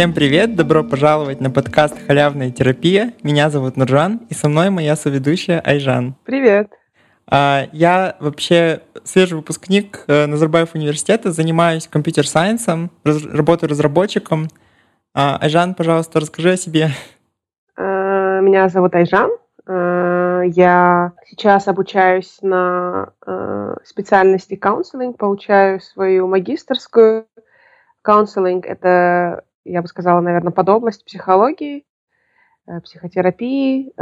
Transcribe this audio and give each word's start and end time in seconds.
Всем 0.00 0.14
привет! 0.14 0.56
Добро 0.56 0.82
пожаловать 0.82 1.42
на 1.42 1.50
подкаст 1.50 1.94
«Халявная 2.06 2.50
терапия». 2.50 3.12
Меня 3.22 3.50
зовут 3.50 3.76
Нуржан, 3.76 4.22
и 4.30 4.32
со 4.32 4.48
мной 4.48 4.70
моя 4.70 4.96
соведущая 4.96 5.60
Айжан. 5.60 6.14
Привет! 6.24 6.72
А, 7.26 7.66
я 7.72 8.16
вообще 8.18 8.80
свежий 9.04 9.36
выпускник 9.36 10.04
э, 10.06 10.24
Назарбаев 10.24 10.74
университета, 10.74 11.32
занимаюсь 11.32 11.86
компьютер-сайенсом, 11.86 12.90
работаю 13.04 13.68
разработчиком. 13.68 14.48
А, 15.12 15.36
Айжан, 15.36 15.74
пожалуйста, 15.74 16.18
расскажи 16.18 16.52
о 16.52 16.56
себе. 16.56 16.88
Э, 17.76 18.40
меня 18.40 18.70
зовут 18.70 18.94
Айжан. 18.94 19.30
Э, 19.66 20.44
я 20.46 21.12
сейчас 21.26 21.68
обучаюсь 21.68 22.38
на 22.40 23.12
специальности 23.84 24.56
каунселинг, 24.56 25.18
получаю 25.18 25.78
свою 25.78 26.26
магистрскую. 26.26 27.26
Каунселинг– 28.00 28.64
это, 28.66 29.44
я 29.64 29.82
бы 29.82 29.88
сказала, 29.88 30.20
наверное, 30.20 30.52
подобласть 30.52 31.04
психологии, 31.04 31.84
психотерапии, 32.84 33.92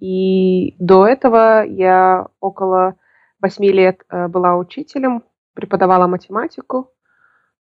и 0.00 0.76
до 0.78 1.06
этого 1.06 1.64
я 1.64 2.28
около 2.40 2.94
восьми 3.40 3.70
лет 3.70 4.02
э, 4.10 4.28
была 4.28 4.56
учителем, 4.56 5.24
преподавала 5.54 6.06
математику, 6.06 6.90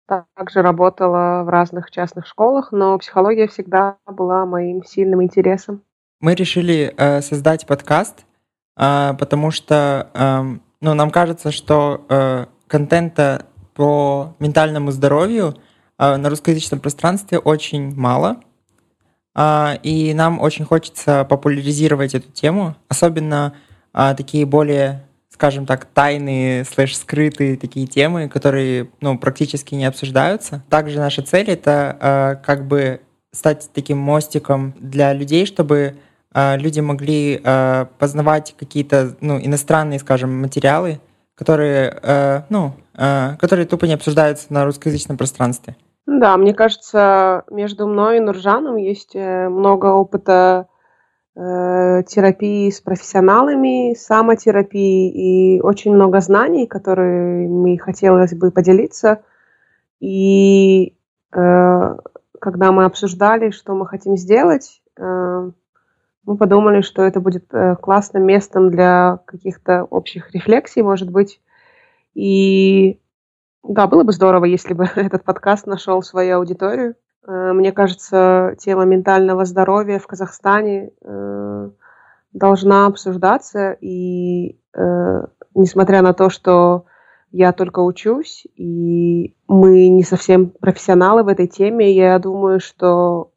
также 0.08 0.62
работала 0.62 1.44
в 1.44 1.50
разных 1.50 1.92
частных 1.92 2.26
школах, 2.26 2.72
но 2.72 2.98
психология 2.98 3.48
всегда 3.48 3.98
была 4.06 4.46
моим 4.46 4.84
сильным 4.84 5.24
интересом. 5.24 5.84
Мы 6.20 6.36
решили 6.36 6.94
э, 6.98 7.22
создать 7.22 7.66
подкаст, 7.66 8.26
э, 8.78 9.14
потому 9.18 9.52
что 9.52 10.10
э, 10.14 10.42
ну, 10.82 10.94
нам 10.94 11.12
кажется, 11.12 11.52
что 11.52 12.06
э, 12.10 12.46
контента 12.68 13.46
по 13.74 14.36
ментальному 14.40 14.92
здоровью 14.92 15.54
э, 15.56 15.71
на 16.02 16.30
русскоязычном 16.30 16.80
пространстве 16.80 17.40
очень 17.40 17.96
мало– 17.96 18.42
а, 19.34 19.80
и 19.82 20.14
нам 20.14 20.40
очень 20.42 20.66
хочется 20.66 21.26
популяризировать 21.26 22.16
эту 22.16 22.30
тему, 22.32 22.76
особенно 22.90 23.54
а, 23.94 24.14
такие 24.14 24.46
более, 24.46 25.06
скажем 25.30 25.66
так, 25.66 25.86
тайные, 25.86 26.66
слэш 26.66 26.98
скрытые 26.98 27.56
такие 27.56 27.88
темы, 27.88 28.28
которые 28.28 28.90
ну, 29.00 29.18
практически 29.18 29.76
не 29.76 29.86
обсуждаются. 29.86 30.64
Также 30.70 31.00
наша 31.00 31.22
цель— 31.22 31.46
это 31.50 31.98
а, 32.00 32.36
как 32.36 32.68
бы 32.68 33.02
стать 33.34 33.70
таким 33.74 33.98
мостиком 33.98 34.74
для 34.78 35.14
людей, 35.14 35.46
чтобы 35.46 35.96
люди 36.34 36.80
могли 36.80 37.42
познавать 37.98 38.56
какие-то 38.58 39.16
ну, 39.22 39.38
иностранные, 39.40 40.00
скажем, 40.00 40.42
материалы, 40.42 41.00
которые, 41.36 42.46
ну, 42.50 42.74
которые 42.94 43.66
тупо 43.66 43.86
не 43.86 43.94
обсуждаются 43.94 44.48
на 44.50 44.66
русскоязычном 44.66 45.18
пространстве. 45.18 45.76
Да, 46.08 46.38
мне 46.38 46.54
кажется, 46.54 47.44
между 47.50 47.88
мной 47.88 48.18
и 48.18 48.20
Нуржаном 48.20 48.78
есть 48.78 49.16
э, 49.16 49.50
много 49.50 49.88
опыта 49.88 50.68
э, 51.36 52.04
терапии 52.08 52.70
с 52.70 52.82
профессионалами, 52.82 53.94
самотерапии 53.94 55.58
и 55.58 55.62
очень 55.62 55.94
много 55.94 56.20
знаний, 56.20 56.66
которые 56.66 57.48
мы 57.48 57.78
хотелось 57.78 58.34
бы 58.34 58.52
поделиться. 58.52 59.22
И 60.00 60.96
э, 61.34 61.98
когда 62.40 62.72
мы 62.72 62.86
обсуждали, 62.86 63.52
что 63.52 63.76
мы 63.76 63.86
хотим 63.86 64.18
сделать, 64.18 64.82
э, 64.98 65.52
мы 66.26 66.38
подумали, 66.38 66.82
что 66.82 67.04
это 67.04 67.20
будет 67.20 67.46
э, 67.54 67.76
классным 67.76 68.24
местом 68.26 68.72
для 68.72 69.20
каких-то 69.26 69.84
общих 69.84 70.32
рефлексий, 70.34 70.82
может 70.82 71.12
быть. 71.12 71.40
И 72.14 73.01
да, 73.64 73.88
было 73.88 74.04
бы 74.04 74.12
здорово, 74.12 74.46
если 74.46 74.74
бы 74.74 74.86
этот 74.96 75.24
подкаст 75.24 75.68
нашел 75.68 76.02
свою 76.02 76.38
аудиторию. 76.38 76.96
Э, 77.28 77.54
мне 77.54 77.72
кажется, 77.72 78.56
тема 78.58 78.86
ментального 78.86 79.46
здоровья 79.46 80.00
в 80.00 80.08
Казахстане 80.08 80.92
э, 81.02 81.70
должна 82.34 82.88
обсуждаться, 82.88 83.74
и 83.80 84.60
э, 84.74 85.26
несмотря 85.54 86.02
на 86.02 86.14
то, 86.14 86.30
что 86.30 86.86
я 87.32 87.54
только 87.54 87.80
учусь, 87.80 88.46
и 88.56 89.36
мы 89.48 89.88
не 89.90 90.04
совсем 90.04 90.50
профессионалы 90.50 91.24
в 91.24 91.28
этой 91.30 91.48
теме, 91.48 91.94
я 91.94 92.20
думаю, 92.20 92.60
что 92.60 93.32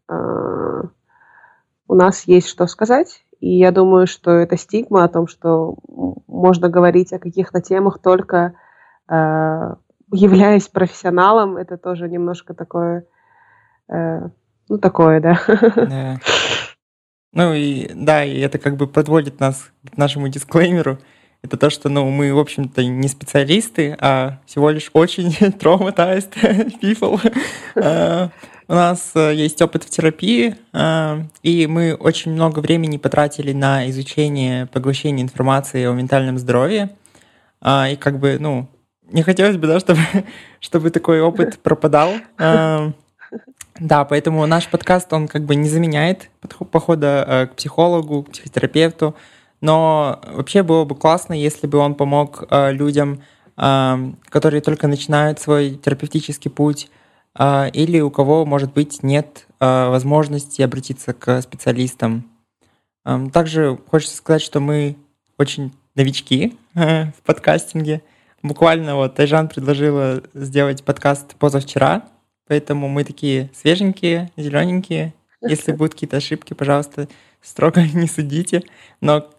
у 1.87 1.95
нас 1.95 2.25
есть 2.25 2.49
что 2.49 2.67
сказать, 2.67 3.25
и 3.39 3.57
я 3.57 3.71
думаю, 3.71 4.09
что 4.09 4.33
это 4.33 4.57
стигма 4.57 5.05
о 5.05 5.09
том, 5.09 5.29
что 5.29 5.77
можно 6.27 6.69
говорить 6.69 7.13
о 7.13 7.21
каких-то 7.21 7.61
темах 7.63 8.01
только 8.01 8.55
являясь 10.15 10.69
профессионалом, 10.69 11.57
это 11.57 11.77
тоже 11.77 12.09
немножко 12.09 12.55
такое, 12.55 13.05
э, 13.89 14.29
ну, 14.69 14.79
такое, 14.79 15.21
да. 15.21 15.41
да. 15.77 16.21
Ну 17.33 17.53
и 17.53 17.91
да, 17.93 18.25
и 18.25 18.39
это 18.39 18.59
как 18.59 18.77
бы 18.77 18.87
подводит 18.87 19.41
нас 19.41 19.71
к 19.93 19.97
нашему 19.97 20.29
дисклеймеру. 20.29 20.99
Это 21.43 21.57
то, 21.59 21.69
что 21.69 21.89
ну, 21.89 22.09
мы, 22.09 22.33
в 22.33 22.39
общем-то, 22.39 22.83
не 22.85 23.09
специалисты, 23.09 23.97
а 24.01 24.41
всего 24.47 24.71
лишь 24.71 24.91
очень 24.95 25.29
traumatized 25.59 26.33
people. 26.81 27.21
uh, 27.75 28.31
у 28.67 28.73
нас 28.73 29.13
uh, 29.15 29.35
есть 29.35 29.61
опыт 29.61 29.85
в 29.85 29.91
терапии, 29.91 30.57
uh, 30.73 31.23
и 31.43 31.67
мы 31.67 31.95
очень 31.95 32.33
много 32.33 32.61
времени 32.61 32.97
потратили 32.97 33.53
на 33.53 33.91
изучение, 33.91 34.67
поглощение 34.67 35.23
информации 35.23 35.85
о 35.85 35.93
ментальном 35.93 36.39
здоровье. 36.39 36.97
И 37.67 37.97
как 37.99 38.19
бы, 38.19 38.37
ну, 38.39 38.69
не 39.11 39.23
хотелось 39.23 39.57
бы, 39.57 39.67
да, 39.67 39.81
чтобы, 39.81 40.01
чтобы 40.61 40.91
такой 40.91 41.21
опыт 41.21 41.59
пропадал. 41.63 42.13
Да, 43.81 44.05
поэтому 44.05 44.47
наш 44.47 44.69
подкаст, 44.69 45.13
он 45.13 45.27
как 45.27 45.43
бы 45.43 45.57
не 45.57 45.69
заменяет 45.69 46.31
похода 46.71 47.25
э, 47.27 47.47
к 47.49 47.57
психологу, 47.57 48.23
к 48.23 48.31
психотерапевту, 48.31 49.17
но 49.61 50.21
вообще 50.33 50.63
было 50.63 50.85
бы 50.85 50.95
классно, 50.95 51.33
если 51.33 51.67
бы 51.67 51.79
он 51.79 51.97
помог 51.97 52.45
э, 52.49 52.71
людям, 52.71 53.23
э, 53.57 54.13
которые 54.29 54.61
только 54.61 54.87
начинают 54.87 55.41
свой 55.41 55.75
терапевтический 55.75 56.51
путь, 56.51 56.91
или 57.37 57.99
у 57.99 58.13
кого, 58.13 58.47
может 58.47 58.73
быть, 58.75 59.03
нет 59.03 59.49
возможности 59.59 60.63
обратиться 60.63 61.13
к 61.13 61.43
специалистам. 61.43 62.31
Также 63.33 63.77
хочется 63.91 64.19
сказать, 64.19 64.41
что 64.41 64.61
мы 64.61 64.95
очень 65.37 65.73
новички 65.97 66.57
в 66.75 67.13
подкастинге– 67.25 68.03
Буквально 68.45 68.95
вот 68.95 69.15
Тайжан 69.15 69.49
предложила 69.49 70.23
сделать 70.35 70.85
подкаст 70.85 71.35
позавчера, 71.37 72.03
поэтому 72.47 72.89
мы 72.89 73.03
такие 73.03 73.49
свеженькие, 73.55 74.33
зелененькие. 74.37 75.15
Если 75.41 75.73
будут 75.73 75.95
какие-то 75.95 76.19
ошибки, 76.19 76.53
пожалуйста, 76.53 77.09
строго 77.41 77.81
не 77.95 78.07
судите. 78.07 78.63
Но 79.01 79.31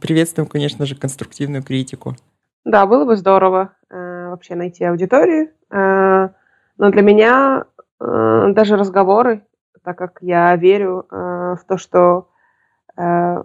приветствуем, 0.00 0.48
конечно 0.48 0.86
же, 0.86 0.96
конструктивную 0.96 1.62
критику. 1.62 2.16
Да, 2.64 2.86
было 2.86 3.04
бы 3.04 3.16
здорово 3.16 3.74
э, 3.90 4.30
вообще 4.30 4.54
найти 4.54 4.84
аудиторию. 4.84 5.50
Э, 5.70 6.30
но 6.78 6.90
для 6.90 7.02
меня 7.02 7.66
э, 8.00 8.52
даже 8.54 8.76
разговоры, 8.76 9.44
так 9.84 9.98
как 9.98 10.16
я 10.22 10.56
верю 10.56 11.06
э, 11.10 11.56
в 11.60 11.64
то, 11.68 11.76
что 11.76 12.30
э, 12.96 13.42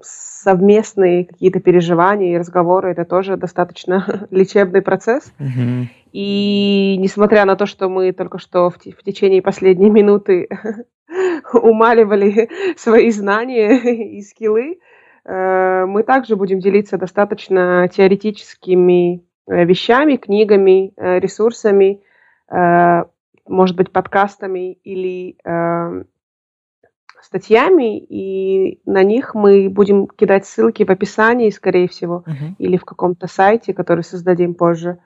совместные 0.00 1.26
какие-то 1.26 1.60
переживания 1.60 2.34
и 2.34 2.38
разговоры 2.38 2.92
это 2.92 3.04
тоже 3.04 3.36
достаточно 3.36 4.26
лечебный 4.30 4.82
процесс. 4.82 5.32
Mm-hmm. 5.38 5.86
И 6.12 6.96
несмотря 6.98 7.44
на 7.44 7.56
то, 7.56 7.66
что 7.66 7.88
мы 7.88 8.12
только 8.12 8.38
что 8.38 8.70
в, 8.70 8.76
в 8.76 9.02
течение 9.04 9.42
последней 9.42 9.90
минуты 9.90 10.48
умаливали 11.52 12.48
свои 12.76 13.10
знания 13.10 13.78
и 14.16 14.22
скиллы, 14.22 14.78
э, 15.24 15.84
мы 15.86 16.02
также 16.02 16.36
будем 16.36 16.60
делиться 16.60 16.96
достаточно 16.96 17.88
теоретическими 17.92 19.24
э, 19.46 19.64
вещами, 19.64 20.16
книгами, 20.16 20.92
э, 20.96 21.18
ресурсами, 21.18 22.02
может 23.46 23.76
быть, 23.76 23.92
подкастами 23.92 24.72
или 24.72 25.36
статьями, 27.22 27.98
и 27.98 28.80
на 28.86 29.02
них 29.02 29.34
мы 29.34 29.68
будем 29.68 30.06
кидать 30.06 30.46
ссылки 30.46 30.84
в 30.84 30.90
описании, 30.90 31.50
скорее 31.50 31.88
всего, 31.88 32.24
uh-huh. 32.26 32.54
или 32.58 32.76
в 32.76 32.84
каком-то 32.84 33.26
сайте, 33.26 33.74
который 33.74 34.04
создадим 34.04 34.54
позже. 34.54 34.98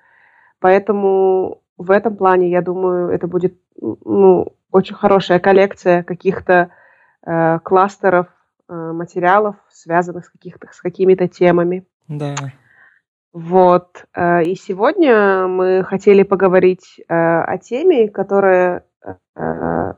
Поэтому 0.61 1.63
в 1.79 1.91
этом 1.91 2.17
плане, 2.17 2.51
я 2.51 2.63
думаю, 2.63 3.09
это 3.11 3.27
будет 3.27 3.55
ну, 3.81 4.53
очень 4.71 4.95
хорошая 4.95 5.39
коллекция 5.39 6.03
каких-то 6.03 6.71
э, 7.25 7.59
кластеров 7.61 8.29
э, 8.69 8.75
материалов, 8.75 9.57
связанных 9.69 10.27
с, 10.27 10.31
каких-то, 10.31 10.69
с 10.73 10.81
какими-то 10.81 11.29
темами. 11.29 11.85
Да. 12.09 12.35
Вот. 13.33 14.05
Э, 14.15 14.43
и 14.43 14.55
сегодня 14.55 15.47
мы 15.47 15.85
хотели 15.85 16.23
поговорить 16.23 17.01
э, 17.01 17.15
о 17.15 17.59
теме, 17.59 18.09
которая 18.09 18.85
э, 19.35 19.95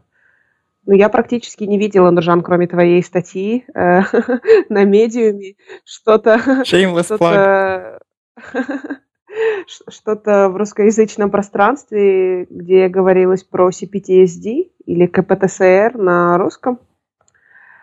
ну, 0.87 0.95
я 0.95 1.09
практически 1.09 1.65
не 1.65 1.79
видела, 1.79 2.11
Нуржан, 2.11 2.43
кроме 2.43 2.67
твоей 2.67 3.03
статьи 3.03 3.65
э, 3.75 4.01
на 4.69 4.85
медиуме, 4.85 5.55
что-то... 5.85 6.41
Shameless 6.65 7.17
что 7.17 8.01
что-то 9.89 10.49
в 10.49 10.57
русскоязычном 10.57 11.31
пространстве, 11.31 12.47
где 12.51 12.89
говорилось 12.89 13.45
про 13.45 13.71
CPTSD 13.71 14.71
или 14.87 15.07
КПТСР 15.07 15.97
на 15.97 16.39
русском. 16.39 16.79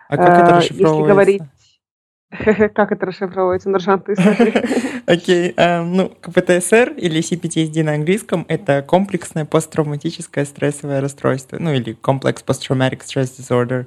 А 0.08 0.16
как 0.16 0.28
это 0.28 0.56
расшифровывается? 0.56 0.96
Если 0.96 1.08
говорить 1.08 1.42
Как 2.74 2.92
это 2.92 3.06
расшифровывается? 3.06 3.68
Нуржан, 3.68 4.00
ты 4.00 4.14
Окей. 5.06 5.52
Эм, 5.56 5.94
ну, 5.94 6.08
КПТСР 6.08 6.94
или 6.96 7.20
CPTSD 7.20 7.82
на 7.82 7.92
английском— 7.92 8.46
это 8.48 8.82
комплексное 8.82 9.44
посттравматическое 9.44 10.44
стрессовое 10.46 11.00
расстройство, 11.00 11.58
ну 11.58 11.72
или 11.72 11.96
Complex 12.02 12.44
Post-Traumatic 12.44 13.00
Stress 13.00 13.38
Disorder. 13.38 13.86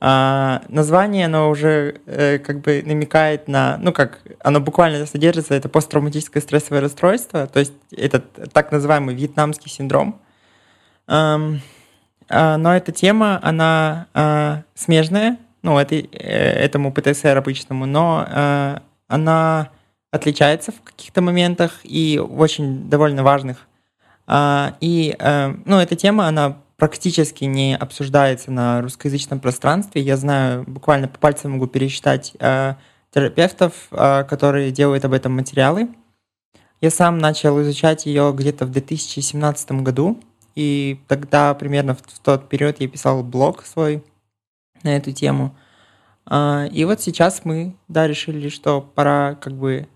А, 0.00 0.62
название, 0.68 1.26
оно 1.26 1.48
уже 1.48 2.00
э, 2.06 2.38
как 2.38 2.60
бы 2.60 2.82
намекает 2.84 3.46
на, 3.46 3.78
ну 3.78 3.92
как, 3.92 4.18
оно 4.40 4.60
буквально 4.60 5.06
содержится, 5.06 5.54
это 5.54 5.68
посттравматическое 5.68 6.42
стрессовое 6.42 6.80
расстройство, 6.80 7.46
то 7.46 7.60
есть 7.60 7.72
это 7.96 8.20
так 8.20 8.72
называемый 8.72 9.14
вьетнамский 9.14 9.70
синдром. 9.70 10.20
А, 11.06 11.38
но 12.28 12.76
эта 12.76 12.90
тема, 12.90 13.38
она 13.42 14.08
а, 14.14 14.62
смежная, 14.74 15.38
ну, 15.64 15.78
это, 15.78 15.94
э, 15.94 16.04
этому 16.12 16.92
ПТСР 16.92 17.38
обычному, 17.38 17.86
но 17.86 18.26
э, 18.28 18.78
она 19.08 19.70
отличается 20.12 20.72
в 20.72 20.82
каких-то 20.82 21.22
моментах 21.22 21.80
и 21.84 22.18
очень 22.18 22.90
довольно 22.90 23.22
важных. 23.22 23.66
А, 24.26 24.76
и, 24.80 25.16
э, 25.18 25.54
ну, 25.64 25.78
эта 25.78 25.96
тема, 25.96 26.28
она 26.28 26.58
практически 26.76 27.44
не 27.44 27.74
обсуждается 27.76 28.50
на 28.52 28.82
русскоязычном 28.82 29.40
пространстве. 29.40 30.02
Я 30.02 30.18
знаю, 30.18 30.64
буквально 30.66 31.08
по 31.08 31.18
пальцам 31.18 31.52
могу 31.52 31.66
пересчитать 31.66 32.34
терапевтов, 33.14 33.72
которые 33.90 34.72
делают 34.72 35.04
об 35.04 35.12
этом 35.12 35.32
материалы. 35.32 35.88
Я 36.80 36.90
сам 36.90 37.18
начал 37.18 37.62
изучать 37.62 38.06
ее 38.06 38.34
где-то 38.36 38.66
в 38.66 38.70
2017 38.70 39.70
году, 39.82 40.20
и 40.56 41.00
тогда 41.06 41.54
примерно 41.54 41.94
в 41.94 42.18
тот 42.22 42.48
период 42.48 42.80
я 42.80 42.88
писал 42.88 43.22
блог 43.22 43.64
свой, 43.64 44.02
на 44.84 44.96
эту 44.96 45.12
тему. 45.12 45.56
А, 46.26 46.66
и 46.70 46.84
вот 46.84 47.00
сейчас 47.00 47.44
мы, 47.44 47.74
да, 47.88 48.06
решили, 48.06 48.48
что 48.48 48.80
пора 48.80 49.34
как 49.34 49.54
бы 49.54 49.88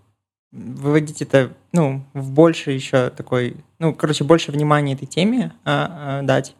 выводить 0.51 1.21
это, 1.21 1.53
ну, 1.71 2.03
в 2.13 2.31
больше 2.31 2.71
еще 2.71 3.09
такой, 3.09 3.57
ну, 3.77 3.93
короче, 3.93 4.23
больше 4.23 4.51
внимания 4.51 4.93
этой 4.93 5.05
теме 5.05 5.53
а, 5.63 6.19
а, 6.19 6.23
дать. 6.23 6.55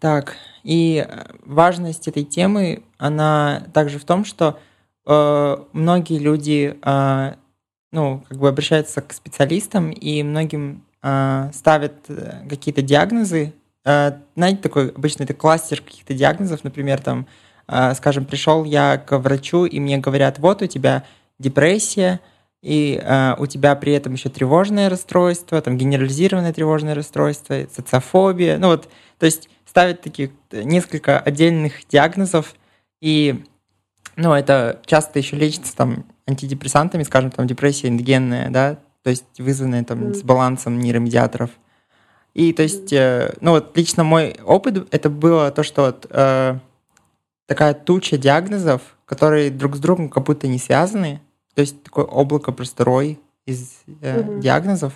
Так, 0.00 0.36
и 0.64 1.06
важность 1.44 2.08
этой 2.08 2.24
темы, 2.24 2.82
она 2.98 3.62
также 3.72 3.98
в 3.98 4.04
том, 4.04 4.24
что 4.24 4.58
э, 5.06 5.56
многие 5.72 6.18
люди, 6.18 6.76
ну, 7.92 8.24
как 8.28 8.38
бы 8.38 8.48
обращаются 8.48 9.00
к 9.00 9.12
специалистам, 9.12 9.92
и 9.92 10.22
многим 10.24 10.84
э, 11.00 11.50
ставят 11.54 11.94
какие-то 12.50 12.82
диагнозы, 12.82 13.54
знаете, 13.84 14.62
такой 14.62 14.90
обычно 14.90 15.24
это 15.24 15.34
кластер 15.34 15.80
каких-то 15.80 16.14
диагнозов, 16.14 16.64
например, 16.64 17.00
там, 17.00 17.26
э, 17.68 17.94
скажем, 17.94 18.24
пришел 18.24 18.64
я 18.64 18.96
к 18.96 19.18
врачу, 19.18 19.66
и 19.66 19.78
мне 19.78 19.98
говорят, 19.98 20.38
вот 20.38 20.62
у 20.62 20.66
тебя 20.66 21.04
депрессия, 21.38 22.20
и 22.62 22.98
э, 23.02 23.34
у 23.38 23.46
тебя 23.46 23.74
при 23.76 23.92
этом 23.92 24.14
еще 24.14 24.30
тревожное 24.30 24.88
расстройство, 24.88 25.60
там 25.60 25.76
генерализированное 25.76 26.54
тревожное 26.54 26.94
расстройство, 26.94 27.54
социофобия, 27.70 28.56
ну 28.58 28.68
вот, 28.68 28.88
то 29.18 29.26
есть 29.26 29.50
ставят 29.66 30.00
таких 30.00 30.30
несколько 30.50 31.18
отдельных 31.18 31.86
диагнозов, 31.88 32.54
и, 33.02 33.44
ну, 34.16 34.32
это 34.32 34.80
часто 34.86 35.18
еще 35.18 35.36
лечится 35.36 35.76
там 35.76 36.06
антидепрессантами, 36.26 37.02
скажем, 37.02 37.30
там 37.30 37.46
депрессия 37.46 37.88
эндогенная, 37.88 38.48
да, 38.48 38.78
то 39.02 39.10
есть 39.10 39.26
вызванная 39.38 39.84
там 39.84 40.14
с 40.14 40.22
балансом 40.22 40.78
нейромедиаторов. 40.78 41.50
И 42.34 42.52
то 42.52 42.62
есть, 42.62 42.92
э, 42.92 43.34
ну 43.40 43.52
вот 43.52 43.76
лично 43.76 44.02
мой 44.02 44.36
опыт, 44.44 44.88
это 44.92 45.08
было 45.08 45.50
то, 45.52 45.62
что 45.62 45.86
вот, 45.86 46.06
э, 46.10 46.58
такая 47.46 47.74
туча 47.74 48.18
диагнозов, 48.18 48.82
которые 49.06 49.50
друг 49.50 49.76
с 49.76 49.78
другом 49.78 50.08
как 50.08 50.24
будто 50.24 50.48
не 50.48 50.58
связаны. 50.58 51.20
То 51.54 51.60
есть 51.60 51.80
такое 51.84 52.04
облако 52.04 52.50
просто 52.50 52.84
рой 52.84 53.20
из 53.46 53.78
э, 53.86 54.20
mm-hmm. 54.20 54.40
диагнозов. 54.40 54.94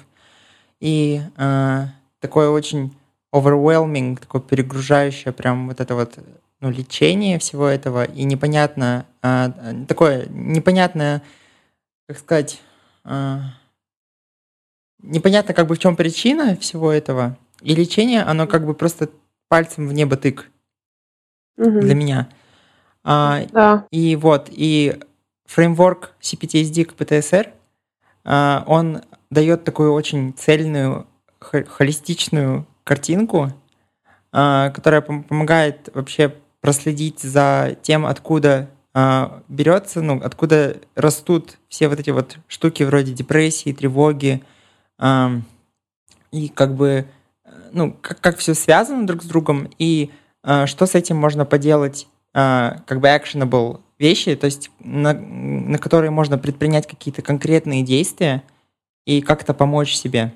И 0.81 1.23
э, 1.37 1.85
такое 2.21 2.51
очень 2.51 2.97
overwhelming, 3.33 4.19
такое 4.19 4.41
перегружающее 4.41 5.33
прям 5.33 5.69
вот 5.69 5.81
это 5.81 5.95
вот 5.95 6.19
ну, 6.61 6.71
лечение 6.71 7.39
всего 7.39 7.69
этого. 7.69 8.05
И 8.05 8.25
непонятно, 8.25 9.07
э, 9.23 9.53
такое 9.87 10.27
непонятное, 10.29 11.23
как 12.09 12.19
сказать... 12.19 12.61
Э, 13.05 13.39
непонятно 15.03 15.55
как 15.55 15.67
бы 15.67 15.75
в 15.75 15.79
чем 15.79 15.97
причина 15.97 16.57
всего 16.57 16.93
этого. 16.93 17.37
И 17.63 17.75
лечение, 17.75 18.23
оно 18.23 18.47
как 18.47 18.65
бы 18.65 18.75
просто 18.75 19.11
пальцем 19.49 19.89
в 19.89 19.93
небо 19.93 20.17
тык 20.17 20.51
угу. 21.57 21.81
для 21.81 21.95
меня. 21.95 22.29
А, 23.05 23.45
да. 23.53 23.87
И 23.91 24.17
вот, 24.17 24.49
и 24.51 25.01
фреймворк 25.47 26.13
CPTSD 26.21 26.85
к 26.85 26.95
ПТСР, 26.95 27.53
а, 28.25 28.65
он 28.67 29.03
дает 29.31 29.65
такую 29.65 29.93
очень 29.93 30.35
цельную, 30.35 31.07
холистичную 31.41 32.67
картинку, 32.85 33.53
а, 34.33 34.71
которая 34.71 35.01
помогает 35.01 35.91
вообще 35.95 36.35
проследить 36.61 37.21
за 37.21 37.77
тем, 37.83 38.05
откуда 38.05 38.69
а, 38.95 39.43
берется, 39.49 40.03
ну, 40.03 40.21
откуда 40.23 40.77
растут 40.95 41.59
все 41.69 41.89
вот 41.89 42.01
эти 42.01 42.11
вот 42.11 42.39
штуки 42.49 42.83
вроде 42.83 43.13
депрессии, 43.13 43.73
тревоги, 43.73 44.43
и 45.01 46.49
как 46.49 46.75
бы, 46.75 47.07
ну, 47.73 47.97
как, 48.01 48.21
как 48.21 48.37
все 48.39 48.55
связано 48.55 49.07
друг 49.07 49.23
с 49.23 49.27
другом, 49.27 49.71
и 49.79 50.11
а, 50.43 50.67
что 50.67 50.87
с 50.87 50.95
этим 50.95 51.17
можно 51.17 51.45
поделать, 51.45 52.09
а, 52.35 52.79
как 52.87 53.01
бы 53.01 53.09
actionable 53.09 53.81
вещи, 53.99 54.37
то 54.37 54.47
есть 54.47 54.71
на, 54.79 55.13
на 55.13 55.79
которые 55.79 56.11
можно 56.11 56.39
предпринять 56.39 56.87
какие-то 56.87 57.23
конкретные 57.23 57.83
действия 57.83 58.43
и 59.05 59.21
как-то 59.21 59.55
помочь 59.55 59.95
себе. 59.95 60.33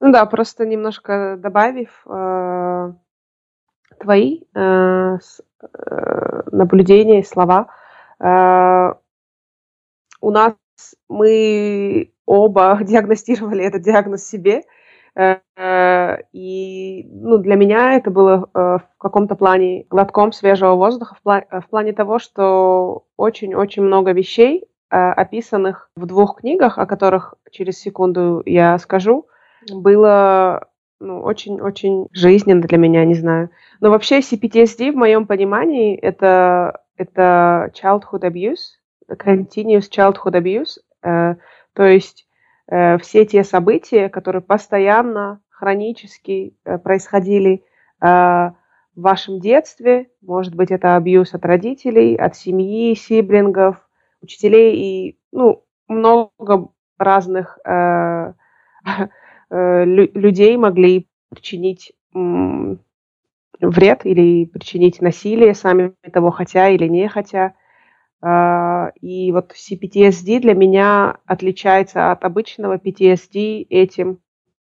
Ну 0.00 0.12
да, 0.12 0.26
просто 0.26 0.66
немножко 0.66 1.36
добавив 1.38 2.02
э, 2.06 2.92
твои 3.98 4.42
э, 4.54 5.18
с, 5.20 5.40
э, 5.62 6.42
наблюдения, 6.52 7.24
слова. 7.24 7.68
Э, 8.20 8.94
у 10.20 10.30
нас 10.30 10.54
мы 11.08 12.12
оба 12.26 12.78
диагностировали 12.82 13.64
этот 13.64 13.82
диагноз 13.82 14.28
себе. 14.28 14.62
Э, 15.16 16.18
и 16.32 17.08
ну, 17.10 17.38
для 17.38 17.54
меня 17.54 17.94
это 17.94 18.10
было 18.10 18.50
э, 18.52 18.58
в 18.58 18.98
каком-то 18.98 19.34
плане 19.34 19.86
глотком 19.88 20.32
свежего 20.32 20.74
воздуха, 20.74 21.14
в 21.14 21.22
плане, 21.22 21.46
в 21.50 21.68
плане 21.70 21.92
того, 21.94 22.18
что 22.18 23.04
очень-очень 23.16 23.82
много 23.82 24.12
вещей, 24.12 24.64
э, 24.90 24.96
описанных 24.96 25.90
в 25.96 26.04
двух 26.04 26.40
книгах, 26.40 26.76
о 26.76 26.86
которых 26.86 27.34
через 27.50 27.78
секунду 27.78 28.42
я 28.44 28.78
скажу, 28.78 29.26
было 29.72 30.68
ну, 31.00 31.22
очень-очень 31.22 32.08
жизненно 32.12 32.60
для 32.60 32.76
меня, 32.76 33.04
не 33.04 33.14
знаю. 33.14 33.50
Но 33.80 33.90
вообще 33.90 34.18
CPTSD 34.18 34.92
в 34.92 34.96
моем 34.96 35.26
понимании 35.26 35.96
это, 35.96 36.80
это 36.96 37.70
childhood 37.74 38.22
abuse, 38.22 38.76
continuous 39.08 39.88
childhood 39.90 40.32
abuse, 40.32 40.78
то 41.76 41.84
есть 41.84 42.26
э, 42.68 42.96
все 42.98 43.26
те 43.26 43.44
события, 43.44 44.08
которые 44.08 44.40
постоянно, 44.40 45.42
хронически 45.50 46.56
э, 46.64 46.78
происходили 46.78 47.62
э, 48.00 48.06
в 48.06 48.54
вашем 48.94 49.40
детстве, 49.40 50.08
может 50.22 50.54
быть, 50.54 50.70
это 50.70 50.96
абьюз 50.96 51.34
от 51.34 51.44
родителей, 51.44 52.16
от 52.16 52.34
семьи, 52.34 52.94
сиблингов, 52.94 53.76
учителей 54.22 54.74
и 54.74 55.18
ну, 55.32 55.64
много 55.86 56.70
разных 56.98 57.58
э, 57.66 58.32
э, 59.50 59.84
людей 59.84 60.56
могли 60.56 61.08
причинить 61.28 61.92
вред 63.60 64.06
или 64.06 64.46
причинить 64.46 65.02
насилие, 65.02 65.54
сами 65.54 65.92
того 66.10 66.30
хотя 66.30 66.70
или 66.70 66.88
не 66.88 67.06
хотя. 67.08 67.52
А, 68.22 68.92
и 69.00 69.30
вот 69.32 69.52
CPTSD 69.52 70.40
для 70.40 70.54
меня 70.54 71.18
отличается 71.26 72.12
от 72.12 72.24
обычного 72.24 72.78
PTSD 72.78 73.66
этим, 73.68 74.20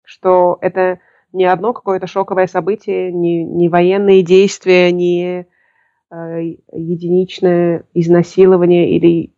что 0.04 0.58
это 0.60 1.00
не 1.32 1.44
одно 1.44 1.72
какое-то 1.72 2.06
шоковое 2.06 2.46
событие, 2.46 3.12
не, 3.12 3.44
не 3.44 3.68
военные 3.68 4.22
действия, 4.22 4.90
не 4.90 5.46
э, 6.10 6.42
единичное 6.72 7.84
изнасилование 7.92 8.90
или 8.96 9.34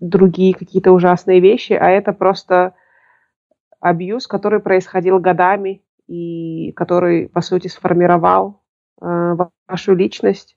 другие 0.00 0.54
какие-то 0.54 0.92
ужасные 0.92 1.40
вещи, 1.40 1.74
а 1.74 1.90
это 1.90 2.12
просто 2.12 2.74
абьюз, 3.80 4.26
который 4.26 4.60
происходил 4.60 5.18
годами 5.18 5.82
и 6.06 6.72
который, 6.72 7.28
по 7.28 7.42
сути, 7.42 7.68
сформировал 7.68 8.62
э, 9.00 9.36
вашу 9.68 9.94
личность 9.94 10.56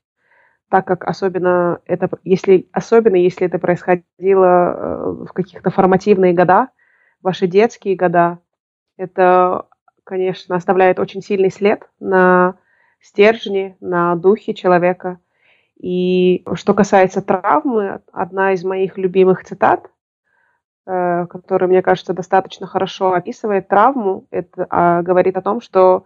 так 0.69 0.85
как 0.85 1.03
особенно 1.05 1.79
это, 1.85 2.09
если, 2.23 2.67
особенно 2.71 3.15
если 3.15 3.47
это 3.47 3.59
происходило 3.59 4.45
э, 4.45 5.25
в 5.25 5.33
каких-то 5.33 5.69
формативные 5.69 6.33
года 6.33 6.69
ваши 7.21 7.47
детские 7.47 7.95
года. 7.95 8.39
Это, 8.97 9.67
конечно, 10.03 10.55
оставляет 10.55 10.99
очень 10.99 11.21
сильный 11.21 11.51
след 11.51 11.87
на 11.99 12.55
стержне, 13.01 13.77
на 13.79 14.15
духе 14.15 14.53
человека. 14.53 15.19
И 15.79 16.43
что 16.55 16.73
касается 16.73 17.21
травмы, 17.21 18.01
одна 18.11 18.53
из 18.53 18.63
моих 18.63 18.97
любимых 18.97 19.43
цитат, 19.43 19.89
э, 20.87 21.27
которая, 21.27 21.69
мне 21.69 21.81
кажется, 21.81 22.13
достаточно 22.13 22.65
хорошо 22.65 23.13
описывает 23.13 23.67
травму, 23.67 24.27
это 24.31 24.65
а, 24.69 25.01
говорит 25.01 25.37
о 25.37 25.41
том, 25.41 25.61
что 25.61 26.05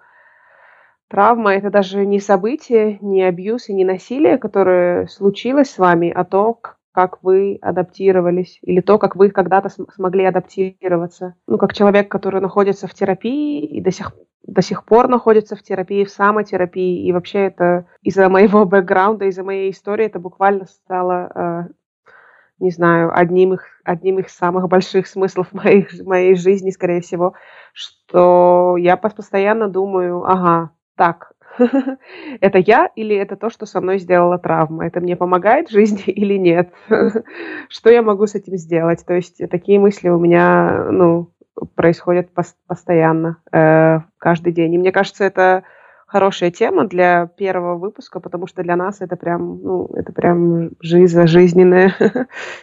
травма 1.10 1.56
это 1.56 1.70
даже 1.70 2.06
не 2.06 2.20
событие, 2.20 2.98
не 3.02 3.24
абьюз 3.24 3.70
и 3.70 3.74
не 3.74 3.84
насилие, 3.84 4.38
которое 4.38 5.08
случилось 5.08 5.72
с 5.72 5.78
вами, 5.78 6.10
а 6.10 6.24
то, 6.24 6.60
как 6.92 7.24
вы 7.24 7.58
адаптировались, 7.62 8.60
или 8.62 8.82
то, 8.82 8.98
как 8.98 9.16
вы 9.16 9.30
когда-то 9.30 9.70
смогли 9.94 10.26
адаптироваться. 10.26 11.36
Ну, 11.48 11.58
как 11.58 11.74
человек, 11.74 12.10
который 12.10 12.42
находится 12.42 12.88
в 12.88 12.94
терапии 12.94 13.66
и 13.66 13.82
до 13.82 13.92
сих, 13.92 14.12
до 14.44 14.62
сих 14.62 14.86
пор 14.86 15.08
находится 15.08 15.56
в 15.56 15.64
терапии, 15.64 16.04
в 16.04 16.10
самотерапии, 16.10 17.06
и 17.06 17.12
вообще 17.12 17.46
это 17.46 17.86
из-за 18.02 18.30
моего 18.30 18.66
бэкграунда, 18.66 19.26
из-за 19.26 19.44
моей 19.44 19.72
истории, 19.72 20.06
это 20.06 20.20
буквально 20.20 20.66
стало, 20.66 21.32
э, 21.34 22.12
не 22.60 22.72
знаю, 22.72 23.12
одним, 23.18 23.54
их, 23.54 23.66
одним 23.84 24.20
из 24.20 24.32
самых 24.32 24.68
больших 24.68 25.08
смыслов 25.08 25.54
моей, 25.54 25.88
моей 26.04 26.36
жизни, 26.36 26.72
скорее 26.72 27.02
всего, 27.02 27.34
что 27.74 28.76
я 28.78 28.98
постоянно 28.98 29.70
думаю, 29.70 30.24
ага, 30.24 30.72
так, 31.00 31.32
это 32.42 32.58
я 32.58 32.90
или 32.94 33.16
это 33.16 33.38
то, 33.38 33.50
что 33.50 33.66
со 33.66 33.80
мной 33.80 34.00
сделала 34.00 34.38
травма? 34.38 34.86
Это 34.86 35.00
мне 35.00 35.16
помогает 35.16 35.70
в 35.70 35.72
жизни 35.72 36.04
или 36.08 36.38
нет? 36.38 36.74
что 37.70 37.90
я 37.90 38.02
могу 38.02 38.28
с 38.28 38.36
этим 38.36 38.58
сделать? 38.58 39.06
То 39.06 39.14
есть 39.14 39.38
такие 39.50 39.80
мысли 39.80 40.10
у 40.10 40.20
меня, 40.20 40.88
ну, 40.92 41.32
происходят 41.76 42.32
постоянно, 42.68 43.38
э, 43.54 44.00
каждый 44.18 44.52
день. 44.52 44.74
И 44.74 44.78
мне 44.78 44.92
кажется, 44.92 45.24
это 45.24 45.64
хорошая 46.06 46.52
тема 46.52 46.86
для 46.86 47.28
первого 47.28 47.78
выпуска, 47.78 48.20
потому 48.20 48.46
что 48.48 48.62
для 48.62 48.76
нас 48.76 49.00
это 49.00 49.16
прям, 49.16 49.62
ну, 49.64 49.90
это 49.96 50.12
прям 50.12 50.72
жизнь 50.82 51.28
жизненная. 51.28 51.96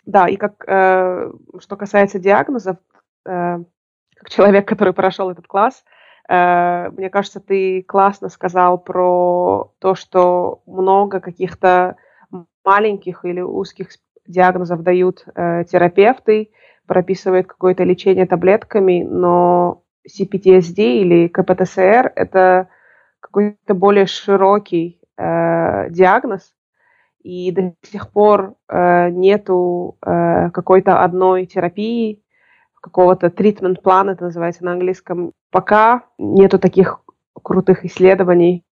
да, 0.04 0.28
и 0.28 0.36
как, 0.36 0.62
э, 0.66 1.32
что 1.60 1.76
касается 1.76 2.18
диагнозов, 2.18 2.76
э, 3.24 3.58
как 4.16 4.28
человек, 4.28 4.68
который 4.68 4.92
прошел 4.92 5.30
этот 5.30 5.46
класс, 5.46 5.82
мне 6.28 7.10
кажется, 7.10 7.40
ты 7.40 7.82
классно 7.82 8.28
сказал 8.28 8.78
про 8.78 9.72
то, 9.78 9.94
что 9.94 10.62
много 10.66 11.20
каких-то 11.20 11.96
маленьких 12.64 13.24
или 13.24 13.40
узких 13.40 13.90
диагнозов 14.26 14.82
дают 14.82 15.24
э, 15.34 15.64
терапевты, 15.64 16.50
прописывают 16.86 17.46
какое-то 17.46 17.84
лечение 17.84 18.26
таблетками, 18.26 19.02
но 19.02 19.82
CPTSD 20.06 20.78
или 20.78 21.28
КПТСР– 21.28 22.12
это 22.16 22.68
какой-то 23.20 23.74
более 23.74 24.06
широкий 24.06 25.00
э, 25.16 25.90
диагноз, 25.90 26.52
и 27.22 27.50
до 27.50 27.74
сих 27.82 28.10
пор 28.12 28.54
э, 28.68 29.10
нету 29.10 29.96
э, 30.04 30.50
какой-то 30.50 31.02
одной 31.02 31.46
терапии, 31.46 32.22
какого-то 32.86 33.26
treatment 33.26 33.82
плана, 33.82 34.10
это 34.10 34.26
называется 34.26 34.64
на 34.64 34.70
английском, 34.70 35.32
пока 35.50 36.04
нету 36.18 36.60
таких 36.60 37.00
крутых 37.42 37.84
исследований 37.84 38.62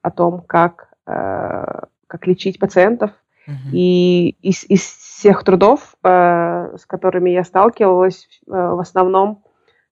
о 0.00 0.12
том, 0.12 0.42
как, 0.46 0.90
э, 1.08 1.80
как 2.06 2.26
лечить 2.28 2.60
пациентов. 2.60 3.10
Uh-huh. 3.48 3.72
И 3.72 4.36
из, 4.42 4.62
из 4.68 4.80
всех 4.80 5.42
трудов, 5.42 5.96
э, 6.04 6.76
с 6.78 6.86
которыми 6.86 7.30
я 7.30 7.42
сталкивалась, 7.42 8.28
э, 8.46 8.52
в 8.52 8.78
основном, 8.78 9.42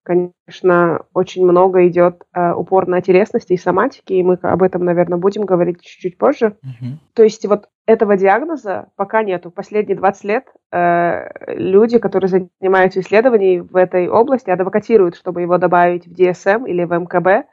конечно, 0.05 1.01
очень 1.13 1.45
много 1.45 1.89
идет 1.89 2.23
э, 2.33 2.53
упор 2.53 2.87
на 2.87 3.03
телесности 3.03 3.55
и 3.55 3.59
соматики, 3.59 4.13
и 4.13 4.23
мы 4.23 4.35
об 4.43 4.63
этом, 4.63 4.85
наверное, 4.85 5.19
будем 5.19 5.43
говорить 5.43 5.83
чуть-чуть 5.83 6.19
позже. 6.19 6.57
Uh-huh. 6.63 6.99
То 7.15 7.25
есть 7.25 7.45
вот 7.47 7.69
этого 7.87 8.17
диагноза 8.17 8.91
пока 8.95 9.25
нету. 9.25 9.51
Последние 9.51 9.97
20 9.97 10.25
лет 10.25 10.45
люди, 10.73 11.99
которые 11.99 12.49
занимаются 12.61 13.01
исследованием 13.01 13.67
в 13.67 13.77
этой 13.77 14.09
области, 14.09 14.49
адвокатируют, 14.49 15.17
чтобы 15.17 15.43
его 15.43 15.59
добавить 15.59 16.07
в 16.07 16.13
DSM 16.13 16.67
или 16.67 16.85
в 16.85 16.93
МКБ, 16.93 17.47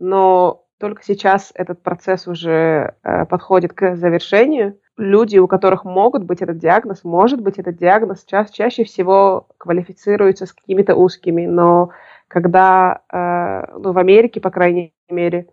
но 0.00 0.64
только 0.80 1.04
сейчас 1.04 1.52
этот 1.54 1.82
процесс 1.82 2.26
уже 2.26 2.94
э, 3.02 3.26
подходит 3.26 3.74
к 3.74 3.96
завершению. 3.96 4.78
Люди, 4.96 5.36
у 5.36 5.46
которых 5.46 5.84
могут 5.84 6.24
быть 6.24 6.40
этот 6.40 6.56
диагноз, 6.56 7.04
может 7.04 7.42
быть 7.42 7.58
этот 7.58 7.76
диагноз, 7.76 8.24
ча 8.24 8.46
чаще 8.46 8.84
всего 8.84 9.46
квалифицируются 9.58 10.46
с 10.46 10.54
какими-то 10.54 10.94
узкими, 10.96 11.46
но 11.46 11.90
когда, 12.28 13.02
э, 13.12 13.78
ну, 13.78 13.92
в 13.92 13.98
Америке, 13.98 14.40
по 14.40 14.50
крайней 14.50 14.94
мере, 15.10 15.48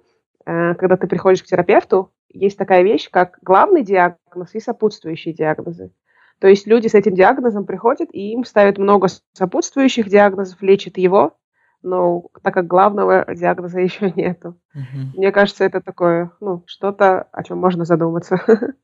э, 0.46 0.76
когда 0.76 0.96
ты 0.96 1.08
приходишь 1.08 1.44
к 1.44 1.48
терапевту, 1.48 2.14
есть 2.30 2.58
такая 2.58 2.84
вещь, 2.84 3.10
как 3.12 3.38
главный 3.42 3.84
диагноз 3.84 4.56
и 4.56 4.62
сопутствующие 4.62 5.34
диагнозы. 5.34 5.92
То 6.40 6.48
есть 6.48 6.68
люди 6.68 6.88
с 6.88 6.94
этим 6.94 7.16
диагнозом 7.16 7.66
приходят, 7.66 8.10
и 8.14 8.32
им 8.32 8.46
ставят 8.46 8.78
много 8.78 9.08
сопутствующих 9.34 10.08
диагнозов, 10.10 10.62
лечат 10.62 10.98
его, 10.98 11.36
но 11.82 12.26
так 12.44 12.54
как 12.54 12.68
главного 12.68 13.26
диагноза 13.34 13.80
еще 13.82 14.12
нету. 14.16 14.58
Угу. 14.74 15.18
Мне 15.18 15.32
кажется, 15.32 15.64
это 15.64 15.82
такое, 15.82 16.32
ну, 16.40 16.64
что-то, 16.68 17.28
о 17.32 17.44
чем 17.44 17.58
можно 17.58 17.86
задуматься. 17.86 18.42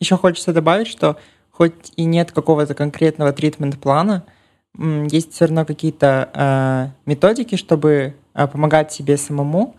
Еще 0.00 0.16
хочется 0.16 0.52
добавить, 0.52 0.88
что 0.88 1.16
хоть 1.50 1.92
и 1.96 2.04
нет 2.04 2.32
какого-то 2.32 2.74
конкретного 2.74 3.32
тритмент-плана, 3.32 4.24
есть 4.78 5.32
все 5.32 5.46
равно 5.46 5.64
какие-то 5.64 6.28
э, 6.34 6.88
методики, 7.06 7.56
чтобы 7.56 8.14
э, 8.34 8.46
помогать 8.46 8.92
себе 8.92 9.16
самому. 9.16 9.74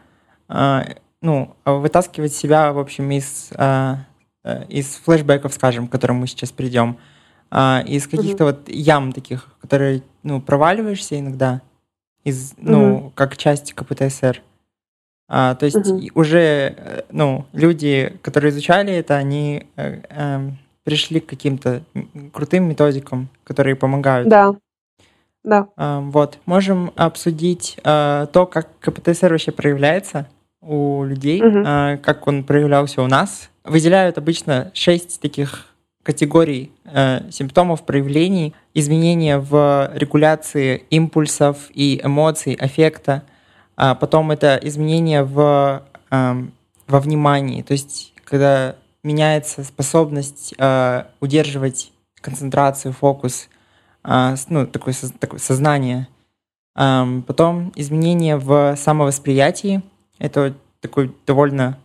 Э, 0.49 0.95
ну, 1.21 1.55
вытаскивать 1.65 2.33
себя, 2.33 2.73
в 2.73 2.79
общем, 2.79 3.11
из, 3.11 3.51
э, 3.55 3.95
из 4.69 4.95
флешбеков, 5.03 5.53
скажем, 5.53 5.87
к 5.87 5.91
которым 5.91 6.17
мы 6.17 6.27
сейчас 6.27 6.51
придем, 6.51 6.97
а, 7.49 7.83
из 7.85 8.07
каких-то 8.07 8.43
mm-hmm. 8.43 8.57
вот 8.57 8.69
ям 8.69 9.13
таких, 9.13 9.49
которые, 9.61 10.03
ну, 10.23 10.41
проваливаешься 10.41 11.19
иногда, 11.19 11.61
из, 12.23 12.53
ну, 12.57 12.97
mm-hmm. 12.97 13.11
как 13.15 13.37
часть 13.37 13.73
КПТСР. 13.73 14.41
А, 15.29 15.55
то 15.55 15.65
есть 15.65 15.77
mm-hmm. 15.77 16.11
уже, 16.15 16.75
э, 16.77 17.01
ну, 17.11 17.45
люди, 17.53 18.17
которые 18.21 18.51
изучали 18.51 18.93
это, 18.93 19.15
они 19.15 19.67
э, 19.75 20.01
э, 20.09 20.49
пришли 20.83 21.19
к 21.19 21.25
каким-то 21.25 21.83
крутым 22.33 22.69
методикам, 22.69 23.29
которые 23.43 23.75
помогают. 23.75 24.29
Да. 24.29 24.55
Да. 25.43 25.67
А, 25.77 26.01
вот. 26.01 26.39
Можем 26.45 26.91
обсудить 26.95 27.77
а, 27.83 28.25
то, 28.27 28.45
как 28.45 28.67
КПТСР 28.79 29.31
вообще 29.31 29.51
проявляется 29.51 30.27
у 30.67 31.03
людей, 31.03 31.41
угу. 31.41 31.63
как 32.03 32.27
он 32.27 32.43
проявлялся 32.43 33.01
у 33.01 33.07
нас. 33.07 33.49
Выделяют 33.63 34.17
обычно 34.17 34.71
шесть 34.73 35.19
таких 35.21 35.67
категорий 36.07 36.71
э, 36.85 37.29
симптомов, 37.31 37.85
проявлений, 37.85 38.53
изменения 38.73 39.39
в 39.39 39.91
регуляции 39.93 40.83
импульсов 40.89 41.69
и 41.73 41.99
эмоций, 42.01 42.53
аффекта. 42.53 43.23
А 43.75 43.93
потом 43.93 44.31
это 44.31 44.57
изменения 44.63 45.23
в, 45.23 45.83
э, 46.09 46.33
во 46.87 46.99
внимании, 47.01 47.61
то 47.61 47.73
есть 47.73 48.13
когда 48.23 48.75
меняется 49.03 49.63
способность 49.65 50.53
э, 50.57 51.03
удерживать 51.19 51.91
концентрацию, 52.21 52.93
фокус, 52.93 53.49
э, 54.05 54.35
ну, 54.47 54.65
такое, 54.65 54.93
такое 55.19 55.39
сознание. 55.39 56.07
Э, 56.75 57.03
потом 57.27 57.73
изменения 57.75 58.37
в 58.37 58.75
самовосприятии, 58.77 59.81
это 60.19 60.53
такой 60.81 61.13
довольно 61.25 61.77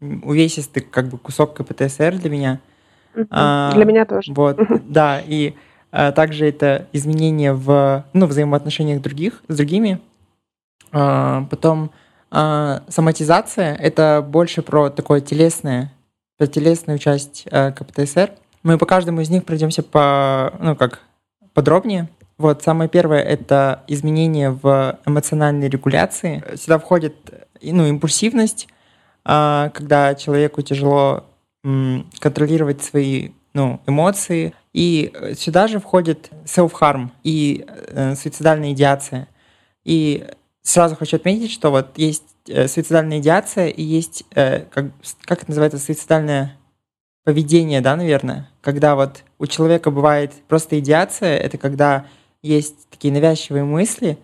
увесистый 0.00 0.82
как 0.82 1.08
бы 1.08 1.18
кусок 1.18 1.54
КПТСР 1.54 2.18
для 2.18 2.30
меня. 2.30 2.60
А, 3.30 3.72
для 3.72 3.84
меня 3.84 4.04
тоже. 4.04 4.32
Вот, 4.32 4.58
да, 4.88 5.20
и 5.26 5.54
а, 5.90 6.12
также 6.12 6.46
это 6.46 6.86
изменения 6.92 7.52
в 7.52 8.04
ну, 8.12 8.26
взаимоотношениях 8.26 9.02
других, 9.02 9.42
с 9.48 9.56
другими. 9.56 10.00
А, 10.92 11.44
потом 11.50 11.90
а, 12.30 12.82
соматизация— 12.88 13.74
это 13.80 14.24
больше 14.26 14.62
про 14.62 14.90
такое 14.90 15.20
телесное, 15.20 15.92
про 16.36 16.46
телесную 16.46 16.98
часть 16.98 17.46
а, 17.50 17.72
КПТСР. 17.72 18.32
Мы 18.62 18.78
по 18.78 18.86
каждому 18.86 19.20
из 19.20 19.30
них 19.30 19.44
пройдемся 19.44 19.82
по, 19.82 20.52
ну, 20.60 20.76
как 20.76 21.00
подробнее. 21.54 22.08
Вот, 22.38 22.62
самое 22.62 22.88
первое— 22.88 23.20
это 23.22 23.82
изменение 23.88 24.50
в 24.50 24.98
эмоциональной 25.04 25.68
регуляции. 25.68 26.42
Сюда 26.56 26.78
входит 26.78 27.14
ну, 27.60 27.86
импульсивность, 27.86 28.68
а, 29.24 29.70
когда 29.70 30.14
человеку 30.14 30.62
тяжело 30.62 31.24
контролировать 32.20 32.82
свои 32.82 33.30
ну, 33.52 33.80
эмоции. 33.86 34.54
И 34.72 35.12
сюда 35.36 35.66
же 35.66 35.80
входит 35.80 36.30
self-harm 36.44 37.10
и 37.24 37.66
э, 37.66 38.14
суицидальная 38.14 38.72
идеация. 38.72 39.26
И 39.84 40.24
сразу 40.62 40.94
хочу 40.94 41.16
отметить, 41.16 41.50
что 41.50 41.70
вот 41.70 41.98
есть 41.98 42.22
э, 42.46 42.68
суицидальная 42.68 43.18
идеация 43.18 43.68
и 43.68 43.82
есть, 43.82 44.24
э, 44.34 44.60
как, 44.70 44.86
как 45.22 45.42
это 45.42 45.50
называется, 45.50 45.78
суицидальное 45.78 46.56
поведение, 47.24 47.80
да, 47.80 47.96
наверное, 47.96 48.48
когда 48.60 48.94
вот 48.94 49.24
у 49.38 49.46
человека 49.46 49.90
бывает 49.90 50.32
просто 50.46 50.78
идеация, 50.78 51.36
это 51.36 51.58
когда 51.58 52.06
есть 52.42 52.88
такие 52.90 53.12
навязчивые 53.12 53.64
мысли, 53.64 54.18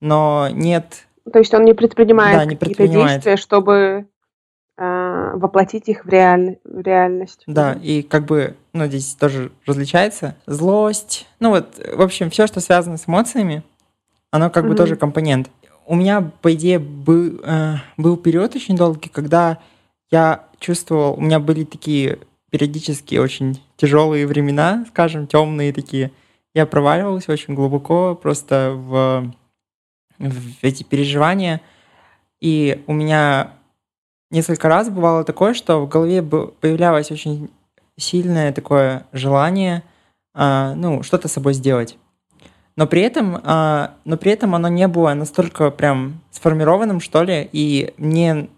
но 0.00 0.48
нет... 0.52 1.06
То 1.30 1.38
есть 1.38 1.52
он 1.54 1.64
не 1.64 1.74
предпринимает 1.74 2.38
да, 2.38 2.44
не 2.44 2.56
какие-то 2.56 2.88
действия, 2.88 3.36
чтобы 3.36 4.06
э, 4.76 5.30
воплотить 5.34 5.88
их 5.88 6.04
в, 6.04 6.08
реаль... 6.08 6.58
в 6.64 6.80
реальность. 6.80 7.44
Да, 7.46 7.74
и 7.74 8.02
как 8.02 8.24
бы, 8.24 8.56
ну, 8.72 8.86
здесь 8.86 9.14
тоже 9.14 9.52
различается 9.66 10.36
злость. 10.46 11.28
Ну 11.38 11.50
вот, 11.50 11.78
в 11.78 12.00
общем, 12.00 12.30
все, 12.30 12.46
что 12.46 12.60
связано 12.60 12.96
с 12.96 13.08
эмоциями, 13.08 13.62
оно 14.30 14.50
как 14.50 14.64
mm-hmm. 14.64 14.68
бы 14.68 14.74
тоже 14.74 14.96
компонент. 14.96 15.50
У 15.86 15.94
меня, 15.94 16.30
по 16.40 16.52
идее, 16.54 16.78
был, 16.78 17.40
э, 17.44 17.74
был 17.96 18.16
период 18.16 18.54
очень 18.56 18.76
долгий, 18.76 19.08
когда 19.08 19.58
я 20.10 20.44
чувствовал, 20.58 21.14
у 21.14 21.20
меня 21.20 21.38
были 21.38 21.64
такие 21.64 22.18
периодически 22.50 23.16
очень 23.16 23.60
тяжелые 23.76 24.26
времена, 24.26 24.84
скажем, 24.88 25.26
темные 25.26 25.72
такие. 25.72 26.10
Я 26.54 26.66
проваливался 26.66 27.32
очень 27.32 27.54
глубоко 27.54 28.14
просто 28.14 28.72
в, 28.74 29.32
в 30.18 30.62
эти 30.62 30.82
переживания. 30.82 31.60
И 32.40 32.82
у 32.86 32.92
меня 32.92 33.52
несколько 34.30 34.68
раз 34.68 34.88
бывало 34.88 35.24
такое, 35.24 35.54
что 35.54 35.80
в 35.80 35.88
голове 35.88 36.22
появлялось 36.22 37.10
очень 37.10 37.50
сильное 37.96 38.52
такое 38.52 39.06
желание, 39.12 39.82
а, 40.34 40.74
ну, 40.74 41.02
что-то 41.02 41.28
с 41.28 41.32
собой 41.32 41.54
сделать. 41.54 41.98
Но 42.76 42.86
при 42.86 43.02
этом, 43.02 43.40
а, 43.44 43.94
но 44.04 44.16
при 44.16 44.32
этом 44.32 44.54
оно 44.54 44.68
не 44.68 44.88
было 44.88 45.12
настолько 45.14 45.70
прям 45.70 46.20
сформированным, 46.30 47.00
что 47.00 47.22
ли, 47.22 47.48
и 47.52 47.92
мне, 47.98 48.48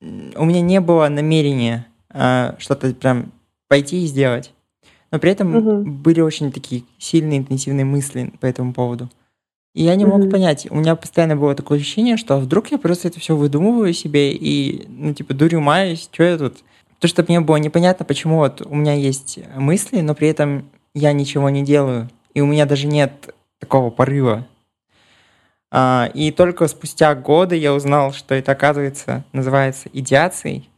у 0.00 0.44
меня 0.44 0.60
не 0.60 0.80
было 0.80 1.08
намерения 1.08 1.86
а, 2.10 2.56
что-то 2.58 2.94
прям 2.94 3.32
пойти 3.68 4.04
и 4.04 4.06
сделать. 4.06 4.54
Но 5.10 5.18
при 5.18 5.30
этом 5.30 5.56
угу. 5.56 5.90
были 5.90 6.20
очень 6.20 6.52
такие 6.52 6.84
сильные, 6.98 7.38
интенсивные 7.38 7.84
мысли 7.84 8.32
по 8.40 8.46
этому 8.46 8.72
поводу. 8.72 9.08
И 9.74 9.84
я 9.84 9.94
не 9.94 10.04
мог 10.04 10.20
mm 10.22 10.30
понять, 10.30 10.66
у 10.70 10.76
меня 10.76 10.96
постоянно 10.96 11.36
было 11.36 11.54
такое 11.54 11.78
ощущение, 11.78 12.16
что 12.16 12.38
вдруг 12.38 12.72
я 12.72 12.78
просто 12.78 13.08
это 13.08 13.20
все 13.20 13.36
выдумываю 13.36 13.92
себе 13.92 14.32
и, 14.32 14.86
ну, 14.88 15.14
типа, 15.14 15.34
дурю 15.34 15.60
маюсь, 15.60 16.02
что 16.12 16.24
я 16.24 16.36
тут? 16.36 16.58
То, 16.98 17.06
что 17.06 17.24
мне 17.28 17.40
было 17.40 17.56
непонятно, 17.56 18.04
почему 18.04 18.38
вот 18.38 18.60
у 18.66 18.74
меня 18.74 18.94
есть 18.94 19.38
мысли, 19.54 20.00
но 20.00 20.14
при 20.14 20.28
этом 20.28 20.68
я 20.94 21.12
ничего 21.12 21.48
не 21.48 21.62
делаю, 21.62 22.10
и 22.34 22.40
у 22.40 22.46
меня 22.46 22.66
даже 22.66 22.88
нет 22.88 23.32
такого 23.60 23.90
порыва. 23.90 24.46
А, 25.70 26.10
и 26.12 26.32
только 26.32 26.66
спустя 26.66 27.14
годы 27.14 27.54
я 27.54 27.72
узнал, 27.72 28.12
что 28.12 28.34
это, 28.34 28.52
оказывается, 28.52 29.24
называется 29.32 29.90
идеацией, 29.92 30.68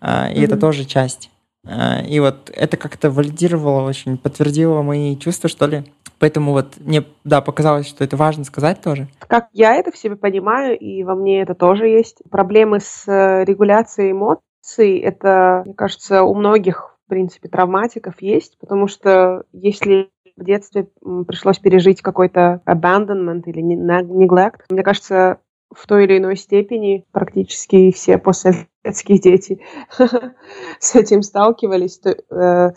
а, 0.00 0.30
и 0.30 0.40
mm 0.40 0.44
это 0.44 0.56
тоже 0.56 0.84
часть. 0.86 1.30
А, 1.68 2.00
и 2.02 2.20
вот 2.20 2.50
это 2.54 2.76
как-то 2.76 3.10
валидировало 3.10 3.86
очень, 3.86 4.18
подтвердило 4.18 4.82
мои 4.82 5.16
чувства, 5.16 5.48
что 5.48 5.66
ли. 5.66 5.84
Поэтому 6.18 6.52
вот 6.52 6.74
мне, 6.78 7.04
да, 7.24 7.40
показалось, 7.40 7.86
что 7.86 8.02
это 8.02 8.16
важно 8.16 8.44
сказать 8.44 8.80
тоже. 8.80 9.08
Как 9.18 9.48
я 9.52 9.74
это 9.74 9.92
в 9.92 9.98
себе 9.98 10.16
понимаю, 10.16 10.78
и 10.78 11.02
во 11.02 11.14
мне 11.14 11.42
это 11.42 11.54
тоже 11.54 11.88
есть. 11.88 12.22
Проблемы 12.30 12.80
с 12.80 13.06
э, 13.06 13.44
регуляцией 13.44 14.12
эмоций, 14.12 14.98
это, 14.98 15.62
мне 15.66 15.74
кажется, 15.74 16.22
у 16.22 16.34
многих, 16.34 16.96
в 17.06 17.10
принципе, 17.10 17.48
травматиков 17.48 18.14
есть, 18.22 18.58
потому 18.58 18.88
что 18.88 19.44
если 19.52 20.08
в 20.36 20.44
детстве 20.44 20.88
пришлось 21.26 21.58
пережить 21.58 22.02
какой-то 22.02 22.62
abandonment 22.66 23.42
или 23.46 23.62
neglect, 23.62 24.60
мне 24.70 24.82
кажется, 24.82 25.38
в 25.74 25.86
той 25.86 26.04
или 26.04 26.18
иной 26.18 26.36
степени 26.36 27.04
практически 27.12 27.90
все 27.92 28.18
постсоветские 28.86 29.18
дети 29.18 29.60
с 30.78 30.94
этим 30.94 31.22
сталкивались. 31.22 32.00
Э, 32.04 32.70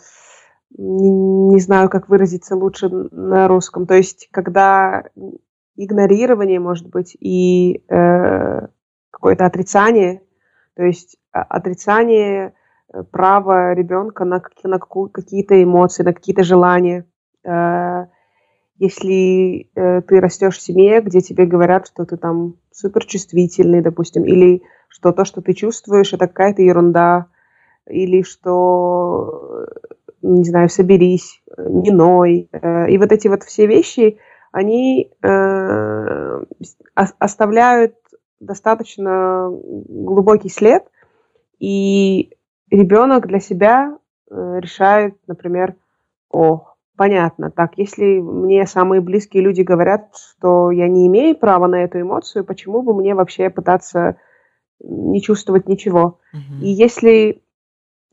не 0.78 1.60
знаю, 1.60 1.88
как 1.90 2.08
выразиться 2.08 2.54
лучше 2.54 2.88
на 2.88 3.48
русском. 3.48 3.86
То 3.86 3.94
есть, 3.94 4.28
когда 4.30 5.04
игнорирование, 5.76 6.60
может 6.60 6.88
быть, 6.88 7.16
и 7.18 7.84
э, 7.88 8.66
какое-то 9.10 9.46
отрицание, 9.46 10.22
то 10.76 10.84
есть 10.84 11.16
отрицание 11.32 12.54
э, 12.92 13.02
права 13.02 13.74
ребенка 13.74 14.24
на, 14.24 14.42
на 14.62 14.78
какие-то 14.78 15.60
эмоции, 15.60 16.04
на 16.04 16.12
какие-то 16.12 16.44
желания. 16.44 17.06
Э, 17.44 18.06
если 18.78 19.70
э, 19.74 20.02
ты 20.02 20.20
растешь 20.20 20.56
в 20.56 20.62
семье, 20.62 21.02
где 21.02 21.20
тебе 21.20 21.46
говорят, 21.46 21.88
что 21.88 22.06
ты 22.06 22.16
там 22.16 22.54
суперчувствительный, 22.70 23.82
допустим, 23.82 24.24
или 24.24 24.62
что 24.90 25.12
то, 25.12 25.24
что 25.24 25.40
ты 25.40 25.54
чувствуешь, 25.54 26.12
это 26.12 26.26
какая-то 26.26 26.60
ерунда, 26.60 27.26
или 27.86 28.22
что 28.22 29.66
не 30.22 30.44
знаю, 30.44 30.68
соберись, 30.68 31.42
не 31.56 31.90
ной. 31.90 32.48
Э, 32.52 32.90
и 32.90 32.98
вот 32.98 33.12
эти 33.12 33.28
вот 33.28 33.42
все 33.42 33.66
вещи, 33.66 34.18
они 34.52 35.10
э, 35.22 36.44
оставляют 36.94 37.94
достаточно 38.38 39.48
глубокий 39.50 40.48
след, 40.48 40.84
и 41.58 42.36
ребенок 42.70 43.26
для 43.26 43.40
себя 43.40 43.96
э, 44.30 44.58
решает, 44.60 45.16
например, 45.26 45.74
о, 46.30 46.66
понятно, 46.96 47.50
так, 47.50 47.72
если 47.76 48.20
мне 48.20 48.66
самые 48.66 49.00
близкие 49.00 49.42
люди 49.42 49.62
говорят, 49.62 50.10
что 50.14 50.70
я 50.70 50.88
не 50.88 51.06
имею 51.06 51.36
права 51.36 51.66
на 51.66 51.84
эту 51.84 52.00
эмоцию, 52.00 52.44
почему 52.44 52.82
бы 52.82 52.94
мне 52.94 53.14
вообще 53.14 53.50
пытаться 53.50 54.16
не 54.80 55.20
чувствовать 55.22 55.68
ничего? 55.68 56.18
Mm-hmm. 56.34 56.60
И 56.62 56.68
если 56.68 57.42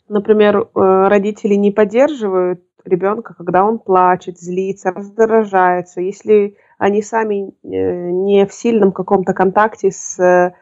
например, 0.09 0.57
э, 0.57 1.07
родители 1.07 1.55
не 1.55 1.71
поддерживают 1.71 2.61
ребенка, 2.85 3.33
когда 3.33 3.65
он 3.65 3.79
плачет, 3.79 4.39
злится, 4.39 4.91
раздражается, 4.91 6.01
если 6.01 6.57
они 6.77 7.01
сами 7.01 7.49
э, 7.49 8.11
не 8.11 8.45
в 8.45 8.53
сильном 8.53 8.91
каком-то 8.91 9.33
контакте 9.33 9.91
с, 9.91 10.19
э, 10.19 10.53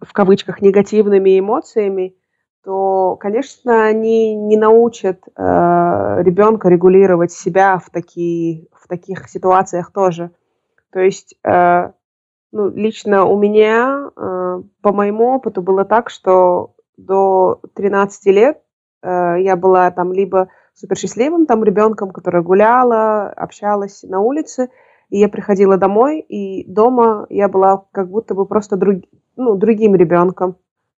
в 0.00 0.12
кавычках, 0.12 0.60
негативными 0.60 1.38
эмоциями, 1.38 2.14
то, 2.64 3.16
конечно, 3.16 3.86
они 3.86 4.34
не 4.34 4.56
научат 4.56 5.22
э, 5.26 5.32
ребенка 6.22 6.68
регулировать 6.68 7.32
себя 7.32 7.78
в, 7.78 7.90
такие, 7.90 8.66
в 8.72 8.86
таких 8.88 9.28
ситуациях 9.28 9.92
тоже. 9.92 10.30
То 10.92 11.00
есть, 11.00 11.34
э, 11.44 11.92
ну, 12.52 12.70
лично 12.70 13.24
у 13.24 13.38
меня, 13.38 14.10
э, 14.16 14.62
по 14.82 14.92
моему 14.92 15.34
опыту, 15.34 15.62
было 15.62 15.84
так, 15.84 16.10
что 16.10 16.74
до 16.96 17.60
13 17.74 18.26
лет 18.26 18.62
э, 19.02 19.36
я 19.40 19.56
была 19.56 19.90
там 19.90 20.12
либо 20.12 20.48
супер 20.74 20.96
счастливым 20.96 21.46
там 21.46 21.64
ребенком, 21.64 22.10
которая 22.10 22.42
гуляла, 22.42 23.28
общалась 23.30 24.02
на 24.02 24.20
улице, 24.20 24.70
и 25.10 25.18
я 25.18 25.28
приходила 25.28 25.76
домой, 25.76 26.20
и 26.20 26.64
дома 26.70 27.26
я 27.30 27.48
была 27.48 27.84
как 27.92 28.08
будто 28.08 28.34
бы 28.34 28.46
просто 28.46 28.76
друг, 28.76 29.02
ну, 29.36 29.56
другим 29.56 29.94
ребенком. 29.94 30.56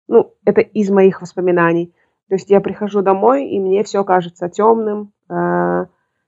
Ну, 0.07 0.33
это 0.43 0.61
из 0.61 0.89
моих 0.89 1.21
воспоминаний. 1.21 1.93
То 2.27 2.35
есть 2.35 2.49
я 2.49 2.61
прихожу 2.61 3.01
домой, 3.01 3.47
и 3.47 3.59
мне 3.59 3.83
все 3.83 4.03
кажется 4.03 4.49
темным, 4.49 5.13
э, 5.29 5.85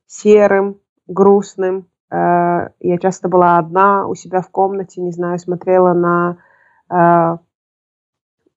серым, 0.08 0.80
грустным. 1.08 1.88
Э, 2.12 2.70
я 2.80 2.98
часто 2.98 3.30
была 3.30 3.58
одна 3.58 4.06
у 4.08 4.16
себя 4.16 4.42
в 4.42 4.50
комнате, 4.50 5.02
не 5.02 5.12
знаю, 5.12 5.40
смотрела 5.40 5.94
на 5.94 6.38
э, 6.90 7.38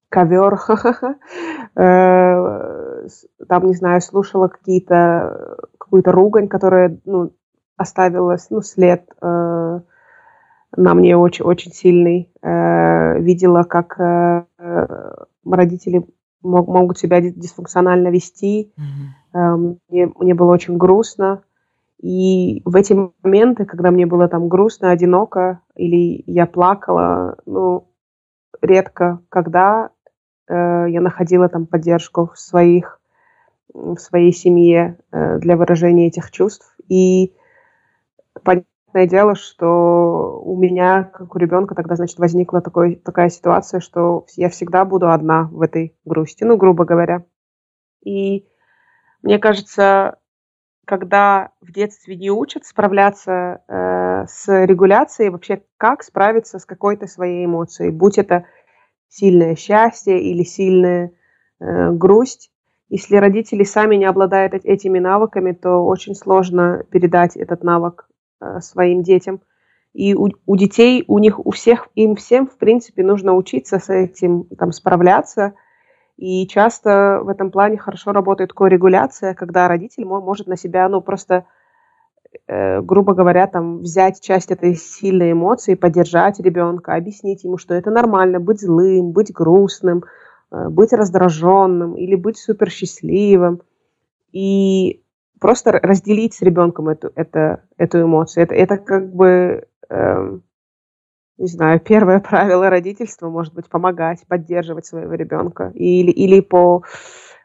ковер, 0.09 0.59
э, 1.77 3.09
там, 3.49 3.67
не 3.67 3.75
знаю, 3.75 4.01
слушала 4.01 4.49
какие-то, 4.49 5.57
какую-то 5.79 6.13
ругань, 6.13 6.49
которая, 6.49 6.99
ну, 7.05 7.33
оставила, 7.77 8.37
ну, 8.51 8.61
след 8.61 9.09
э, 9.23 9.81
на 10.77 10.95
мне 10.95 11.17
очень, 11.17 11.45
очень 11.45 11.73
сильный. 11.73 12.33
Э, 12.43 13.21
видела, 13.21 13.63
как 13.63 13.97
родители 15.45 16.07
могут 16.43 16.99
себя 16.99 17.21
дисфункционально 17.21 18.09
вести. 18.09 18.73
Мне, 19.33 20.13
мне 20.19 20.35
было 20.35 20.53
очень 20.53 20.77
грустно. 20.77 21.43
И 22.01 22.63
в 22.65 22.77
эти 22.77 22.93
моменты, 23.23 23.65
когда 23.65 23.91
мне 23.91 24.07
было 24.07 24.29
там 24.29 24.49
грустно, 24.49 24.91
одиноко, 24.91 25.61
или 25.75 26.23
я 26.27 26.47
плакала, 26.47 27.37
ну, 27.47 27.89
редко 28.61 29.21
когда 29.29 29.91
Э, 30.49 30.87
я 30.89 31.01
находила 31.01 31.49
там 31.49 31.67
поддержку 31.67 32.31
в 32.35 32.39
своих 32.39 33.01
в 33.73 33.97
своей 33.97 34.33
семье 34.33 34.99
э, 35.11 35.39
для 35.39 35.57
выражения 35.57 36.07
этих 36.07 36.31
чувств. 36.31 36.77
И 36.89 37.35
понятное 38.45 39.09
дело, 39.09 39.35
что 39.35 40.41
у 40.45 40.57
меня, 40.57 41.05
как 41.05 41.35
у 41.35 41.39
ребенка, 41.39 41.75
тогда, 41.75 41.97
значит, 41.97 42.19
возникла 42.21 42.61
такой, 42.61 42.95
такая 42.95 43.31
ситуация, 43.31 43.81
что 43.81 44.27
я 44.37 44.49
всегда 44.49 44.85
буду 44.85 45.11
одна 45.11 45.49
в 45.51 45.61
этой 45.61 45.97
грусти, 46.05 46.45
ну, 46.45 46.57
грубо 46.57 46.85
говоря. 46.85 47.25
И 48.05 48.47
мне 49.23 49.41
кажется, 49.41 50.19
когда 50.85 51.51
в 51.61 51.73
детстве 51.73 52.17
не 52.17 52.31
учат 52.31 52.65
справляться 52.65 53.63
э, 53.69 54.27
с 54.29 54.65
регуляцией, 54.65 55.31
вообще 55.31 55.63
как 55.77 56.03
справиться 56.03 56.59
с 56.59 56.65
какой-то 56.65 57.07
своей 57.07 57.45
эмоцией, 57.45 57.91
будь 57.91 58.19
это 58.19 58.45
сильное 59.09 59.55
счастье 59.55 60.21
или 60.21 60.43
сильная 60.43 61.13
э, 61.61 61.91
грусть. 61.93 62.51
Если 62.89 63.17
родители 63.17 63.65
сами 63.65 63.97
не 63.97 64.05
обладают 64.05 64.55
этими 64.55 64.99
навыками, 64.99 65.53
то 65.53 65.85
очень 65.85 66.15
сложно 66.15 66.85
передать 66.91 67.37
этот 67.37 67.63
навык 67.63 68.09
э, 68.41 68.61
своим 68.61 69.03
детям. 69.03 69.41
И 69.95 70.15
у, 70.15 70.29
у 70.47 70.57
детей, 70.57 71.05
у 71.07 71.19
них, 71.19 71.45
у 71.45 71.51
всех, 71.51 71.89
им 71.95 72.17
всем, 72.17 72.49
в 72.49 72.59
принципе, 72.59 73.05
нужно 73.05 73.35
учиться 73.35 73.79
с 73.79 73.89
этим, 73.89 74.45
там, 74.59 74.73
справляться. 74.73 75.55
И 76.17 76.47
часто 76.47 77.21
в 77.23 77.29
этом 77.29 77.51
плане 77.51 77.77
хорошо 77.77 78.13
работает 78.13 78.53
коррегуляция, 78.53 79.35
когда 79.35 79.67
родитель 79.67 80.05
может 80.05 80.47
на 80.47 80.57
себя, 80.57 80.89
ну, 80.89 81.01
просто, 81.01 81.45
э, 82.47 82.81
грубо 82.83 83.15
говоря, 83.15 83.47
там, 83.49 83.79
взять 83.79 84.21
часть 84.21 84.51
этой 84.53 84.77
сильной 84.77 85.33
эмоции, 85.33 85.75
поддержать 85.75 86.39
ребенка, 86.39 86.95
объяснить 86.95 87.43
ему, 87.45 87.59
что 87.59 87.75
это 87.75 87.91
нормально, 87.91 88.39
быть 88.39 88.61
злым, 88.61 89.11
быть 89.11 89.33
грустным, 89.33 90.05
э, 90.53 90.69
быть 90.69 90.93
раздраженным 90.93 91.97
или 91.97 92.15
быть 92.15 92.39
супер 92.39 92.71
счастливым. 92.71 93.63
И 94.31 95.03
просто 95.41 95.73
разделить 95.73 96.35
с 96.35 96.43
ребенком 96.43 96.89
эту, 96.89 97.11
это, 97.17 97.65
эту 97.77 98.03
эмоцию. 98.03 98.45
Это, 98.45 98.55
это 98.55 98.77
как 98.79 99.13
бы 99.13 99.67
э, 99.91 100.39
не 101.39 101.47
знаю, 101.47 101.81
первое 101.81 102.21
правило 102.31 102.71
родительства 102.71 103.29
может 103.29 103.55
быть 103.55 103.69
помогать, 103.69 104.25
поддерживать 104.29 104.87
своего 104.87 105.15
ребенка. 105.15 105.73
Или, 105.75 106.11
или 106.11 106.41
по 106.41 106.83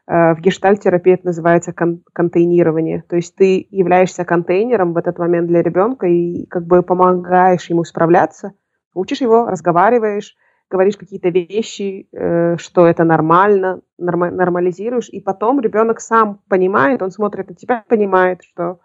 э, 0.08 0.34
в 0.36 0.40
гештальтерапии 0.40 1.14
это 1.14 1.28
называется 1.28 1.74
кон 1.74 2.02
контейнирование. 2.14 3.04
То 3.08 3.16
есть 3.16 3.36
ты 3.36 3.68
являешься 3.70 4.26
контейнером 4.26 4.94
в 4.94 4.98
этот 4.98 5.18
момент 5.18 5.48
для 5.48 5.62
ребенка 5.62 6.08
и 6.08 6.46
как 6.48 6.66
бы 6.66 6.84
помогаешь 6.84 7.70
ему 7.70 7.84
справляться, 7.84 8.54
учишь 8.94 9.22
его, 9.22 9.48
разговариваешь, 9.48 10.36
говоришь 10.70 10.98
какие-то 10.98 11.30
вещи, 11.30 12.08
э, 12.12 12.58
что 12.58 12.86
это 12.86 13.04
нормально, 13.04 13.82
норма 13.98 14.30
нормализируешь, 14.30 15.10
и 15.10 15.20
потом 15.20 15.60
ребенок 15.60 16.00
сам 16.00 16.42
понимает, 16.48 17.02
он 17.02 17.12
смотрит 17.12 17.50
на 17.50 17.56
тебя, 17.56 17.84
понимает, 17.88 18.44
что 18.44 18.80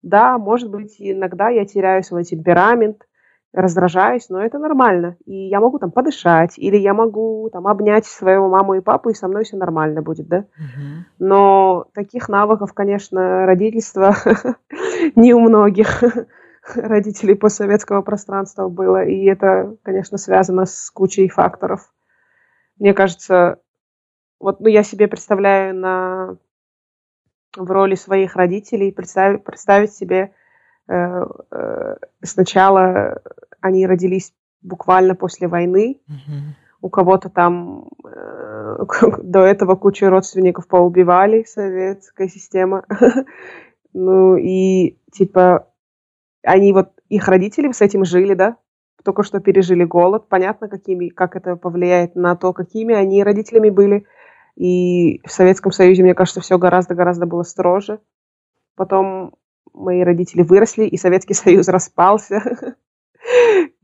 да, 0.00 0.36
может 0.38 0.70
быть, 0.70 0.96
иногда 0.98 1.48
я 1.48 1.64
теряю 1.64 2.02
свой 2.02 2.24
темперамент, 2.24 3.06
раздражаюсь, 3.52 4.28
но 4.28 4.42
это 4.42 4.58
нормально. 4.58 5.16
И 5.26 5.48
я 5.48 5.60
могу 5.60 5.78
там 5.78 5.90
подышать, 5.90 6.58
или 6.58 6.76
я 6.76 6.94
могу 6.94 7.50
там 7.52 7.66
обнять 7.66 8.06
своего 8.06 8.48
маму 8.48 8.74
и 8.74 8.80
папу, 8.80 9.10
и 9.10 9.14
со 9.14 9.28
мной 9.28 9.44
все 9.44 9.56
нормально 9.56 10.00
будет, 10.02 10.26
да? 10.26 10.38
Uh-huh. 10.38 11.04
Но 11.18 11.86
таких 11.94 12.28
навыков, 12.28 12.72
конечно, 12.72 13.44
родительства 13.46 14.14
не 15.16 15.34
у 15.34 15.40
многих 15.40 16.02
родителей 16.74 17.34
постсоветского 17.34 18.02
пространства 18.02 18.68
было. 18.68 19.04
И 19.04 19.24
это, 19.26 19.76
конечно, 19.82 20.16
связано 20.16 20.64
с 20.64 20.90
кучей 20.90 21.28
факторов. 21.28 21.92
Мне 22.78 22.94
кажется, 22.94 23.58
вот 24.40 24.60
ну, 24.60 24.68
я 24.68 24.82
себе 24.82 25.08
представляю 25.08 25.74
на 25.74 26.36
в 27.54 27.70
роли 27.70 27.96
своих 27.96 28.34
родителей, 28.34 28.92
представить, 28.92 29.44
представить 29.44 29.92
себе 29.92 30.32
сначала 32.22 33.22
они 33.60 33.86
родились 33.86 34.32
буквально 34.62 35.14
после 35.14 35.48
войны, 35.48 36.00
mm-hmm. 36.08 36.54
у 36.80 36.88
кого-то 36.88 37.28
там 37.28 37.88
э, 38.04 38.78
до 39.22 39.40
этого 39.40 39.74
кучу 39.76 40.08
родственников 40.08 40.66
поубивали, 40.68 41.44
советская 41.44 42.28
система. 42.28 42.84
ну 43.92 44.36
и 44.36 44.98
типа 45.10 45.68
они 46.42 46.72
вот, 46.72 46.90
их 47.08 47.28
родители 47.28 47.70
с 47.72 47.80
этим 47.80 48.04
жили, 48.04 48.34
да, 48.34 48.56
только 49.04 49.22
что 49.22 49.40
пережили 49.40 49.84
голод, 49.84 50.28
понятно, 50.28 50.68
какими, 50.68 51.08
как 51.08 51.36
это 51.36 51.56
повлияет 51.56 52.14
на 52.14 52.36
то, 52.36 52.52
какими 52.52 52.94
они 52.94 53.24
родителями 53.24 53.70
были. 53.70 54.06
И 54.56 55.20
в 55.24 55.32
Советском 55.32 55.72
Союзе, 55.72 56.02
мне 56.02 56.14
кажется, 56.14 56.40
все 56.40 56.58
гораздо-гораздо 56.58 57.26
было 57.26 57.42
строже. 57.42 58.00
Потом 58.76 59.34
мои 59.72 60.02
родители 60.02 60.42
выросли, 60.42 60.84
и 60.84 60.96
Советский 60.96 61.34
Союз 61.34 61.68
распался. 61.68 62.76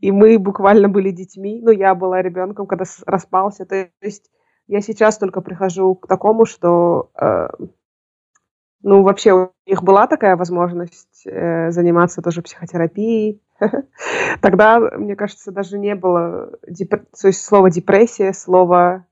И 0.00 0.10
мы 0.10 0.38
буквально 0.38 0.88
были 0.88 1.10
детьми. 1.10 1.60
Ну, 1.62 1.70
я 1.70 1.94
была 1.94 2.22
ребенком, 2.22 2.66
когда 2.66 2.84
распался. 3.06 3.66
То 3.66 3.88
есть 4.00 4.30
я 4.66 4.80
сейчас 4.80 5.18
только 5.18 5.40
прихожу 5.40 5.94
к 5.94 6.06
такому, 6.06 6.44
что 6.44 7.10
э, 7.20 7.48
ну, 8.82 9.02
вообще 9.02 9.32
у 9.32 9.52
них 9.66 9.82
была 9.82 10.06
такая 10.06 10.36
возможность 10.36 11.26
э, 11.26 11.70
заниматься 11.70 12.22
тоже 12.22 12.42
психотерапией. 12.42 13.42
Тогда, 14.40 14.78
мне 14.78 15.16
кажется, 15.16 15.50
даже 15.50 15.78
не 15.78 15.94
было 15.94 16.52
деп... 16.66 16.90
то 16.90 17.28
есть 17.28 17.44
слово 17.44 17.70
депрессия, 17.70 18.32
слово 18.32 19.06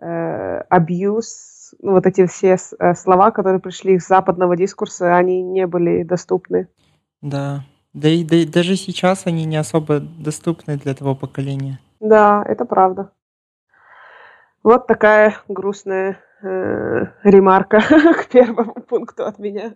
э, 0.00 0.60
абьюз, 0.70 1.57
ну, 1.80 1.92
вот 1.92 2.06
эти 2.06 2.26
все 2.26 2.56
э, 2.56 2.94
слова, 2.94 3.30
которые 3.30 3.60
пришли 3.60 3.94
из 3.94 4.06
западного 4.06 4.56
дискурса, 4.56 5.16
они 5.16 5.42
не 5.42 5.66
были 5.66 6.02
доступны. 6.02 6.68
Да, 7.22 7.64
да 7.92 8.08
и, 8.08 8.24
да 8.24 8.36
и 8.36 8.46
даже 8.46 8.76
сейчас 8.76 9.26
они 9.26 9.44
не 9.44 9.56
особо 9.56 10.00
доступны 10.00 10.76
для 10.76 10.94
того 10.94 11.14
поколения. 11.14 11.80
Да, 12.00 12.44
это 12.46 12.64
правда. 12.64 13.10
Вот 14.62 14.86
такая 14.86 15.36
грустная 15.48 16.18
э, 16.42 17.06
ремарка 17.22 17.80
к 18.18 18.26
первому 18.28 18.74
пункту 18.74 19.24
от 19.24 19.38
меня. 19.38 19.74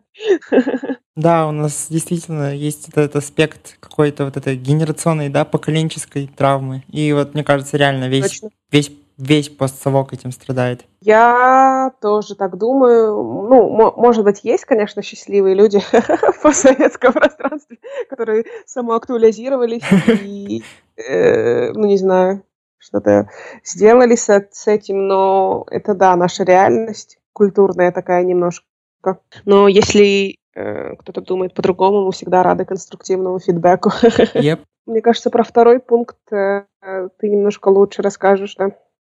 Да, 1.15 1.47
у 1.47 1.51
нас 1.53 1.89
действительно 1.91 2.55
есть 2.55 2.89
этот 2.89 3.17
аспект 3.17 3.77
какой-то 3.81 4.25
вот 4.25 4.39
этой 4.39 4.57
генерационной, 4.57 5.29
да, 5.29 5.45
поколенческой 5.45 6.27
травмы. 6.27 6.85
И 6.89 7.13
вот 7.13 7.35
мне 7.35 7.45
кажется, 7.45 7.77
реально 7.77 8.09
весь, 8.09 8.41
весь 8.71 8.91
весь 9.18 9.48
постсовок 9.48 10.12
этим 10.12 10.33
страдает. 10.33 10.85
Я 11.01 11.92
тоже 12.01 12.35
так 12.35 12.57
думаю. 12.57 13.14
Ну, 13.14 13.68
может 13.96 14.25
быть, 14.25 14.40
есть, 14.42 14.64
конечно, 14.64 15.03
счастливые 15.03 15.55
люди 15.55 15.81
в 15.92 16.42
постсоветском 16.42 17.12
пространстве, 17.12 17.79
которые 18.09 18.44
самоактуализировались 18.66 19.83
и, 20.22 20.62
э, 20.96 21.72
ну, 21.72 21.87
не 21.87 21.98
знаю, 21.98 22.42
что-то 22.79 23.29
сделали 23.64 24.16
с, 24.16 24.29
с 24.51 24.66
этим, 24.66 25.07
но 25.07 25.66
это, 25.70 25.94
да, 25.94 26.16
наша 26.16 26.44
реальность 26.44 27.18
культурная 27.33 27.92
такая 27.92 28.25
немножко. 28.25 28.66
Но 29.44 29.68
если 29.68 30.37
э, 30.55 30.96
кто-то 30.96 31.20
думает 31.20 31.55
по-другому, 31.55 32.05
мы 32.05 32.12
всегда 32.12 32.42
рады 32.42 32.64
конструктивному 32.64 33.38
фидбэку. 33.38 33.90
Yep. 34.35 34.61
Мне 34.85 35.01
кажется, 35.01 35.31
про 35.31 35.44
второй 35.44 35.79
пункт 35.79 36.16
э, 36.33 36.64
ты 37.18 37.29
немножко 37.29 37.68
лучше 37.68 38.03
расскажешь, 38.03 38.57
да? 38.57 38.72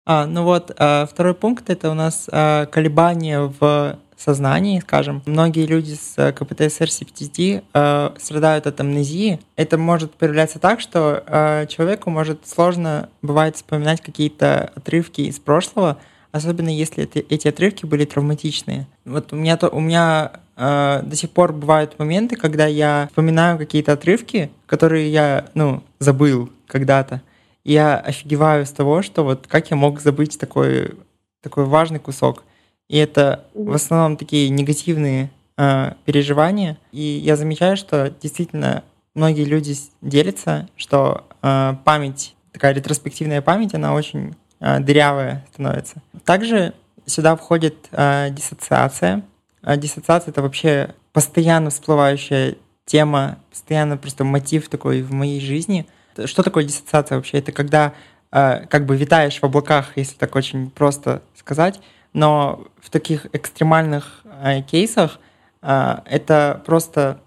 А, 0.05 0.27
ну 0.27 0.43
вот, 0.43 0.71
а, 0.77 1.07
второй 1.07 1.33
пункт 1.33 1.69
это 1.69 1.89
у 1.89 1.95
нас 1.95 2.27
а, 2.31 2.67
колебания 2.67 3.51
в 3.59 3.97
сознании, 4.17 4.79
скажем. 4.79 5.21
Многие 5.25 5.65
люди 5.65 5.93
с 5.93 6.13
э, 6.17 6.31
КПТСР 6.31 6.85
CPTSD 6.85 7.63
э, 7.73 8.09
страдают 8.17 8.65
от 8.65 8.79
амнезии. 8.79 9.41
Это 9.57 9.77
может 9.77 10.13
проявляться 10.13 10.57
так, 10.57 10.79
что 10.79 11.21
э, 11.27 11.67
человеку 11.67 12.09
может 12.09 12.47
сложно 12.47 13.09
бывает 13.21 13.57
вспоминать 13.57 14.01
какие-то 14.01 14.71
отрывки 14.73 15.21
из 15.21 15.37
прошлого, 15.39 15.97
особенно 16.31 16.69
если 16.69 17.03
это, 17.03 17.19
эти 17.19 17.49
отрывки 17.49 17.85
были 17.85 18.05
травматичные. 18.05 18.87
Вот 19.03 19.33
у 19.33 19.35
меня, 19.35 19.57
то, 19.57 19.67
у 19.67 19.81
меня 19.81 20.31
э, 20.55 21.01
до 21.03 21.15
сих 21.15 21.29
пор 21.31 21.51
бывают 21.51 21.99
моменты, 21.99 22.37
когда 22.37 22.67
я 22.67 23.07
вспоминаю 23.09 23.57
какие-то 23.57 23.91
отрывки, 23.91 24.49
которые 24.65 25.11
я, 25.11 25.47
ну, 25.55 25.83
забыл 25.99 26.49
когда-то 26.67 27.21
я 27.65 27.97
офигеваю 27.97 28.65
с 28.65 28.69
того, 28.69 29.01
что 29.01 29.23
вот 29.23 29.47
как 29.47 29.71
я 29.71 29.75
мог 29.75 29.99
забыть 29.99 30.39
такой, 30.39 30.93
такой 31.41 31.65
важный 31.65 31.99
кусок. 31.99 32.43
И 32.87 32.97
это 32.97 33.45
в 33.55 33.73
основном 33.73 34.15
такие 34.17 34.49
негативные 34.49 35.31
э, 35.57 35.93
переживания. 36.05 36.77
И 36.91 37.01
я 37.01 37.35
замечаю, 37.35 37.75
что 37.75 38.13
действительно 38.21 38.83
многие 39.15 39.45
люди 39.45 39.75
делятся, 40.01 40.69
что 40.77 41.25
э, 41.41 41.73
память, 41.83 42.35
такая 42.53 42.73
ретроспективная 42.75 43.41
память, 43.41 43.73
она 43.73 43.95
очень 43.95 44.35
э, 44.59 44.79
дырявая 44.79 45.43
становится. 45.51 46.03
Также 46.23 46.73
сюда 47.07 47.35
входит 47.35 47.75
э, 47.91 48.29
диссоциация. 48.29 49.23
А 49.63 49.75
диссоциация 49.75 50.31
это 50.31 50.43
вообще 50.43 50.93
постоянно 51.11 51.71
всплывающая 51.71 52.57
тема, 52.85 53.39
постоянно 53.49 53.97
просто 53.97 54.23
мотив 54.23 54.69
такой 54.69 55.01
в 55.01 55.11
моей 55.11 55.41
жизни– 55.41 55.87
что 56.25 56.43
такое 56.43 56.63
диссоциация 56.63 57.17
вообще? 57.17 57.39
Это 57.39 57.51
когда 57.51 57.93
э, 58.31 58.65
как 58.67 58.85
бы 58.85 58.95
витаешь 58.95 59.39
в 59.39 59.43
облаках, 59.43 59.93
если 59.95 60.15
так 60.15 60.35
очень 60.35 60.69
просто 60.69 61.21
сказать, 61.35 61.79
но 62.13 62.65
в 62.79 62.89
таких 62.89 63.27
экстремальных 63.33 64.21
э, 64.23 64.61
кейсах 64.61 65.19
э, 65.61 65.97
это 66.05 66.61
просто 66.65 67.19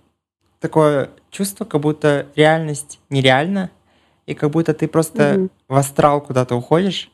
такое 0.61 1.11
чувство, 1.31 1.65
как 1.65 1.81
будто 1.81 2.27
реальность 2.35 2.99
нереальна, 3.11 3.71
и 4.27 4.35
как 4.35 4.51
будто 4.51 4.75
ты 4.75 4.89
просто 4.89 5.23
mm-hmm. 5.23 5.51
в 5.69 5.75
астрал 5.75 6.21
куда-то 6.21 6.55
уходишь. 6.55 7.11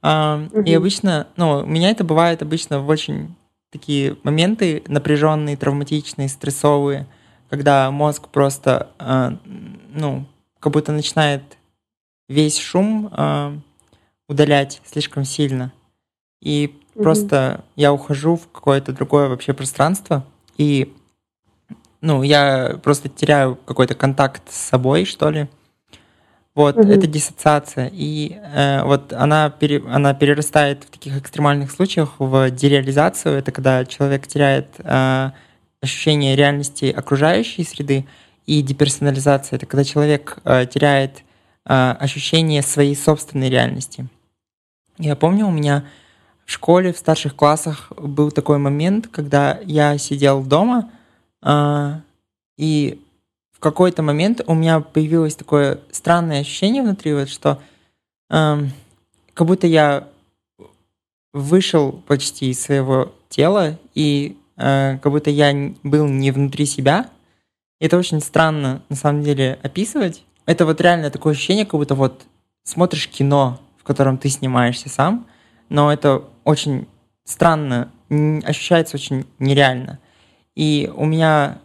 Uh, 0.00 0.48
mm-hmm. 0.48 0.64
И 0.64 0.74
обычно, 0.74 1.26
ну, 1.36 1.58
у 1.58 1.66
меня 1.66 1.90
это 1.90 2.04
бывает 2.04 2.40
обычно 2.40 2.80
в 2.80 2.88
очень 2.88 3.34
такие 3.70 4.16
моменты 4.22 4.82
напряженные, 4.86 5.56
травматичные, 5.56 6.28
стрессовые, 6.28 7.06
когда 7.50 7.90
мозг 7.90 8.28
просто, 8.28 8.90
uh, 8.98 9.36
ну, 9.92 10.24
как 10.60 10.72
будто 10.72 10.92
начинает 10.92 11.42
весь 12.28 12.58
шум 12.58 13.12
э, 13.16 13.58
удалять 14.28 14.80
слишком 14.84 15.24
сильно. 15.24 15.72
И 16.40 16.66
mm-hmm. 16.66 17.02
просто 17.02 17.64
я 17.76 17.92
ухожу 17.92 18.36
в 18.36 18.50
какое-то 18.50 18.92
другое 18.92 19.28
вообще 19.28 19.52
пространство. 19.52 20.24
И 20.56 20.94
ну, 22.00 22.22
я 22.22 22.78
просто 22.82 23.08
теряю 23.08 23.56
какой-то 23.56 23.94
контакт 23.94 24.42
с 24.50 24.56
собой, 24.56 25.04
что 25.04 25.30
ли. 25.30 25.48
Вот, 26.54 26.76
угу. 26.76 26.88
это 26.88 27.06
диссоциация. 27.06 27.88
И 27.92 28.36
э, 28.36 28.82
вот 28.82 29.12
она, 29.12 29.48
пере, 29.48 29.80
она 29.88 30.12
перерастает 30.12 30.82
в 30.82 30.90
таких 30.90 31.16
экстремальных 31.16 31.70
случаях 31.70 32.14
в 32.18 32.50
дереализацию. 32.50 33.38
Это 33.38 33.52
когда 33.52 33.84
человек 33.84 34.26
теряет 34.26 34.66
э, 34.78 35.30
ощущение 35.80 36.34
реальности 36.34 36.86
окружающей 36.86 37.62
среды. 37.62 38.06
И 38.48 38.62
деперсонализация— 38.62 39.56
это 39.58 39.66
когда 39.66 39.84
человек 39.84 40.38
э, 40.44 40.64
теряет 40.64 41.18
э, 41.66 41.90
ощущение 42.00 42.62
своей 42.62 42.96
собственной 42.96 43.50
реальности. 43.50 44.08
Я 44.96 45.16
помню, 45.16 45.46
у 45.46 45.50
меня 45.50 45.84
в 46.46 46.50
школе, 46.50 46.94
в 46.94 46.96
старших 46.96 47.36
классах 47.36 47.92
был 47.98 48.30
такой 48.30 48.56
момент, 48.56 49.06
когда 49.08 49.60
я 49.64 49.98
сидел 49.98 50.42
дома, 50.42 50.90
э, 51.42 52.00
и 52.56 53.04
в 53.52 53.60
какой-то 53.60 54.02
момент 54.02 54.40
у 54.46 54.54
меня 54.54 54.80
появилось 54.80 55.36
такое 55.36 55.80
странное 55.90 56.40
ощущение 56.40 56.82
внутри, 56.82 57.12
вот, 57.12 57.28
что 57.28 57.60
э, 58.30 58.64
как 59.34 59.46
будто 59.46 59.66
я 59.66 60.08
вышел 61.34 61.92
почти 61.92 62.48
из 62.48 62.62
своего 62.62 63.12
тела, 63.28 63.78
и 63.94 64.38
как 64.56 65.12
будто 65.12 65.30
я 65.30 65.54
был 65.84 66.08
не 66.08 66.32
внутри 66.32 66.66
себя. 66.66 67.08
Это 67.80 67.96
очень 67.96 68.20
странно, 68.20 68.82
на 68.88 68.96
самом 68.96 69.22
деле, 69.22 69.58
описывать. 69.62 70.24
Это 70.46 70.64
вот 70.66 70.80
реально 70.80 71.10
такое 71.10 71.34
ощущение, 71.34 71.64
как 71.64 71.78
будто 71.78 71.94
вот 71.94 72.22
смотришь 72.64 73.08
кино, 73.08 73.60
в 73.76 73.84
котором 73.84 74.18
ты 74.18 74.28
снимаешься 74.28 74.88
сам, 74.88 75.26
но 75.68 75.92
это 75.92 76.24
очень 76.44 76.86
странно, 77.24 77.90
ощущается 78.44 78.96
очень 78.96 79.26
нереально. 79.38 79.98
И 80.56 80.90
у 80.94 81.04
меня 81.04 81.58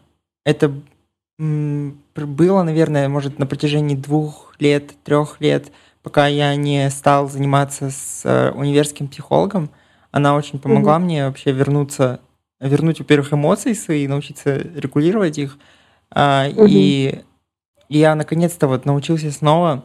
это 0.45 0.71
было, 1.39 2.63
наверное, 2.63 3.09
может, 3.09 3.39
на 3.39 3.47
протяжении 3.47 3.95
двух 3.95 4.53
лет, 4.59 4.91
трех 5.03 5.41
лет, 5.41 5.71
пока 6.03 6.27
я 6.27 6.55
не 6.55 6.89
стал 6.89 7.29
заниматься 7.29 7.89
с 7.89 8.21
э, 8.23 8.51
универским 8.51 9.07
психологом. 9.07 9.69
Она 10.11 10.35
очень 10.35 10.59
помогла 10.59 10.97
угу. 10.97 11.05
мне 11.05 11.25
вообще 11.25 11.51
вернуться, 11.51 12.19
вернуть, 12.59 12.99
во-первых, 12.99 13.33
эмоции 13.33 13.73
свои, 13.73 14.07
научиться 14.07 14.55
регулировать 14.55 15.37
их. 15.37 15.57
Угу. 16.13 16.65
И 16.69 17.21
я 17.89 18.15
наконец-то 18.15 18.67
вот 18.67 18.85
научился 18.85 19.31
снова 19.31 19.83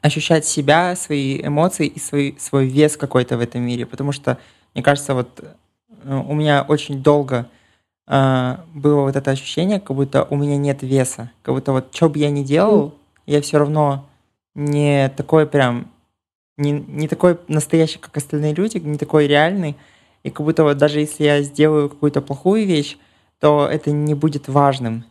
ощущать 0.00 0.46
себя, 0.46 0.96
свои 0.96 1.40
эмоции 1.40 1.86
и 1.86 1.98
свой, 1.98 2.36
свой 2.38 2.66
вес 2.66 2.96
какой-то 2.96 3.36
в 3.36 3.40
этом 3.40 3.62
мире. 3.62 3.86
Потому 3.86 4.12
что, 4.12 4.38
мне 4.74 4.82
кажется, 4.82 5.14
вот 5.14 5.42
э, 6.04 6.14
у 6.14 6.34
меня 6.34 6.64
очень 6.66 7.02
долго 7.02 7.48
а, 8.12 8.64
было 8.74 9.02
вот 9.02 9.14
это 9.14 9.30
ощущение, 9.30 9.78
как 9.78 9.94
будто 9.94 10.24
у 10.24 10.36
меня 10.36 10.56
нет 10.56 10.82
веса, 10.82 11.30
как 11.42 11.54
будто 11.54 11.70
вот 11.70 11.94
что 11.94 12.08
бы 12.08 12.18
я 12.18 12.30
ни 12.30 12.42
делал, 12.42 12.94
я 13.24 13.40
все 13.40 13.58
равно 13.58 14.08
не 14.56 15.10
такой 15.16 15.46
прям, 15.46 15.92
не, 16.56 16.72
не 16.72 17.06
такой 17.06 17.38
настоящий, 17.46 18.00
как 18.00 18.16
остальные 18.16 18.54
люди, 18.54 18.78
не 18.78 18.98
такой 18.98 19.28
реальный, 19.28 19.76
и 20.24 20.30
как 20.30 20.44
будто 20.44 20.64
вот 20.64 20.76
даже 20.76 20.98
если 20.98 21.22
я 21.22 21.42
сделаю 21.42 21.88
какую-то 21.88 22.20
плохую 22.20 22.66
вещь, 22.66 22.96
то 23.38 23.68
это 23.70 23.92
не 23.92 24.14
будет 24.14 24.48
важным. 24.48 25.04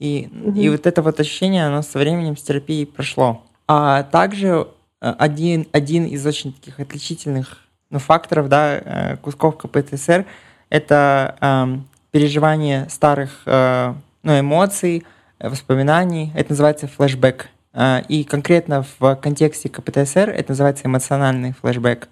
И, 0.00 0.28
mm-hmm. 0.32 0.58
и 0.58 0.68
вот 0.70 0.86
это 0.86 1.02
вот 1.02 1.20
ощущение, 1.20 1.66
оно 1.66 1.82
со 1.82 1.98
временем 1.98 2.36
с 2.36 2.42
терапией 2.42 2.86
прошло. 2.86 3.42
А 3.68 4.02
также 4.02 4.66
э, 5.00 5.14
один, 5.18 5.66
один 5.72 6.06
из 6.06 6.26
очень 6.26 6.54
таких 6.54 6.80
отличительных 6.80 7.58
ну, 7.90 7.98
факторов, 7.98 8.48
да, 8.48 8.78
э, 8.78 9.16
кусков 9.18 9.58
КПТСР, 9.58 10.24
это 10.70 11.36
эм, 11.40 11.86
переживание 12.12 12.88
старых 12.88 13.42
э, 13.44 13.94
ну, 14.22 14.40
эмоций, 14.40 15.04
воспоминаний. 15.38 16.32
Это 16.34 16.52
называется 16.52 16.88
флешбэк. 16.88 17.48
Э, 17.74 18.00
и 18.08 18.24
конкретно 18.24 18.86
в 18.98 19.16
контексте 19.16 19.68
КПТСР 19.68 20.30
это 20.30 20.52
называется 20.52 20.86
эмоциональный 20.86 21.52
флешбэк. 21.52 22.08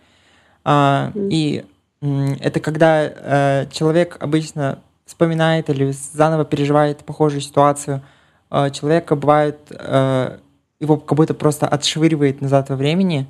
Э, 0.64 1.10
и 1.14 1.64
это 2.00 2.60
когда 2.60 3.66
человек 3.72 4.18
обычно 4.20 4.78
вспоминает 5.08 5.68
или 5.70 5.90
заново 6.12 6.44
переживает 6.44 6.98
похожую 6.98 7.40
ситуацию. 7.40 8.02
Человека 8.50 9.16
бывает, 9.16 9.58
его 9.70 10.96
как 10.98 11.16
будто 11.16 11.34
просто 11.34 11.66
отшвыривает 11.66 12.40
назад 12.40 12.68
во 12.68 12.76
времени. 12.76 13.26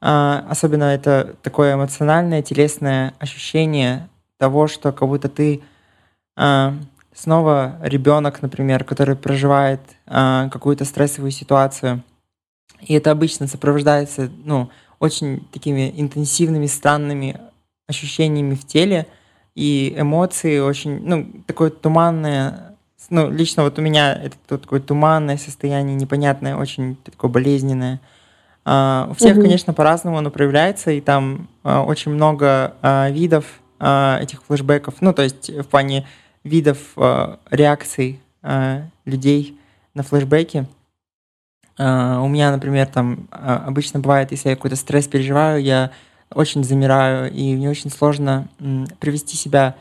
Особенно 0.00 0.84
это 0.84 1.36
такое 1.42 1.74
эмоциональное, 1.74 2.42
телесное 2.42 3.14
ощущение 3.20 4.08
того, 4.36 4.66
что 4.66 4.90
как 4.90 5.08
будто 5.08 5.28
ты 5.28 5.62
а, 6.36 6.74
снова 7.14 7.78
ребенок, 7.82 8.42
например, 8.42 8.84
который 8.84 9.16
проживает 9.16 9.80
а, 10.06 10.48
какую-то 10.48 10.84
стрессовую 10.84 11.30
ситуацию, 11.30 12.02
и 12.80 12.94
это 12.94 13.10
обычно 13.10 13.46
сопровождается, 13.46 14.30
ну, 14.44 14.70
очень 14.98 15.46
такими 15.52 15.92
интенсивными, 15.96 16.66
странными 16.66 17.38
ощущениями 17.86 18.54
в 18.54 18.66
теле, 18.66 19.06
и 19.54 19.94
эмоции 19.96 20.58
очень, 20.58 21.06
ну, 21.06 21.26
такое 21.46 21.70
туманное, 21.70 22.76
ну, 23.10 23.30
лично 23.30 23.64
вот 23.64 23.78
у 23.78 23.82
меня 23.82 24.14
это 24.14 24.58
такое 24.58 24.80
туманное 24.80 25.36
состояние, 25.36 25.96
непонятное, 25.96 26.56
очень 26.56 26.96
такое 26.96 27.30
болезненное. 27.30 28.00
Uh, 28.64 29.10
у 29.10 29.14
всех, 29.14 29.36
угу. 29.36 29.42
конечно, 29.42 29.74
по-разному 29.74 30.18
оно 30.18 30.30
проявляется, 30.30 30.92
и 30.92 31.00
там 31.00 31.48
uh, 31.64 31.84
очень 31.84 32.12
много 32.12 32.74
uh, 32.80 33.10
видов 33.10 33.44
этих 33.80 34.44
флешбеков. 34.44 34.94
Ну, 35.00 35.12
то 35.12 35.22
есть 35.22 35.50
в 35.50 35.64
плане 35.64 36.06
видов 36.44 36.78
реакций 37.50 38.20
людей 39.04 39.58
на 39.92 40.04
флешбеки. 40.04 40.68
У 41.76 42.28
меня, 42.28 42.52
например, 42.52 42.86
там 42.86 43.26
обычно 43.32 43.98
бывает, 43.98 44.30
если 44.30 44.50
я 44.50 44.54
какой-то 44.54 44.76
стресс 44.76 45.08
переживаю, 45.08 45.60
я 45.60 45.90
очень 46.34 46.64
замираю, 46.64 47.32
и 47.32 47.54
мне 47.54 47.70
очень 47.70 47.90
сложно 47.90 48.48
привести 49.00 49.36
себя 49.36 49.76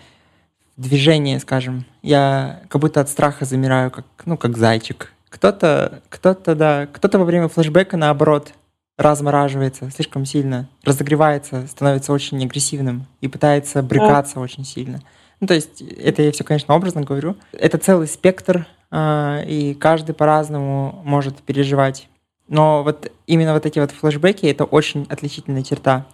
в 0.78 0.82
движение, 0.82 1.40
скажем. 1.40 1.86
Я 2.02 2.62
как 2.70 2.82
будто 2.82 3.02
от 3.02 3.10
страха 3.10 3.46
замираю, 3.46 3.92
как, 3.92 4.06
ну, 4.26 4.38
как 4.38 4.58
зайчик. 4.58 5.14
Кто-то, 5.30 6.02
кто-то, 6.10 6.56
да, 6.56 6.88
кто-то 6.92 7.20
во 7.20 7.26
время 7.26 7.48
флешбека, 7.48 7.98
наоборот, 7.98 8.54
размораживается 8.98 9.90
слишком 9.90 10.26
сильно, 10.26 10.68
разогревается, 10.84 11.68
становится 11.68 12.14
очень 12.14 12.44
агрессивным 12.44 13.08
и 13.22 13.28
пытается 13.28 13.82
брыкаться 13.82 14.36
да. 14.36 14.42
очень 14.42 14.66
сильно. 14.66 15.02
Ну, 15.40 15.48
то 15.48 15.56
есть 15.56 15.82
это 15.82 16.22
я 16.22 16.32
все, 16.32 16.44
конечно, 16.44 16.76
образно 16.76 17.02
говорю. 17.02 17.36
Это 17.52 17.78
целый 17.78 18.08
спектр, 18.08 18.68
э, 18.92 19.44
и 19.48 19.74
каждый 19.74 20.14
по-разному 20.14 21.02
может 21.04 21.38
переживать. 21.38 22.08
Но 22.48 22.84
вот 22.84 23.12
именно 23.28 23.54
вот 23.54 23.66
эти 23.66 23.80
вот 23.80 23.92
флешбеки— 23.92 24.46
это 24.48 24.66
очень 24.66 25.08
отличительная 25.10 25.64
черта 25.64 26.06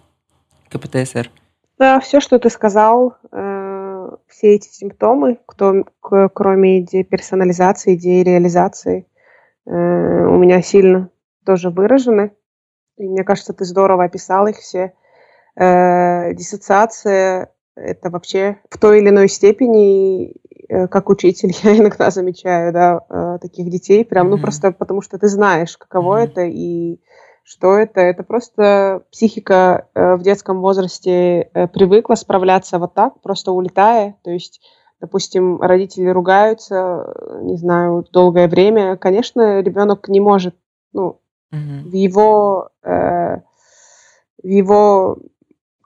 КПТСР. 0.68 1.30
Да, 1.78 2.00
все, 2.00 2.20
что 2.20 2.38
ты 2.38 2.50
сказал, 2.50 3.16
э, 3.30 4.10
все 4.26 4.54
эти 4.54 4.68
симптомы, 4.68 5.38
кто, 5.46 5.84
кроме 6.00 6.82
деперсонализации, 6.82 7.94
дереализации, 7.94 9.06
э, 9.66 9.70
у 9.70 10.36
меня 10.36 10.60
сильно 10.62 11.10
тоже 11.44 11.70
выражены. 11.70 12.32
И 12.96 13.08
мне 13.08 13.22
кажется, 13.22 13.52
ты 13.52 13.64
здорово 13.64 14.04
описал 14.04 14.48
их 14.48 14.56
все. 14.56 14.92
Э, 15.56 16.34
диссоциация 16.34 17.52
это 17.78 18.10
вообще 18.10 18.58
в 18.70 18.78
той 18.78 19.00
или 19.00 19.08
иной 19.08 19.28
степени, 19.28 20.34
э, 20.68 20.88
как 20.88 21.08
учитель, 21.10 21.52
я 21.62 21.76
иногда 21.76 22.10
замечаю, 22.10 22.72
да, 22.72 23.00
э, 23.08 23.38
таких 23.40 23.70
детей, 23.70 24.04
прям, 24.04 24.26
mm-hmm. 24.26 24.30
ну, 24.30 24.38
просто 24.38 24.72
потому 24.72 25.00
что 25.00 25.18
ты 25.18 25.28
знаешь, 25.28 25.76
каково 25.76 26.20
mm-hmm. 26.20 26.24
это 26.24 26.42
и 26.42 27.00
что 27.48 27.78
это. 27.78 28.00
Это 28.00 28.22
просто 28.22 29.04
психика 29.10 29.88
э, 29.94 30.16
в 30.16 30.22
детском 30.22 30.60
возрасте 30.60 31.50
привыкла 31.72 32.14
справляться 32.14 32.78
вот 32.78 32.94
так, 32.94 33.20
просто 33.22 33.52
улетая, 33.52 34.16
то 34.22 34.30
есть 34.30 34.60
допустим, 35.00 35.60
родители 35.60 36.08
ругаются, 36.08 37.14
не 37.42 37.56
знаю, 37.56 38.04
долгое 38.12 38.48
время, 38.48 38.96
конечно, 38.96 39.60
ребенок 39.60 40.08
не 40.08 40.18
может, 40.18 40.56
ну, 40.92 41.20
mm-hmm. 41.52 41.82
в 41.84 41.92
его 41.92 42.70
э, 42.82 43.36
в 44.42 44.46
его 44.46 45.18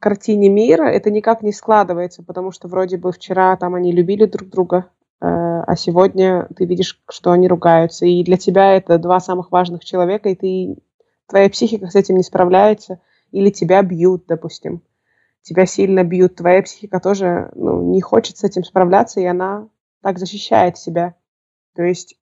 картине 0.01 0.49
мира 0.49 0.85
это 0.85 1.11
никак 1.11 1.43
не 1.43 1.53
складывается, 1.53 2.23
потому 2.23 2.51
что 2.51 2.69
вроде 2.69 2.97
бы 2.97 3.13
вчера 3.13 3.57
там 3.57 3.75
они 3.75 3.93
любили 3.93 4.27
друг 4.27 4.49
друга, 4.49 4.87
э, 5.21 5.27
а 5.27 5.77
сегодня 5.77 6.49
ты 6.57 6.65
видишь, 6.65 7.01
что 7.09 7.31
они 7.31 7.49
ругаются. 7.49 8.05
И 8.05 8.23
для 8.25 8.37
тебя 8.37 8.75
это 8.75 8.99
два 8.99 9.21
самых 9.21 9.53
важных 9.53 9.85
человека, 9.85 10.29
и 10.29 10.35
ты, 10.35 10.77
твоя 11.33 11.49
психика 11.49 11.87
с 11.87 11.95
этим 11.95 12.17
не 12.17 12.23
справляется, 12.23 13.01
или 13.31 13.49
тебя 13.49 13.83
бьют, 13.83 14.27
допустим. 14.27 14.83
Тебя 15.41 15.65
сильно 15.65 16.05
бьют, 16.05 16.37
твоя 16.37 16.63
психика 16.63 17.01
тоже 17.01 17.51
ну, 17.55 17.91
не 17.91 18.03
хочет 18.03 18.37
с 18.37 18.45
этим 18.45 18.63
справляться, 18.65 19.19
и 19.19 19.25
она 19.25 19.67
так 20.03 20.19
защищает 20.19 20.77
себя. 20.77 21.15
То 21.75 21.83
есть, 21.83 22.19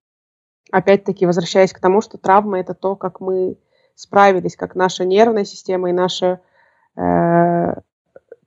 опять-таки, 0.71 1.27
возвращаясь 1.27 1.73
к 1.73 1.81
тому, 1.81 2.01
что 2.01 2.19
травма 2.19 2.61
это 2.61 2.73
то, 2.73 2.95
как 2.95 3.21
мы 3.21 3.59
справились, 3.97 4.55
как 4.55 4.77
наша 4.77 5.05
нервная 5.05 5.45
система 5.45 5.91
и 5.91 5.93
наша 5.93 6.41
э, 6.97 7.75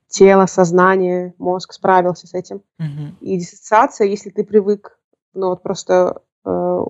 тело, 0.08 0.46
сознание, 0.46 1.34
мозг 1.36 1.74
справился 1.74 2.26
с 2.26 2.32
этим. 2.32 2.62
Mm-hmm. 2.80 3.18
И 3.20 3.36
диссоциация, 3.36 4.06
если 4.06 4.30
ты 4.30 4.44
привык 4.44 4.98
ну 5.34 5.48
вот 5.48 5.62
просто 5.62 6.22
э, 6.46 6.84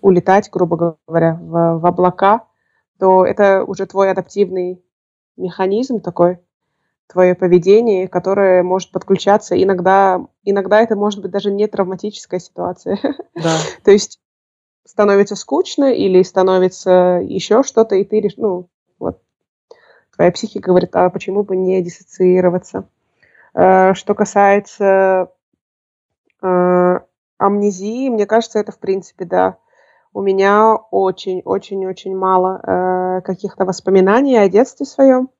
улетать, 0.00 0.50
грубо 0.50 0.98
говоря, 1.06 1.38
в, 1.40 1.78
в 1.78 1.86
облака, 1.86 2.44
то 2.98 3.24
это 3.24 3.64
уже 3.64 3.86
твой 3.86 4.10
адаптивный 4.10 4.82
механизм 5.36 6.00
такой, 6.00 6.38
твое 7.06 7.34
поведение, 7.34 8.08
которое 8.08 8.62
может 8.62 8.90
подключаться. 8.92 9.60
Иногда, 9.60 10.20
иногда 10.44 10.80
это 10.80 10.94
может 10.94 11.22
быть 11.22 11.30
даже 11.30 11.50
не 11.50 11.66
травматическая 11.66 12.40
ситуация. 12.40 12.98
Да. 13.34 13.56
То 13.84 13.92
есть 13.92 14.20
становится 14.84 15.36
скучно 15.36 15.92
или 15.92 16.22
становится 16.22 17.20
еще 17.22 17.62
что-то, 17.62 17.94
и 17.94 18.04
ты, 18.04 18.28
ну, 18.36 18.68
вот, 18.98 19.22
твоя 20.16 20.32
психика 20.32 20.70
говорит, 20.70 20.96
а 20.96 21.08
почему 21.10 21.44
бы 21.44 21.56
не 21.56 21.80
диссоциироваться? 21.82 22.88
Э, 23.54 23.94
что 23.94 24.14
касается 24.14 25.30
э, 26.42 26.98
амнезии, 27.38 28.08
мне 28.08 28.26
кажется, 28.26 28.58
это 28.58 28.72
в 28.72 28.78
принципе, 28.78 29.24
да, 29.24 29.58
у 30.12 30.22
меня 30.22 30.76
очень-очень-очень 30.90 32.16
мало 32.16 32.60
э, 32.62 33.20
каких-то 33.22 33.64
воспоминаний 33.64 34.36
о 34.36 34.48
детстве 34.48 34.86
своем. 34.86 35.30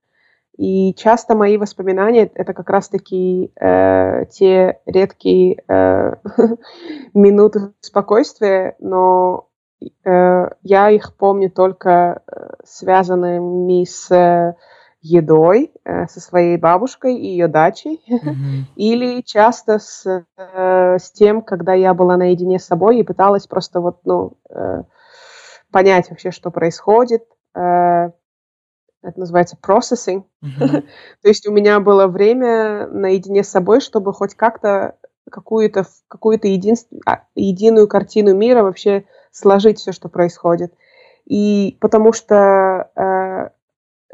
И 0.56 0.92
часто 0.94 1.36
мои 1.36 1.56
воспоминания 1.56 2.30
это 2.34 2.52
как 2.52 2.68
раз-таки 2.68 3.52
э, 3.60 4.26
те 4.26 4.80
редкие 4.86 5.62
э, 5.68 6.14
минуты 7.14 7.72
спокойствия, 7.80 8.74
но 8.80 9.48
э, 9.80 10.48
я 10.62 10.90
их 10.90 11.16
помню 11.16 11.50
только 11.50 12.22
э, 12.26 12.50
связанными 12.64 13.84
с 13.84 14.56
едой, 15.00 15.72
э, 15.84 16.06
со 16.06 16.20
своей 16.20 16.56
бабушкой 16.56 17.16
и 17.16 17.26
ее 17.26 17.48
дачей, 17.48 18.02
mm-hmm. 18.08 18.72
или 18.76 19.20
часто 19.22 19.78
с, 19.78 20.04
э, 20.36 20.98
с 20.98 21.10
тем, 21.12 21.42
когда 21.42 21.74
я 21.74 21.94
была 21.94 22.16
наедине 22.16 22.58
с 22.58 22.66
собой 22.66 22.98
и 22.98 23.04
пыталась 23.04 23.46
просто 23.46 23.80
вот, 23.80 24.00
ну, 24.04 24.32
э, 24.50 24.82
понять 25.70 26.10
вообще, 26.10 26.30
что 26.30 26.50
происходит. 26.50 27.24
Это 27.54 28.12
называется 29.20 29.56
processing. 29.64 30.24
Mm-hmm. 30.44 30.82
То 31.22 31.28
есть 31.28 31.46
у 31.46 31.52
меня 31.52 31.78
было 31.80 32.08
время 32.08 32.88
наедине 32.88 33.44
с 33.44 33.48
собой, 33.48 33.80
чтобы 33.80 34.12
хоть 34.12 34.34
как-то 34.34 34.96
какую-то 35.30 35.84
какую-то 36.08 36.48
единств... 36.48 36.90
А, 37.06 37.22
единую 37.34 37.86
картину 37.86 38.34
мира 38.34 38.62
вообще 38.62 39.04
сложить 39.30 39.78
все, 39.78 39.92
что 39.92 40.08
происходит. 40.08 40.72
И 41.26 41.76
потому 41.80 42.12
что 42.12 43.52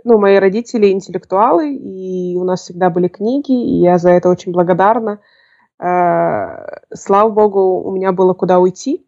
ну, 0.05 0.19
мои 0.19 0.37
родители 0.37 0.93
интеллектуалы, 0.93 1.75
и 1.75 2.37
у 2.37 2.45
нас 2.45 2.63
всегда 2.63 2.91
были 2.91 3.09
книги, 3.09 3.53
и 3.53 3.81
я 3.81 3.99
за 3.99 4.11
это 4.11 4.29
очень 4.29 4.53
благодарна. 4.53 5.21
Э, 5.83 6.67
слава 6.93 7.31
богу, 7.31 7.81
у 7.83 7.91
меня 7.91 8.13
было 8.13 8.35
куда 8.35 8.59
уйти. 8.59 9.07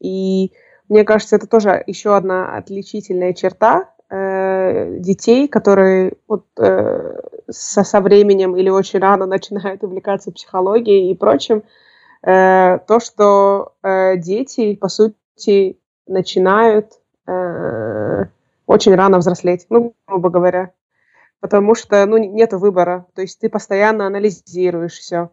И 0.00 0.52
мне 0.88 1.04
кажется, 1.04 1.36
это 1.36 1.46
тоже 1.46 1.82
еще 1.86 2.14
одна 2.14 2.56
отличительная 2.56 3.32
черта 3.32 3.90
э, 4.10 4.98
детей, 4.98 5.48
которые 5.48 6.12
вот, 6.28 6.44
э, 6.58 7.20
со, 7.50 7.82
со 7.82 8.00
временем 8.02 8.54
или 8.54 8.68
очень 8.68 8.98
рано 8.98 9.24
начинают 9.34 9.82
увлекаться 9.82 10.30
психологией 10.30 11.10
и 11.10 11.16
прочим, 11.16 11.62
то, 12.22 13.00
что 13.02 13.74
дети, 13.82 14.76
по 14.76 14.88
сути, 14.88 15.78
начинают 16.06 16.92
очень 18.74 18.94
рано 18.94 19.18
взрослеть, 19.18 19.66
ну, 19.70 19.94
грубо 20.06 20.30
говоря. 20.30 20.72
Потому 21.40 21.74
что, 21.74 22.04
ну, 22.06 22.16
нет 22.16 22.52
выбора. 22.52 23.06
То 23.14 23.22
есть 23.22 23.38
ты 23.38 23.48
постоянно 23.48 24.06
анализируешь 24.06 24.98
все. 24.98 25.30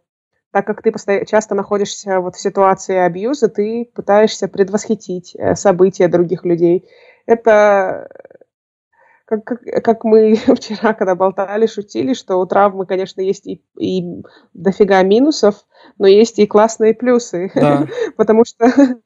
Так 0.52 0.68
как 0.68 0.82
ты 0.82 0.92
постоянно, 0.92 1.26
часто 1.26 1.56
находишься 1.56 2.20
вот 2.20 2.36
в 2.36 2.42
ситуации 2.42 2.98
абьюза, 2.98 3.48
ты 3.48 3.90
пытаешься 3.96 4.50
предвосхитить 4.50 5.34
э, 5.36 5.56
события 5.56 6.10
других 6.10 6.44
людей. 6.44 6.90
Это 7.26 8.10
как, 9.26 9.46
как, 9.46 9.84
как 9.84 10.04
мы 10.04 10.36
вчера, 10.56 10.94
когда 10.94 11.16
болтали, 11.16 11.66
шутили, 11.66 12.14
что 12.14 12.36
у 12.38 12.46
травмы, 12.46 12.86
конечно, 12.86 13.22
есть 13.22 13.48
и, 13.48 13.64
и 13.80 14.04
дофига 14.54 15.02
минусов, 15.04 15.66
но 15.98 16.08
есть 16.08 16.38
и 16.40 16.48
классные 16.48 16.94
плюсы. 16.94 17.50
Да. 17.56 17.88
потому 18.18 18.44
что, 18.44 18.70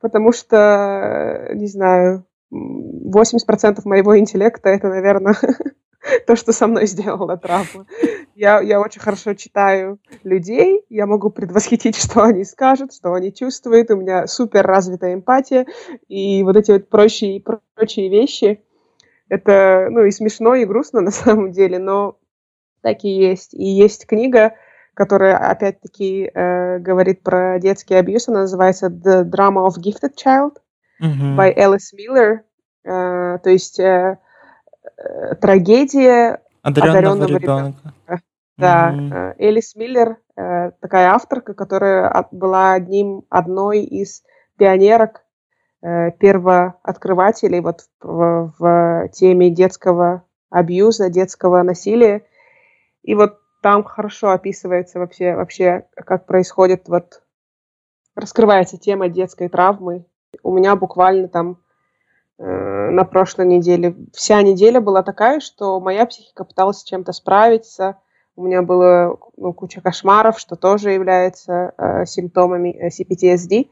потому 0.00 0.32
что, 0.32 1.48
не 1.54 1.66
знаю, 1.66 2.26
80% 2.52 3.80
моего 3.84 4.18
интеллекта 4.18 4.68
это, 4.68 4.88
наверное, 4.88 5.36
то, 6.26 6.36
что 6.36 6.52
со 6.52 6.66
мной 6.66 6.86
сделала 6.86 7.36
травма. 7.36 7.86
Я, 8.34 8.60
я 8.60 8.80
очень 8.80 9.00
хорошо 9.00 9.34
читаю 9.34 9.98
людей, 10.22 10.84
я 10.88 11.06
могу 11.06 11.30
предвосхитить, 11.30 11.96
что 11.96 12.22
они 12.22 12.44
скажут, 12.44 12.92
что 12.92 13.14
они 13.14 13.32
чувствуют, 13.32 13.90
у 13.90 13.96
меня 13.96 14.26
супер 14.26 14.66
развитая 14.66 15.14
эмпатия, 15.14 15.66
и 16.08 16.42
вот 16.42 16.56
эти 16.56 16.72
вот 16.72 16.88
прочие, 16.88 17.42
прочие 17.74 18.10
вещи, 18.10 18.62
это, 19.28 19.88
ну, 19.90 20.04
и 20.04 20.10
смешно, 20.10 20.54
и 20.54 20.66
грустно 20.66 21.00
на 21.00 21.10
самом 21.10 21.52
деле, 21.52 21.78
но 21.78 22.18
так 22.82 23.04
и 23.04 23.08
есть. 23.08 23.54
И 23.54 23.64
есть 23.64 24.06
книга, 24.06 24.54
которая, 24.94 25.38
опять-таки, 25.38 26.30
э, 26.32 26.78
говорит 26.80 27.22
про 27.22 27.58
детский 27.58 27.94
абьюз, 27.94 28.28
она 28.28 28.40
называется 28.40 28.88
«The 28.88 29.24
Drama 29.24 29.66
of 29.66 29.78
Gifted 29.78 30.12
Child», 30.22 30.58
mm-hmm. 31.02 31.36
by 31.36 31.52
Элис 31.54 31.92
Миллер. 31.92 32.44
Э, 32.84 33.38
то 33.42 33.50
есть 33.50 33.78
э, 33.78 34.18
э, 34.96 35.34
трагедия 35.36 36.40
одаренного, 36.62 36.98
одаренного 36.98 37.28
ребенка. 37.28 37.94
ребенка. 38.06 38.22
Да, 38.58 38.94
mm-hmm. 38.94 39.34
Элис 39.38 39.74
Миллер 39.76 40.18
э, 40.36 40.70
такая 40.80 41.12
авторка, 41.12 41.54
которая 41.54 42.26
была 42.30 42.74
одним, 42.74 43.24
одной 43.28 43.82
из 43.82 44.22
пионерок, 44.56 45.24
э, 45.82 46.12
первооткрывателей 46.12 47.60
вот 47.60 47.80
в, 48.00 48.52
в 48.58 49.08
теме 49.12 49.50
детского 49.50 50.24
абьюза, 50.50 51.08
детского 51.08 51.62
насилия. 51.62 52.24
И 53.02 53.14
вот 53.14 53.38
там 53.62 53.84
хорошо 53.84 54.30
описывается 54.30 54.98
вообще, 54.98 55.34
вообще 55.34 55.86
как 55.94 56.26
происходит 56.26 56.88
вот 56.88 57.22
раскрывается 58.14 58.76
тема 58.76 59.08
детской 59.08 59.48
травмы 59.48 60.04
у 60.42 60.52
меня 60.52 60.76
буквально 60.76 61.28
там 61.28 61.58
э, 62.38 62.90
на 62.90 63.04
прошлой 63.04 63.46
неделе 63.46 63.94
вся 64.12 64.42
неделя 64.42 64.80
была 64.80 65.02
такая, 65.02 65.40
что 65.40 65.80
моя 65.80 66.06
психика 66.06 66.44
пыталась 66.44 66.78
с 66.78 66.84
чем-то 66.84 67.12
справиться. 67.12 67.98
У 68.34 68.44
меня 68.44 68.62
было 68.62 69.18
ну, 69.36 69.52
куча 69.52 69.80
кошмаров, 69.80 70.38
что 70.38 70.56
тоже 70.56 70.92
является 70.92 71.74
э, 71.76 72.06
симптомами 72.06 72.70
э, 72.70 72.88
CPTSD. 72.88 73.68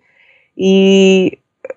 И 0.56 1.40
э, 1.62 1.68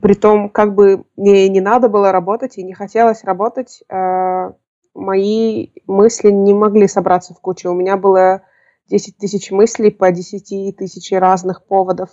при 0.00 0.14
том, 0.14 0.48
как 0.48 0.74
бы 0.74 1.04
мне 1.16 1.48
не 1.48 1.60
надо 1.60 1.88
было 1.88 2.10
работать 2.10 2.56
и 2.56 2.62
не 2.62 2.72
хотелось 2.72 3.24
работать, 3.24 3.82
э, 3.88 4.52
мои 4.94 5.68
мысли 5.86 6.30
не 6.30 6.54
могли 6.54 6.88
собраться 6.88 7.34
в 7.34 7.40
кучу. 7.40 7.70
У 7.70 7.74
меня 7.74 7.96
было 7.96 8.42
10 8.88 9.18
тысяч 9.18 9.50
мыслей 9.50 9.90
по 9.90 10.10
10 10.10 10.76
тысяч 10.76 11.12
разных 11.12 11.64
поводов. 11.64 12.10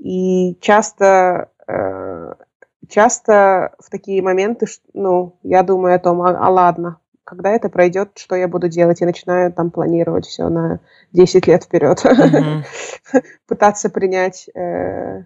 И 0.00 0.56
часто, 0.60 1.50
э, 1.68 2.32
часто 2.88 3.74
в 3.78 3.90
такие 3.90 4.22
моменты, 4.22 4.66
ну, 4.94 5.36
я 5.42 5.62
думаю 5.62 5.94
о 5.94 5.98
том, 5.98 6.22
а, 6.22 6.30
а 6.30 6.50
ладно, 6.50 6.98
когда 7.24 7.50
это 7.50 7.68
пройдет, 7.68 8.12
что 8.16 8.34
я 8.34 8.48
буду 8.48 8.68
делать? 8.68 9.00
И 9.00 9.04
начинаю 9.04 9.52
там 9.52 9.70
планировать 9.70 10.26
все 10.26 10.48
на 10.48 10.80
10 11.12 11.46
лет 11.46 11.64
вперед. 11.64 12.02
Mm-hmm. 12.04 13.22
Пытаться 13.46 13.90
принять, 13.90 14.48
э, 14.54 15.24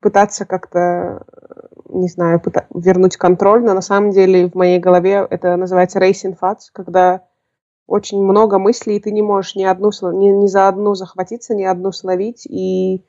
пытаться 0.00 0.44
как-то, 0.44 1.24
не 1.88 2.08
знаю, 2.08 2.40
пыта- 2.40 2.66
вернуть 2.74 3.16
контроль, 3.16 3.64
но 3.64 3.74
на 3.74 3.80
самом 3.80 4.10
деле 4.10 4.48
в 4.48 4.54
моей 4.54 4.78
голове 4.78 5.26
это 5.28 5.56
называется 5.56 5.98
racing 5.98 6.38
thoughts, 6.38 6.68
когда 6.72 7.22
очень 7.86 8.22
много 8.22 8.58
мыслей, 8.58 8.96
и 8.96 9.00
ты 9.00 9.10
не 9.10 9.22
можешь 9.22 9.56
ни 9.56 9.64
одну, 9.64 9.90
ни, 10.12 10.28
ни 10.28 10.46
за 10.46 10.68
одну 10.68 10.94
захватиться, 10.94 11.54
ни 11.54 11.64
одну 11.64 11.90
словить, 11.90 12.46
и 12.46 13.02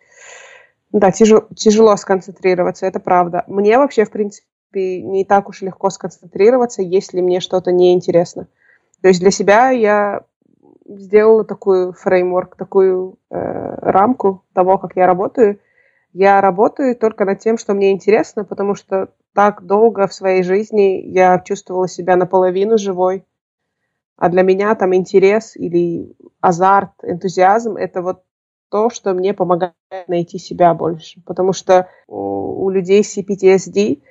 да, 0.91 1.11
тяжело, 1.11 1.47
тяжело 1.55 1.95
сконцентрироваться, 1.97 2.85
это 2.85 2.99
правда. 2.99 3.43
Мне 3.47 3.77
вообще, 3.77 4.05
в 4.05 4.11
принципе, 4.11 5.01
не 5.01 5.23
так 5.25 5.49
уж 5.49 5.61
легко 5.61 5.89
сконцентрироваться, 5.89 6.81
если 6.81 7.21
мне 7.21 7.39
что-то 7.39 7.71
неинтересно. 7.71 8.47
То 9.01 9.07
есть 9.07 9.19
для 9.19 9.31
себя 9.31 9.69
я 9.69 10.21
сделала 10.85 11.43
такую 11.43 11.93
фреймворк, 11.93 12.55
такую 12.55 13.19
э, 13.29 13.35
рамку 13.37 14.43
того, 14.53 14.77
как 14.77 14.95
я 14.95 15.05
работаю. 15.05 15.59
Я 16.11 16.41
работаю 16.41 16.95
только 16.95 17.25
над 17.25 17.39
тем, 17.39 17.57
что 17.59 17.73
мне 17.75 17.91
интересно, 17.91 18.43
потому 18.43 18.73
что 18.73 19.09
так 19.35 19.63
долго 19.63 20.07
в 20.07 20.13
своей 20.13 20.41
жизни 20.41 21.03
я 21.05 21.39
чувствовала 21.39 21.87
себя 21.87 22.15
наполовину 22.15 22.79
живой. 22.79 23.25
А 24.17 24.29
для 24.29 24.41
меня 24.41 24.73
там 24.75 24.95
интерес 24.95 25.55
или 25.55 26.15
азарт, 26.41 26.91
энтузиазм– 27.03 27.75
это 27.77 28.01
вот 28.01 28.23
то, 28.69 28.89
что 28.89 29.13
мне 29.13 29.33
помогает 29.33 29.73
найти 30.07 30.37
себя 30.37 30.73
больше. 30.73 31.21
Потому 31.25 31.53
что 31.53 31.89
у, 32.07 32.65
у 32.65 32.69
людей 32.69 33.03
с 33.03 33.17
CPTSD 33.17 34.01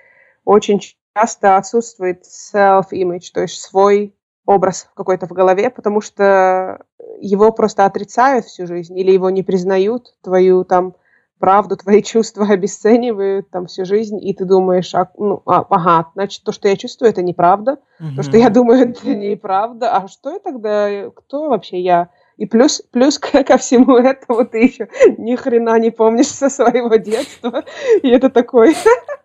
очень 0.45 0.81
часто 1.17 1.57
отсутствует 1.57 2.25
self-image, 2.25 3.31
то 3.33 3.43
есть 3.43 3.61
свой 3.61 4.15
образ 4.47 4.89
какой-то 4.95 5.27
в 5.27 5.33
голове, 5.33 5.69
потому 5.69 6.01
что 6.01 6.81
его 7.21 7.53
просто 7.53 7.85
отрицают 7.85 8.47
всю 8.47 8.67
жизнь 8.67 8.99
или 8.99 9.13
его 9.13 9.29
не 9.29 9.43
признают, 9.43 10.15
твою 10.23 10.65
там 10.65 10.95
правду, 11.39 11.77
твои 11.77 12.03
чувства 12.03 12.47
обесценивают 12.47 13.51
там 13.51 13.67
всю 13.67 13.85
жизнь, 13.85 14.19
и 14.25 14.33
ты 14.33 14.45
думаешь, 14.45 14.95
а, 14.95 15.11
ну, 15.19 15.43
а, 15.47 15.67
ага, 15.69 16.11
значит, 16.15 16.43
то, 16.45 16.53
что 16.53 16.69
я 16.69 16.77
чувствую, 16.77 17.11
это 17.11 17.23
неправда, 17.23 17.79
mm-hmm. 18.01 18.17
то, 18.17 18.23
что 18.23 18.37
я 18.37 18.49
думаю, 18.49 18.91
это 18.91 19.15
неправда, 19.15 19.97
а 19.97 20.09
что 20.09 20.33
я 20.33 20.39
тогда, 20.39 21.11
кто 21.11 21.49
вообще 21.49 21.81
я? 21.81 22.09
И 22.39 22.47
плюс, 22.47 22.83
плюс 22.93 23.19
ко, 23.19 23.59
всему 23.59 23.99
этому 23.99 24.47
ты 24.47 24.59
еще 24.59 24.89
ни 25.19 25.35
хрена 25.35 25.79
не 25.79 25.91
помнишь 25.91 26.29
со 26.29 26.49
своего 26.49 26.95
детства, 26.95 27.65
и 28.03 28.09
это 28.09 28.31
такой, 28.31 28.77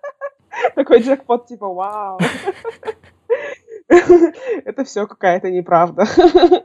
такой 0.75 1.01
джекпот, 1.01 1.47
типа, 1.47 1.67
вау. 1.67 2.19
Это 4.65 4.83
все 4.85 5.07
какая-то 5.07 5.49
неправда. 5.49 6.07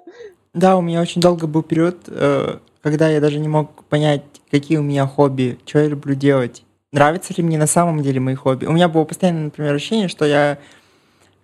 Да, 0.55 0.77
у 0.77 0.81
меня 0.81 1.03
очень 1.03 1.21
долго 1.21 1.47
был 1.47 1.63
период, 1.63 1.99
э, 2.09 2.59
когда 2.83 3.09
я 3.11 3.21
даже 3.21 3.39
не 3.39 3.49
мог 3.49 3.85
понять, 3.85 4.23
какие 4.51 4.79
у 4.79 4.83
меня 4.83 5.07
хобби, 5.07 5.59
что 5.67 5.79
я 5.79 5.87
люблю 5.87 6.15
делать. 6.15 6.65
Нравятся 6.91 7.35
ли 7.37 7.45
мне 7.45 7.59
на 7.59 7.67
самом 7.67 8.03
деле 8.03 8.19
мои 8.19 8.35
хобби. 8.35 8.65
У 8.65 8.73
меня 8.73 8.89
было 8.89 9.05
постоянно, 9.05 9.45
например, 9.45 9.75
ощущение, 9.75 10.09
что 10.09 10.25
я 10.25 10.59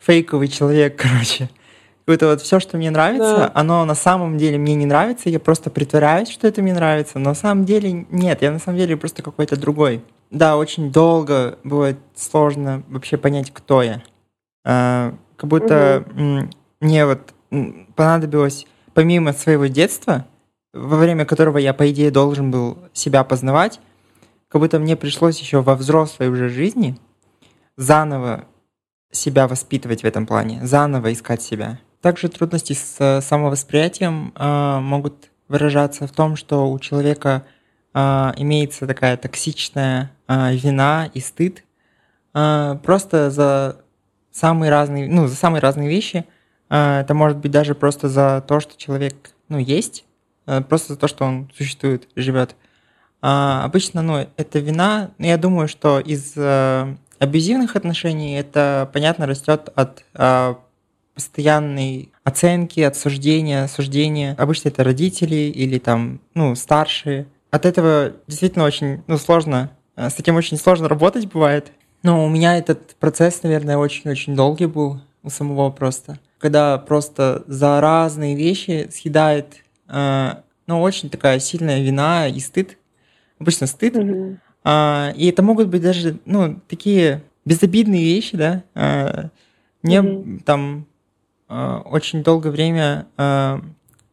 фейковый 0.00 0.48
человек, 0.48 0.96
короче. 0.96 1.50
Это 2.06 2.26
вот 2.26 2.42
все, 2.42 2.60
что 2.60 2.76
мне 2.76 2.90
нравится, 2.90 3.36
да. 3.36 3.52
оно 3.54 3.84
на 3.86 3.94
самом 3.94 4.36
деле 4.36 4.58
мне 4.58 4.74
не 4.74 4.84
нравится, 4.84 5.30
я 5.30 5.40
просто 5.40 5.70
притворяюсь, 5.70 6.28
что 6.28 6.46
это 6.46 6.60
мне 6.60 6.74
нравится, 6.74 7.18
но 7.18 7.30
на 7.30 7.34
самом 7.34 7.64
деле 7.64 8.06
нет, 8.10 8.42
я 8.42 8.50
на 8.50 8.58
самом 8.58 8.78
деле 8.78 8.96
просто 8.96 9.22
какой-то 9.22 9.56
другой. 9.56 10.02
Да, 10.30 10.56
очень 10.56 10.92
долго 10.92 11.58
было 11.64 11.96
сложно 12.14 12.82
вообще 12.88 13.16
понять, 13.16 13.50
кто 13.52 13.82
я. 13.82 14.02
А, 14.66 15.14
как 15.36 15.48
будто 15.48 16.04
угу. 16.10 16.50
мне 16.80 17.06
вот 17.06 17.20
понадобилось, 17.94 18.66
помимо 18.92 19.32
своего 19.32 19.66
детства, 19.66 20.26
во 20.74 20.96
время 20.96 21.24
которого 21.24 21.56
я, 21.56 21.72
по 21.72 21.90
идее, 21.90 22.10
должен 22.10 22.50
был 22.50 22.78
себя 22.92 23.24
познавать, 23.24 23.80
как 24.48 24.60
будто 24.60 24.78
мне 24.78 24.96
пришлось 24.96 25.40
еще 25.40 25.62
во 25.62 25.74
взрослой 25.74 26.28
уже 26.28 26.48
жизни 26.48 26.98
заново 27.76 28.44
себя 29.10 29.48
воспитывать 29.48 30.02
в 30.02 30.06
этом 30.06 30.26
плане, 30.26 30.60
заново 30.64 31.12
искать 31.12 31.42
себя. 31.42 31.78
Также 32.04 32.28
трудности 32.28 32.74
с 32.74 33.20
самовосприятием 33.22 34.32
э, 34.36 34.78
могут 34.80 35.30
выражаться 35.48 36.06
в 36.06 36.12
том, 36.12 36.36
что 36.36 36.70
у 36.70 36.78
человека 36.78 37.44
э, 37.94 37.98
имеется 38.36 38.86
такая 38.86 39.16
токсичная 39.16 40.12
э, 40.28 40.54
вина 40.54 41.08
и 41.14 41.20
стыд 41.20 41.64
э, 42.34 42.76
просто 42.82 43.30
за 43.30 43.80
самые 44.30 44.70
разные, 44.70 45.08
ну, 45.08 45.26
за 45.26 45.34
самые 45.34 45.60
разные 45.60 45.88
вещи. 45.88 46.26
Э, 46.68 47.00
это 47.00 47.14
может 47.14 47.38
быть 47.38 47.50
даже 47.50 47.74
просто 47.74 48.08
за 48.08 48.44
то, 48.46 48.60
что 48.60 48.76
человек, 48.76 49.14
ну, 49.48 49.58
есть, 49.58 50.04
Э, 50.46 50.60
просто 50.60 50.94
за 50.94 50.98
то, 50.98 51.08
что 51.08 51.24
он 51.24 51.50
существует, 51.56 52.08
живет. 52.16 52.56
А 53.22 53.64
обычно, 53.64 54.02
ну, 54.02 54.26
это 54.36 54.58
вина, 54.58 55.10
но 55.18 55.26
я 55.26 55.38
думаю, 55.38 55.68
что 55.68 55.98
из 55.98 56.34
э, 56.36 56.96
абьюзивных 57.18 57.76
отношений 57.76 58.34
это, 58.34 58.90
понятно, 58.92 59.26
растет 59.26 59.70
от 59.74 60.04
э, 60.14 60.54
постоянной 61.14 62.12
оценки, 62.24 62.80
отсуждения, 62.80 63.66
суждения. 63.68 64.34
Обычно 64.38 64.68
это 64.68 64.84
родители 64.84 65.36
или 65.36 65.78
там, 65.78 66.20
ну, 66.34 66.54
старшие. 66.54 67.26
От 67.50 67.66
этого 67.66 68.12
действительно 68.26 68.64
очень, 68.64 69.02
ну, 69.06 69.16
сложно, 69.16 69.70
э, 69.96 70.10
с 70.10 70.18
этим 70.18 70.36
очень 70.36 70.56
сложно 70.56 70.88
работать 70.88 71.26
бывает. 71.26 71.72
Но 72.02 72.24
у 72.24 72.28
меня 72.28 72.58
этот 72.58 72.96
процесс, 72.96 73.42
наверное, 73.42 73.78
очень-очень 73.78 74.34
долгий 74.34 74.66
был 74.66 75.00
у 75.22 75.30
самого 75.30 75.70
просто. 75.70 76.18
Когда 76.38 76.76
просто 76.78 77.44
за 77.46 77.80
разные 77.80 78.34
вещи 78.34 78.88
съедает 78.92 79.64
а, 79.88 80.42
ну, 80.66 80.80
очень 80.80 81.10
такая 81.10 81.38
сильная 81.38 81.82
вина 81.82 82.28
и 82.28 82.38
стыд. 82.40 82.78
Обычно 83.38 83.66
стыд. 83.66 83.96
Mm-hmm. 83.96 85.14
И 85.16 85.26
это 85.26 85.42
могут 85.42 85.68
быть 85.68 85.82
даже, 85.82 86.18
ну, 86.24 86.60
такие 86.68 87.22
безобидные 87.44 88.02
вещи, 88.02 88.36
да. 88.36 88.64
А, 88.74 89.30
мне 89.82 89.98
mm-hmm. 89.98 90.42
там 90.44 90.86
очень 91.48 92.22
долгое 92.22 92.50
время 92.50 93.06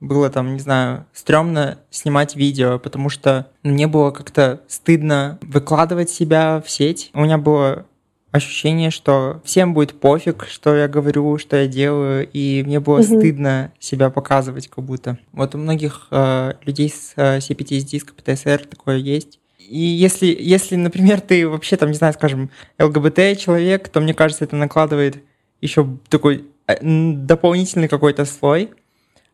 было 0.01 0.29
там, 0.31 0.53
не 0.53 0.59
знаю, 0.59 1.05
стрёмно 1.13 1.77
снимать 1.91 2.35
видео, 2.35 2.79
потому 2.79 3.09
что 3.09 3.47
мне 3.63 3.87
было 3.87 4.11
как-то 4.11 4.61
стыдно 4.67 5.37
выкладывать 5.41 6.09
себя 6.09 6.61
в 6.65 6.69
сеть. 6.69 7.11
У 7.13 7.21
меня 7.21 7.37
было 7.37 7.85
ощущение, 8.31 8.91
что 8.91 9.41
всем 9.43 9.73
будет 9.73 9.99
пофиг, 9.99 10.47
что 10.49 10.75
я 10.75 10.87
говорю, 10.87 11.37
что 11.37 11.57
я 11.57 11.67
делаю, 11.67 12.27
и 12.31 12.63
мне 12.63 12.79
было 12.79 12.99
mm-hmm. 12.99 13.19
стыдно 13.19 13.73
себя 13.79 14.09
показывать 14.09 14.69
как 14.69 14.83
будто. 14.83 15.19
Вот 15.33 15.53
у 15.53 15.57
многих 15.57 16.07
э, 16.11 16.53
людей 16.63 16.89
с 16.89 17.13
э, 17.17 17.37
CPTSD, 17.37 17.99
с 17.99 18.03
КПТСР 18.03 18.65
такое 18.67 18.97
есть. 18.97 19.39
И 19.59 19.79
если, 19.79 20.25
если, 20.25 20.75
например, 20.75 21.21
ты 21.21 21.47
вообще 21.47 21.77
там, 21.77 21.89
не 21.89 21.95
знаю, 21.95 22.13
скажем, 22.13 22.49
ЛГБТ 22.79 23.37
человек, 23.37 23.89
то 23.89 23.99
мне 23.99 24.13
кажется, 24.13 24.45
это 24.45 24.55
накладывает 24.55 25.23
еще 25.59 25.87
такой 26.09 26.37
э, 26.37 26.41
дополнительный 26.81 27.87
какой-то 27.87 28.25
слой, 28.25 28.71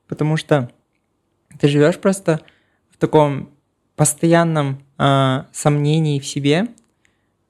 потому 0.08 0.38
что 0.38 0.70
ты 1.60 1.68
живешь 1.68 1.98
просто 1.98 2.42
в 2.90 2.98
таком 2.98 3.50
постоянном 3.96 4.84
э, 4.98 5.44
сомнении 5.52 6.20
в 6.20 6.26
себе, 6.26 6.68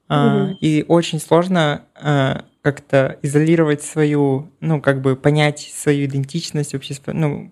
Uh-huh. 0.10 0.54
И 0.62 0.86
очень 0.88 1.20
сложно 1.20 1.82
а, 1.94 2.46
как-то 2.62 3.18
изолировать 3.22 3.82
свою, 3.82 4.50
ну, 4.60 4.82
как 4.82 5.02
бы 5.02 5.16
понять 5.16 5.60
свою 5.74 6.06
идентичность, 6.06 6.74
вообще, 6.74 6.96
ну, 7.08 7.52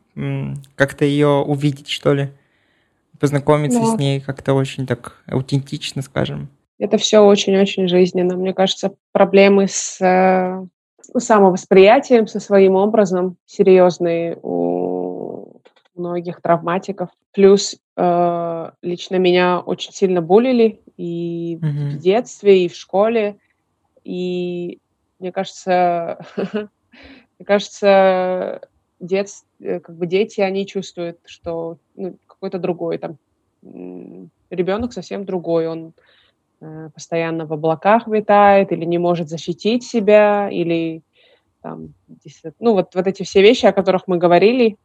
как-то 0.76 1.06
ее 1.06 1.28
увидеть, 1.28 1.90
что 1.90 2.14
ли, 2.14 2.30
познакомиться 3.20 3.80
да. 3.80 3.86
с 3.86 3.98
ней 3.98 4.20
как-то 4.20 4.54
очень 4.54 4.86
так 4.88 5.24
аутентично, 5.28 6.02
скажем. 6.02 6.50
Это 6.78 6.98
все 6.98 7.20
очень-очень 7.20 7.88
жизненно. 7.88 8.36
Мне 8.36 8.54
кажется, 8.54 8.92
проблемы 9.14 9.68
с 9.70 10.02
э, 10.02 10.68
самовосприятием, 11.18 12.28
со 12.28 12.40
своим 12.40 12.76
образом 12.76 13.38
серьезные 13.46 14.38
у 14.42 15.62
многих 15.96 16.42
травматиков. 16.42 17.10
Плюс 17.32 17.78
э, 17.96 18.72
лично 18.82 19.16
меня 19.16 19.60
очень 19.60 19.94
сильно 19.94 20.22
булили 20.22 20.82
и 20.98 21.58
mm-hmm. 21.62 21.90
в 21.90 21.98
детстве, 21.98 22.66
и 22.66 22.70
в 22.70 22.76
школе. 22.76 23.38
И 24.04 24.80
мне 25.20 25.32
кажется, 25.32 26.20
мне 26.38 27.46
кажется, 27.46 28.62
дет, 29.00 29.30
э, 29.60 29.80
как 29.80 29.96
бы 29.96 30.06
дети, 30.06 30.42
они 30.42 30.68
чувствуют, 30.68 31.20
что 31.26 31.78
ну, 31.96 32.18
какой-то 32.28 32.60
другой 32.60 32.98
там 32.98 33.18
ребенок 34.50 34.94
совсем 34.94 35.26
другой, 35.26 35.68
он 35.68 35.94
постоянно 36.94 37.46
в 37.46 37.54
облаках 37.54 38.08
витает 38.08 38.72
или 38.72 38.86
не 38.86 38.98
может 38.98 39.30
защитить 39.30 39.84
себя, 39.84 40.50
или 40.50 41.04
там, 41.62 41.94
ну 42.60 42.74
вот, 42.74 42.94
вот 42.94 43.08
эти 43.08 43.24
все 43.24 43.42
вещи, 43.42 43.66
о 43.66 43.74
которых 43.74 44.08
мы 44.08 44.18
говорили, 44.18 44.78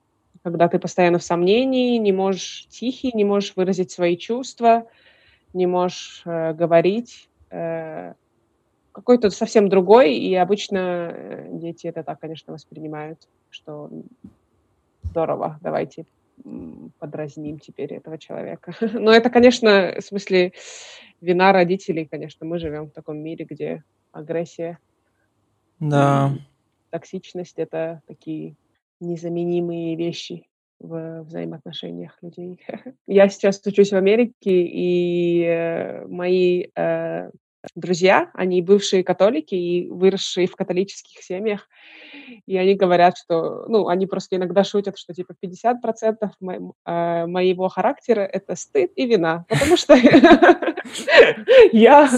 когда 0.43 0.69
ты 0.69 0.79
постоянно 0.79 1.19
в 1.19 1.23
сомнении, 1.23 1.99
не 1.99 2.13
можешь 2.13 2.67
тихий, 2.71 3.13
не 3.15 3.25
можешь 3.25 3.55
выразить 3.57 3.91
свои 3.91 4.17
чувства, 4.17 4.87
не 5.53 5.67
можешь 5.67 6.23
э, 6.25 6.55
говорить, 6.55 7.29
э, 7.51 8.15
какой-то 8.93 9.31
совсем 9.31 9.69
другой, 9.69 10.15
и 10.15 10.35
обычно 10.35 11.11
э, 11.13 11.49
дети 11.53 11.87
это 11.87 12.03
так, 12.03 12.21
конечно, 12.21 12.53
воспринимают, 12.53 13.29
что 13.51 13.91
здорово, 15.03 15.59
давайте 15.63 16.07
подразним 16.99 17.59
теперь 17.59 17.95
этого 17.95 18.19
человека. 18.19 18.75
Но 18.81 19.13
это, 19.13 19.31
конечно, 19.31 19.95
в 19.99 20.05
смысле 20.05 20.53
вина 21.21 21.53
родителей, 21.53 22.07
конечно, 22.07 22.47
мы 22.47 22.59
живем 22.59 22.87
в 22.87 22.93
таком 22.93 23.19
мире, 23.19 23.45
где 23.49 23.85
агрессия, 24.13 24.79
да. 25.79 26.33
токсичность— 26.91 27.55
это 27.59 28.03
такие 28.07 28.57
незаменимые 29.01 29.97
вещи 29.97 30.47
в 30.79 31.23
взаимоотношениях 31.23 32.17
людей. 32.23 32.61
Я 33.07 33.29
сейчас 33.29 33.61
учусь 33.67 33.93
в 33.93 33.97
Америке, 33.97 34.35
и 34.45 35.43
э, 35.45 36.07
мои 36.07 36.67
э, 36.75 37.31
друзья, 37.75 38.31
они 38.35 38.63
бывшие 38.63 39.05
католики 39.05 39.55
и 39.55 39.89
выросшие 39.89 40.47
в 40.47 40.57
католических 40.57 41.23
семьях, 41.23 41.69
и 42.47 42.57
они 42.57 42.75
говорят, 42.75 43.19
что, 43.19 43.67
ну, 43.69 43.89
они 43.89 44.07
просто 44.07 44.37
иногда 44.37 44.65
шутят, 44.65 44.99
что 44.99 45.13
типа 45.13 45.35
50% 45.41 46.31
мо- 46.41 46.73
э, 46.87 47.27
моего 47.27 47.69
характера— 47.69 48.21
это 48.33 48.55
стыд 48.57 48.93
и 48.97 49.07
вина, 49.07 49.45
потому 49.49 49.77
что 49.77 49.95
я 51.73 52.09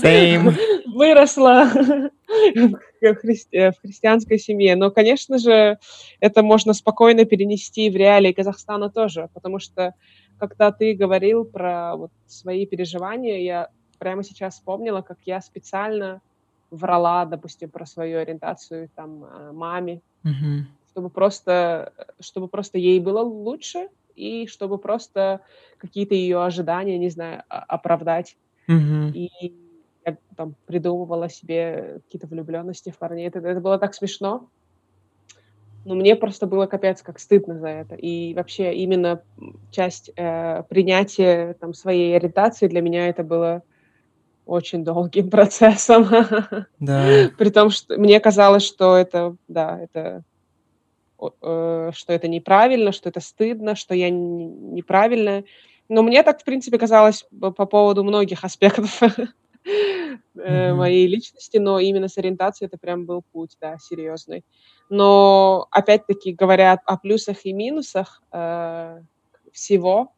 выросла 0.94 1.70
в, 1.74 2.78
христи- 3.02 3.72
в 3.72 3.80
христианской 3.80 4.38
семье. 4.38 4.76
Но, 4.76 4.90
конечно 4.90 5.38
же, 5.38 5.78
это 6.20 6.42
можно 6.42 6.72
спокойно 6.72 7.24
перенести 7.24 7.90
в 7.90 7.96
реалии 7.96 8.32
Казахстана 8.32 8.90
тоже, 8.90 9.28
потому 9.34 9.58
что 9.58 9.94
когда 10.38 10.72
ты 10.72 10.94
говорил 10.94 11.44
про 11.44 11.96
вот 11.96 12.10
свои 12.26 12.66
переживания, 12.66 13.38
я 13.38 13.68
прямо 14.02 14.24
сейчас 14.24 14.54
вспомнила, 14.54 15.00
как 15.00 15.18
я 15.26 15.40
специально 15.40 16.20
врала, 16.72 17.24
допустим, 17.24 17.70
про 17.70 17.86
свою 17.86 18.18
ориентацию 18.18 18.88
там 18.96 19.24
э, 19.24 19.52
маме, 19.52 20.00
mm-hmm. 20.24 20.62
чтобы 20.90 21.08
просто, 21.08 21.92
чтобы 22.18 22.48
просто 22.48 22.78
ей 22.78 22.98
было 22.98 23.20
лучше, 23.20 23.88
и 24.16 24.48
чтобы 24.48 24.78
просто 24.78 25.40
какие-то 25.78 26.16
ее 26.16 26.44
ожидания, 26.44 26.98
не 26.98 27.10
знаю, 27.10 27.44
оправдать. 27.48 28.36
Мгм. 28.66 29.12
И 29.14 29.30
я 30.04 30.16
там 30.36 30.56
придумывала 30.66 31.28
себе 31.28 32.00
какие-то 32.04 32.26
влюбленности 32.26 32.90
в 32.90 32.98
парней. 32.98 33.28
Это, 33.28 33.38
это 33.38 33.60
было 33.60 33.78
так 33.78 33.94
смешно. 33.94 34.48
Но 35.84 35.94
мне 35.94 36.16
просто 36.16 36.46
было 36.46 36.66
капец 36.66 37.02
как 37.02 37.20
стыдно 37.20 37.58
за 37.58 37.68
это. 37.68 37.94
И 37.94 38.34
вообще 38.34 38.74
именно 38.74 39.22
часть 39.70 40.10
э, 40.16 40.64
принятия 40.68 41.54
там, 41.54 41.72
своей 41.72 42.16
ориентации 42.16 42.66
для 42.66 42.80
меня 42.80 43.08
это 43.08 43.22
было 43.22 43.62
очень 44.46 44.84
долгим 44.84 45.30
процессом. 45.30 46.08
Да. 46.78 47.30
При 47.38 47.50
том, 47.50 47.70
что 47.70 47.96
мне 47.98 48.20
казалось, 48.20 48.64
что 48.64 48.96
это, 48.96 49.36
да, 49.48 49.78
это 49.80 50.24
э, 51.20 51.90
что 51.94 52.12
это 52.12 52.28
неправильно, 52.28 52.92
что 52.92 53.08
это 53.08 53.20
стыдно, 53.20 53.74
что 53.76 53.94
я 53.94 54.10
неправильная. 54.10 55.44
Но 55.88 56.02
мне 56.02 56.22
так, 56.22 56.40
в 56.40 56.44
принципе, 56.44 56.78
казалось 56.78 57.26
по 57.38 57.66
поводу 57.66 58.04
многих 58.04 58.44
аспектов 58.44 59.02
mm-hmm. 59.02 60.74
моей 60.74 61.06
личности, 61.06 61.58
но 61.58 61.78
именно 61.78 62.08
с 62.08 62.18
ориентацией 62.18 62.68
это 62.68 62.78
прям 62.78 63.04
был 63.04 63.22
путь, 63.32 63.56
да, 63.60 63.76
серьезный. 63.78 64.44
Но, 64.88 65.68
опять-таки, 65.70 66.32
говоря 66.32 66.78
о 66.84 66.96
плюсах 66.96 67.44
и 67.44 67.52
минусах 67.52 68.22
э, 68.32 69.00
всего, 69.52 70.12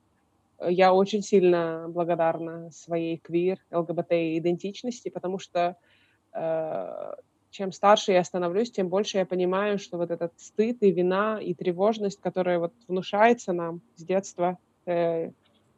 я 0.61 0.92
очень 0.92 1.22
сильно 1.22 1.86
благодарна 1.88 2.70
своей 2.70 3.18
квир, 3.18 3.59
ЛГБТ-идентичности, 3.70 5.09
потому 5.09 5.38
что 5.38 5.76
э, 6.32 7.14
чем 7.50 7.70
старше 7.70 8.12
я 8.12 8.24
становлюсь, 8.24 8.72
тем 8.72 8.88
больше 8.88 9.18
я 9.18 9.26
понимаю, 9.26 9.78
что 9.78 9.96
вот 9.96 10.11
этот 10.11 10.32
стыд 10.36 10.78
и 10.82 10.90
вина 10.90 11.38
и 11.40 11.55
тревожность, 11.55 12.20
которая 12.20 12.59
вот 12.59 12.72
внушается 12.88 13.52
нам 13.52 13.80
с 13.94 14.02
детства, 14.02 14.59
э, 14.86 15.30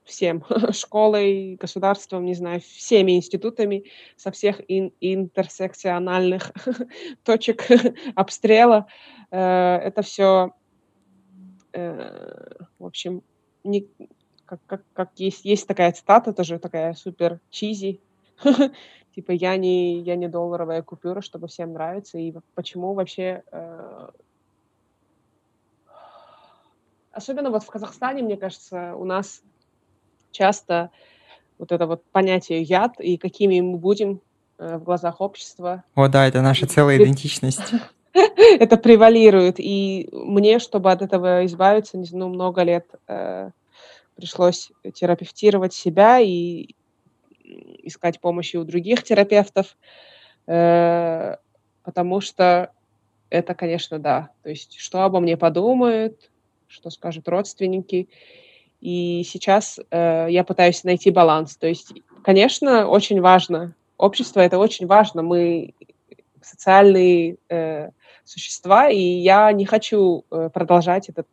всем, 0.07 0.45
школой, 0.72 1.57
государством, 1.57 2.24
не 2.24 2.35
знаю, 2.35 2.61
всеми 2.61 3.12
институтами, 3.12 3.85
со 4.16 4.31
всех 4.31 4.61
ин- 4.68 4.93
интерсекциональных 5.01 6.53
точек 7.24 7.66
обстрела. 8.14 8.87
Э, 9.31 9.77
это 9.77 10.01
все, 10.03 10.53
э, 11.72 12.55
в 12.79 12.87
общем, 12.87 13.22
не, 13.64 13.87
как, 14.47 14.61
как, 14.67 14.83
как 14.93 15.11
есть, 15.17 15.45
есть 15.45 15.67
такая 15.67 15.93
цитата, 15.93 16.33
тоже 16.33 16.59
такая 16.59 16.95
супер 16.95 17.41
чизи, 17.51 18.01
типа 19.15 19.33
я 19.33 19.57
не, 19.57 20.01
я 20.01 20.17
не 20.17 20.29
долларовая 20.29 20.83
купюра, 20.83 21.21
чтобы 21.21 21.49
всем 21.49 21.73
нравиться, 21.73 22.19
и 22.19 22.35
почему 22.55 22.95
вообще 22.95 23.43
э, 23.51 24.09
особенно 27.13 27.51
вот 27.51 27.65
в 27.65 27.71
Казахстане, 27.71 28.23
мне 28.23 28.37
кажется, 28.37 28.95
у 28.95 29.05
нас 29.05 29.43
часто 30.31 30.91
вот 31.59 31.73
это 31.73 31.87
вот 31.87 32.05
понятие 32.13 32.63
яд 32.63 33.01
и 33.01 33.17
какими 33.17 33.61
мы 33.61 33.79
будем 33.79 34.21
э, 34.59 34.77
в 34.77 34.85
глазах 34.85 35.21
общества. 35.21 35.85
О, 35.95 36.09
да, 36.09 36.27
это 36.27 36.43
наша 36.43 36.67
целая 36.69 36.99
идентичность. 36.99 37.73
Это 38.13 38.77
превалирует. 38.77 39.57
И 39.59 40.09
мне, 40.13 40.59
чтобы 40.59 40.91
от 40.91 41.03
этого 41.03 41.45
избавиться, 41.47 41.99
ну, 42.13 42.29
много 42.29 42.63
лет 42.63 42.87
э, 43.09 43.51
пришлось 44.17 44.73
терапевтировать 44.95 45.75
себя 45.75 46.19
и 46.21 46.71
искать 47.83 48.21
помощи 48.21 48.57
у 48.57 48.64
других 48.64 49.03
терапевтов, 49.03 49.77
э, 50.47 51.37
потому 51.85 52.21
что 52.21 52.73
это, 53.31 53.55
конечно, 53.55 53.99
да. 53.99 54.31
То 54.43 54.51
есть, 54.51 54.77
что 54.79 55.03
обо 55.03 55.21
мне 55.21 55.37
подумают, 55.37 56.31
что 56.69 56.91
скажут 56.91 57.29
родственники. 57.29 58.09
И 58.81 59.23
сейчас 59.25 59.81
э, 59.91 60.27
я 60.31 60.45
пытаюсь 60.45 60.85
найти 60.85 61.11
баланс. 61.11 61.57
То 61.57 61.67
есть, 61.67 61.93
конечно, 62.23 62.87
очень 62.87 63.21
важно. 63.21 63.75
Общество 63.97 64.41
это 64.41 64.59
очень 64.59 64.87
важно. 64.87 65.23
Мы 65.23 65.75
социальные 66.43 67.37
э, 67.49 67.91
существа, 68.25 68.89
и 68.89 68.99
я 68.99 69.51
не 69.53 69.64
хочу 69.64 70.25
э, 70.31 70.51
продолжать 70.53 71.09
этот 71.09 71.27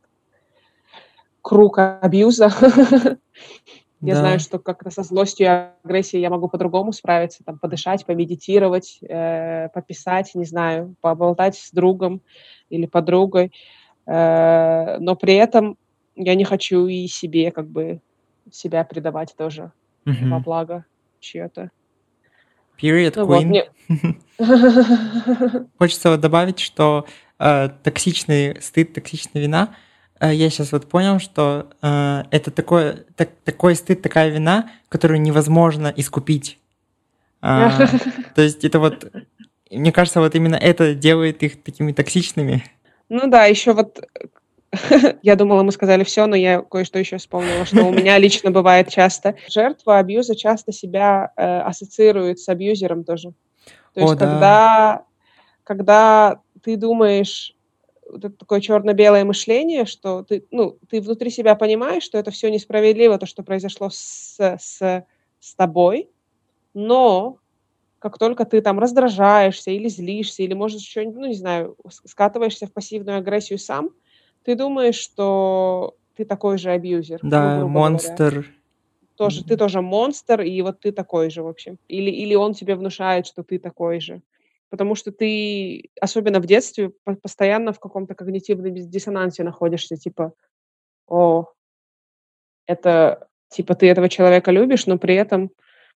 круг 1.43 1.77
абьюза. 1.77 2.49
Я 4.01 4.15
знаю, 4.15 4.39
что 4.39 4.59
как-то 4.59 4.89
со 4.89 5.03
злостью 5.03 5.45
и 5.45 5.49
агрессией 5.85 6.21
я 6.21 6.29
могу 6.29 6.49
по-другому 6.49 6.91
справиться, 6.91 7.41
там, 7.45 7.57
подышать, 7.57 8.05
помедитировать, 8.05 8.99
э, 9.01 9.69
пописать, 9.73 10.35
не 10.35 10.43
знаю, 10.43 10.95
поболтать 10.99 11.55
с 11.55 11.71
другом 11.71 12.21
или 12.69 12.85
подругой. 12.85 13.53
Э, 14.05 14.97
но 14.99 15.15
при 15.15 15.35
этом 15.35 15.77
я 16.17 16.35
не 16.35 16.43
хочу 16.43 16.85
и 16.87 17.07
себе 17.07 17.51
как 17.51 17.69
бы 17.69 18.01
себя 18.51 18.83
предавать 18.83 19.35
тоже 19.37 19.71
mm-hmm. 20.05 20.29
во 20.29 20.39
благо 20.39 20.85
чье-то. 21.21 21.71
Period, 22.81 23.13
ну, 23.15 23.25
Queen. 23.25 23.63
Вот, 24.37 25.67
Хочется 25.77 26.17
добавить, 26.17 26.59
что 26.59 27.05
э, 27.39 27.69
токсичный 27.83 28.61
стыд, 28.61 28.93
токсичная 28.93 29.41
вина, 29.41 29.75
я 30.32 30.49
сейчас 30.49 30.71
вот 30.71 30.88
понял, 30.88 31.19
что 31.19 31.69
э, 31.82 32.24
это 32.32 32.51
такой, 32.51 33.05
так, 33.15 33.30
такой 33.43 33.76
стыд, 33.76 34.01
такая 34.01 34.30
вина, 34.30 34.69
которую 34.89 35.21
невозможно 35.21 35.93
искупить. 35.95 36.59
Э, 37.41 37.69
то 38.36 38.41
есть 38.41 38.63
это 38.63 38.80
вот, 38.80 39.11
мне 39.69 39.91
кажется, 39.91 40.19
вот 40.19 40.36
именно 40.36 40.55
это 40.55 40.93
делает 40.93 41.43
их 41.43 41.61
такими 41.63 41.91
токсичными. 41.91 42.63
Ну 43.09 43.28
да, 43.28 43.45
еще 43.45 43.74
вот 43.74 43.99
Я 45.21 45.36
думала, 45.36 45.63
мы 45.63 45.71
сказали 45.71 46.03
все, 46.03 46.26
но 46.26 46.36
я 46.36 46.61
кое-что 46.61 46.99
еще 46.99 47.17
вспомнила, 47.17 47.65
что 47.65 47.84
у 47.86 47.91
меня 47.93 48.17
лично 48.17 48.51
бывает 48.51 48.89
часто. 48.89 49.36
Жертва 49.47 49.99
абьюза 49.99 50.36
часто 50.36 50.71
себя 50.71 51.32
э, 51.36 51.59
ассоциирует 51.61 52.39
с 52.39 52.49
абьюзером 52.49 53.03
тоже. 53.03 53.34
То 53.93 54.01
есть, 54.01 54.13
О, 54.13 54.17
когда, 54.17 54.39
да. 54.39 55.05
когда 55.63 56.39
ты 56.63 56.78
думаешь, 56.78 57.55
такое 58.20 58.61
черно-белое 58.61 59.26
мышление, 59.26 59.86
что 59.86 60.24
ты, 60.24 60.45
ну, 60.51 60.78
ты 60.89 61.01
внутри 61.01 61.30
себя 61.30 61.55
понимаешь, 61.55 62.03
что 62.03 62.18
это 62.18 62.32
все 62.32 62.49
несправедливо, 62.49 63.18
то, 63.18 63.26
что 63.26 63.43
произошло 63.43 63.89
с, 63.89 64.38
с, 64.39 65.05
с 65.39 65.55
тобой, 65.55 66.09
но 66.74 67.38
как 67.99 68.18
только 68.18 68.43
ты 68.43 68.61
там 68.61 68.80
раздражаешься 68.80 69.72
или 69.72 69.88
злишься, 69.88 70.43
или, 70.43 70.53
может, 70.53 70.82
что-нибудь, 70.82 71.20
ну, 71.20 71.28
не 71.28 71.36
знаю, 71.36 71.78
скатываешься 72.05 72.68
в 72.68 72.74
пассивную 72.74 73.20
агрессию 73.20 73.57
сам, 73.57 73.91
ты 74.43 74.55
думаешь, 74.55 74.95
что 74.95 75.95
ты 76.16 76.26
такой 76.26 76.57
же 76.57 76.72
абьюзер. 76.72 77.20
Да, 77.24 77.66
монстр. 77.66 78.34
Говоря. 78.34 78.47
Тоже, 79.16 79.43
ты 79.45 79.57
тоже 79.57 79.82
монстр, 79.82 80.41
и 80.41 80.61
вот 80.61 80.80
ты 80.82 80.91
такой 80.91 81.30
же, 81.30 81.43
в 81.43 81.47
общем. 81.47 81.78
Или, 81.88 82.09
или 82.09 82.36
он 82.36 82.53
тебе 82.53 82.76
внушает, 82.76 83.28
что 83.28 83.43
ты 83.43 83.59
такой 83.59 83.99
же. 83.99 84.22
Потому 84.74 84.95
что 84.95 85.11
ты, 85.11 85.91
особенно 86.01 86.39
в 86.39 86.47
детстве, 86.47 86.91
постоянно 87.21 87.74
в 87.74 87.80
каком-то 87.80 88.15
когнитивном 88.15 88.74
диссонансе 88.74 89.43
находишься, 89.43 89.97
типа, 89.97 90.34
о, 91.07 91.45
это, 92.65 93.28
типа, 93.49 93.76
ты 93.76 93.88
этого 93.88 94.09
человека 94.09 94.49
любишь, 94.49 94.88
но 94.88 94.97
при 94.97 95.13
этом 95.13 95.51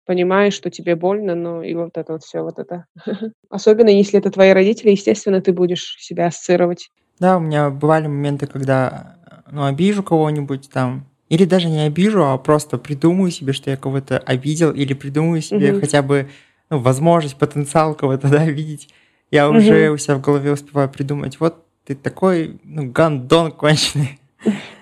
понимаешь, 0.05 0.53
что 0.53 0.69
тебе 0.69 0.95
больно, 0.95 1.33
ну 1.33 1.63
и 1.63 1.73
вот 1.73 1.97
это 1.97 2.13
вот 2.13 2.23
все, 2.23 2.43
вот 2.43 2.59
это. 2.59 2.85
Особенно 3.49 3.89
если 3.89 4.19
это 4.19 4.29
твои 4.29 4.51
родители, 4.51 4.91
естественно, 4.91 5.41
ты 5.41 5.53
будешь 5.53 5.95
себя 5.99 6.27
ассоциировать 6.27 6.91
да, 7.19 7.37
у 7.37 7.39
меня 7.39 7.69
бывали 7.69 8.07
моменты, 8.07 8.45
когда 8.47 9.17
ну, 9.51 9.65
обижу 9.65 10.03
кого-нибудь 10.03 10.69
там, 10.69 11.07
или 11.29 11.45
даже 11.45 11.67
не 11.67 11.81
обижу, 11.81 12.23
а 12.23 12.37
просто 12.37 12.77
придумаю 12.77 13.31
себе, 13.31 13.53
что 13.53 13.71
я 13.71 13.77
кого-то 13.77 14.19
обидел, 14.19 14.71
или 14.71 14.93
придумаю 14.93 15.41
себе 15.41 15.73
угу. 15.73 15.81
хотя 15.81 16.01
бы 16.01 16.29
ну, 16.69 16.79
возможность, 16.79 17.37
потенциал 17.37 17.95
кого-то 17.95 18.27
да, 18.31 18.45
видеть. 18.45 18.89
Я 19.31 19.49
угу. 19.49 19.57
уже 19.57 19.89
у 19.89 19.97
себя 19.97 20.15
в 20.15 20.21
голове 20.21 20.51
успеваю 20.51 20.89
придумать, 20.89 21.39
вот 21.39 21.63
ты 21.85 21.95
такой 21.95 22.59
ну, 22.63 22.89
гандон 22.91 23.51
конченый. 23.51 24.19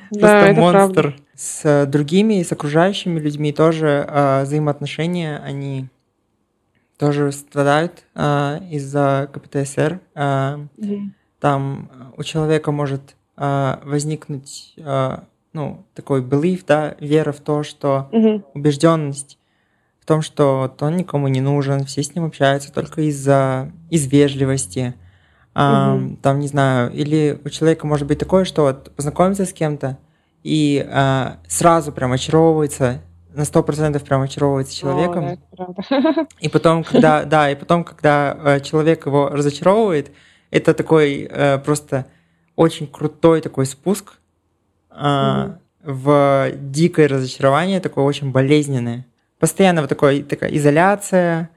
Просто 0.09 0.53
монстр. 0.55 1.15
С 1.35 1.85
другими, 1.87 2.41
с 2.41 2.51
окружающими 2.51 3.19
людьми 3.19 3.51
тоже 3.51 4.05
э, 4.07 4.43
взаимоотношения, 4.43 5.41
они 5.43 5.89
тоже 6.97 7.33
страдают 7.33 8.05
э, 8.15 8.59
из-за 8.71 9.29
КПТСР. 9.33 9.99
Э, 10.15 10.59
угу 10.77 11.09
там 11.45 11.89
э, 11.91 12.05
у 12.17 12.23
человека 12.23 12.71
может 12.71 13.15
э, 13.37 13.75
возникнуть 13.83 14.73
э, 14.77 15.17
ну, 15.53 15.85
такой 15.93 16.23
belief, 16.23 16.63
да, 16.65 16.95
вера 16.99 17.31
в 17.31 17.39
то, 17.39 17.61
что 17.61 18.09
убежденность 18.55 19.37
в 20.05 20.07
том, 20.07 20.21
что 20.21 20.59
вот 20.59 20.83
он 20.83 20.97
никому 20.97 21.27
не 21.27 21.41
нужен, 21.41 21.83
все 21.83 22.03
с 22.03 22.13
ним 22.13 22.25
общаются 22.25 22.71
только 22.71 23.01
из-за 23.09 23.71
из 23.89 24.05
вежливости. 24.05 24.93
А, 25.55 25.95
угу. 25.95 26.17
Там, 26.21 26.39
не 26.41 26.47
знаю, 26.47 26.93
или 26.93 27.41
у 27.43 27.49
человека 27.49 27.87
может 27.87 28.07
быть 28.07 28.19
такое, 28.19 28.45
что 28.45 28.65
вот 28.65 28.95
познакомиться 28.95 29.47
с 29.47 29.51
кем-то 29.51 29.97
и 30.43 30.87
а, 30.87 31.37
сразу 31.47 31.91
прям 31.91 32.11
очаровывается, 32.11 33.01
на 33.33 33.45
сто 33.45 33.63
процентов 33.63 34.03
прям 34.03 34.21
очаровывается 34.21 34.75
человеком. 34.75 35.39
О, 35.57 35.73
да, 35.89 36.27
и 36.39 36.49
потом, 36.49 36.83
когда, 36.83 37.23
да, 37.23 37.49
и 37.49 37.55
потом, 37.55 37.83
когда 37.83 38.59
человек 38.59 39.07
его 39.07 39.29
разочаровывает, 39.29 40.11
это 40.51 40.75
такой 40.75 41.27
э, 41.29 41.57
просто 41.57 42.05
очень 42.55 42.85
крутой 42.85 43.41
такой 43.41 43.65
спуск, 43.65 44.19
э, 44.91 45.55
в 45.83 46.51
дикое 46.53 47.07
разочарование, 47.07 47.79
такое 47.79 48.05
очень 48.05 48.31
болезненное. 48.31 49.07
Постоянно 49.39 49.81
вот 49.81 49.89
такое, 49.89 50.23
такая 50.23 50.51
изоляция, 50.51 51.49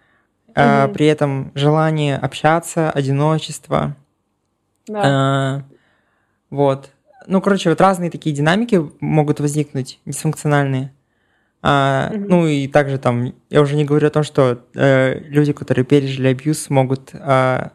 угу. 0.49 0.55
а, 0.57 0.89
при 0.89 1.07
этом 1.07 1.53
желание 1.55 2.16
общаться, 2.16 2.91
одиночество. 2.91 3.97
Да. 4.87 5.03
А, 5.05 5.62
вот. 6.51 6.91
Ну, 7.26 7.41
короче, 7.41 7.70
вот 7.70 7.81
разные 7.81 8.11
такие 8.11 8.35
динамики 8.35 8.83
могут 9.01 9.41
возникнуть, 9.41 10.01
дисфункциональные. 10.07 10.93
А, 11.61 12.11
mm 12.12 12.26
Ну 12.29 12.47
и 12.47 12.68
также 12.68 12.99
там, 12.99 13.35
я 13.51 13.61
уже 13.61 13.76
не 13.76 13.85
говорю 13.85 14.07
о 14.07 14.11
том, 14.11 14.22
что 14.22 14.64
э, 14.74 15.18
люди, 15.20 15.53
которые 15.53 15.85
пережили 15.85 16.29
абьюз, 16.29 16.70
могут 16.70 17.11
э, 17.12 17.68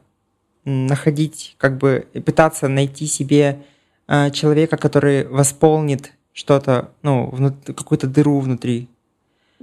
находить, 0.65 1.55
как 1.57 1.77
бы 1.77 2.07
пытаться 2.25 2.67
найти 2.67 3.05
себе 3.05 3.63
э, 4.07 4.31
человека, 4.31 4.77
который 4.77 5.27
восполнит 5.27 6.13
что-то, 6.31 6.91
ну, 7.03 7.31
какую-то 7.65 8.07
дыру 8.07 8.39
внутри. 8.39 8.89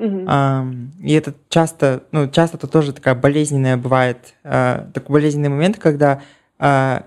Mm-hmm. 0.00 0.24
А, 0.28 0.66
и 1.02 1.12
это 1.12 1.34
часто, 1.50 2.04
ну, 2.10 2.26
часто 2.28 2.56
это 2.56 2.66
тоже 2.66 2.94
такая 2.94 3.14
болезненная 3.14 3.76
бывает, 3.76 4.34
э, 4.44 4.86
такой 4.94 5.14
болезненный 5.14 5.50
момент, 5.50 5.78
когда 5.78 6.22
э, 6.58 7.02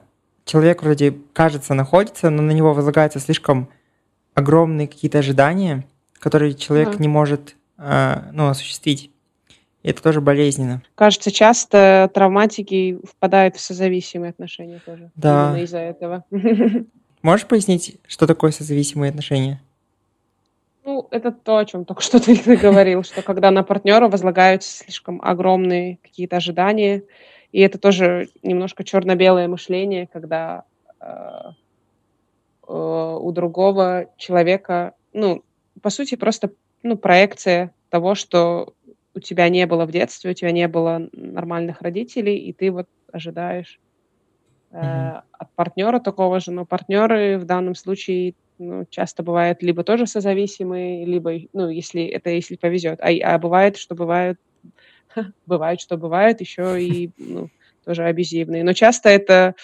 человек 0.45 0.83
вроде 0.83 1.15
кажется 1.33 1.73
находится, 1.73 2.29
но 2.29 2.43
на 2.43 2.51
него 2.51 2.73
возлагаются 2.73 3.19
слишком 3.19 3.69
огромные 4.35 4.87
какие-то 4.87 5.19
ожидания, 5.19 5.85
которые 6.19 6.53
человек 6.53 6.89
ага. 6.89 6.97
не 6.99 7.07
может 7.07 7.55
э, 7.79 8.21
ну, 8.31 8.47
осуществить. 8.47 9.09
И 9.81 9.89
это 9.89 10.01
тоже 10.03 10.21
болезненно. 10.21 10.83
Кажется, 10.95 11.31
часто 11.31 12.09
травматики 12.13 12.99
впадают 13.09 13.55
в 13.55 13.59
созависимые 13.59 14.29
отношения 14.29 14.79
тоже. 14.85 15.11
Да. 15.15 15.49
Именно 15.49 15.63
из-за 15.63 15.79
этого. 15.79 16.23
Можешь 17.23 17.47
пояснить, 17.47 17.97
что 18.07 18.27
такое 18.27 18.51
созависимые 18.51 19.09
отношения? 19.09 19.61
Ну, 20.85 21.07
это 21.11 21.31
то, 21.31 21.57
о 21.57 21.65
чем 21.65 21.85
только 21.85 22.01
что 22.01 22.19
ты 22.19 22.35
говорил, 22.57 23.03
что 23.03 23.21
когда 23.21 23.51
на 23.51 23.63
партнера 23.63 24.09
возлагаются 24.09 24.83
слишком 24.83 25.21
огромные 25.21 25.97
какие-то 26.01 26.37
ожидания, 26.37 27.03
и 27.51 27.61
это 27.61 27.77
тоже 27.77 28.29
немножко 28.41 28.83
черно-белое 28.83 29.47
мышление, 29.47 30.07
когда 30.07 30.65
э, 30.99 31.05
э, 32.67 33.17
у 33.21 33.31
другого 33.31 34.09
человека, 34.17 34.95
ну, 35.13 35.43
по 35.81 35.89
сути, 35.89 36.15
просто 36.15 36.51
ну, 36.81 36.97
проекция 36.97 37.73
того, 37.89 38.15
что 38.15 38.73
у 39.15 39.19
тебя 39.19 39.47
не 39.49 39.65
было 39.67 39.85
в 39.85 39.91
детстве, 39.91 40.31
у 40.31 40.33
тебя 40.33 40.51
не 40.51 40.67
было 40.67 41.07
нормальных 41.13 41.81
родителей, 41.81 42.37
и 42.37 42.51
ты 42.51 42.71
вот 42.71 42.87
ожидаешь 43.11 43.79
э, 44.71 44.81
mm-hmm. 44.81 45.21
от 45.31 45.51
партнера 45.51 45.99
такого 45.99 46.39
же, 46.39 46.51
но 46.51 46.65
партнеры 46.65 47.37
в 47.37 47.45
данном 47.45 47.75
случае 47.75 48.33
ну, 48.67 48.85
часто 48.89 49.23
бывают 49.23 49.61
либо 49.61 49.83
тоже 49.83 50.07
созависимые, 50.07 51.05
либо, 51.05 51.33
ну, 51.53 51.69
если 51.69 52.05
это 52.05 52.29
если 52.29 52.55
повезет, 52.55 52.99
а, 53.01 53.09
а 53.23 53.37
бывает, 53.37 53.77
что 53.77 53.95
бывают 53.95 54.39
бывает, 55.45 55.81
что 55.81 55.97
бывает, 55.97 56.41
еще 56.41 56.81
и 56.81 57.11
ну, 57.17 57.49
тоже 57.85 58.03
абьюзивные. 58.03 58.63
Но 58.63 58.73
часто 58.73 59.09
это, 59.09 59.55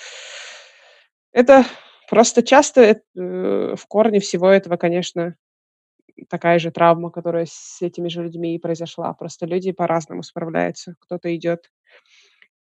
это 1.31 1.65
просто 2.09 2.43
часто 2.43 2.81
это, 2.81 3.01
э, 3.15 3.75
в 3.75 3.87
корне 3.87 4.19
всего 4.19 4.49
этого, 4.49 4.77
конечно, 4.77 5.35
такая 6.29 6.59
же 6.59 6.71
травма, 6.71 7.11
которая 7.11 7.45
с 7.49 7.81
этими 7.81 8.09
же 8.09 8.23
людьми 8.23 8.55
и 8.55 8.59
произошла. 8.59 9.13
Просто 9.13 9.45
люди 9.45 9.71
по-разному 9.71 10.23
справляются. 10.23 10.95
Кто-то 10.99 11.33
идет 11.35 11.71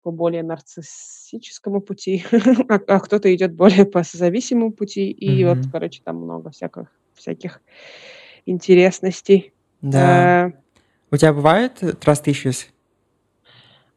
по 0.04 0.12
более 0.12 0.44
нарциссическому 0.44 1.82
пути, 1.82 2.26
а, 2.70 2.80
а 2.88 3.00
кто-то 3.00 3.34
идет 3.34 3.54
более 3.54 3.86
по 3.86 4.04
зависимому 4.04 4.72
пути. 4.72 5.10
И 5.10 5.44
mm-hmm. 5.44 5.56
вот, 5.56 5.72
короче, 5.72 6.02
там 6.04 6.18
много 6.18 6.52
всяких, 6.52 6.88
всяких 7.16 7.62
интересностей. 8.46 9.54
Да. 9.82 10.46
А, 10.46 10.52
у 11.12 11.18
тебя 11.18 11.34
бывают 11.34 11.82
trust 11.82 12.26
issues? 12.26 12.68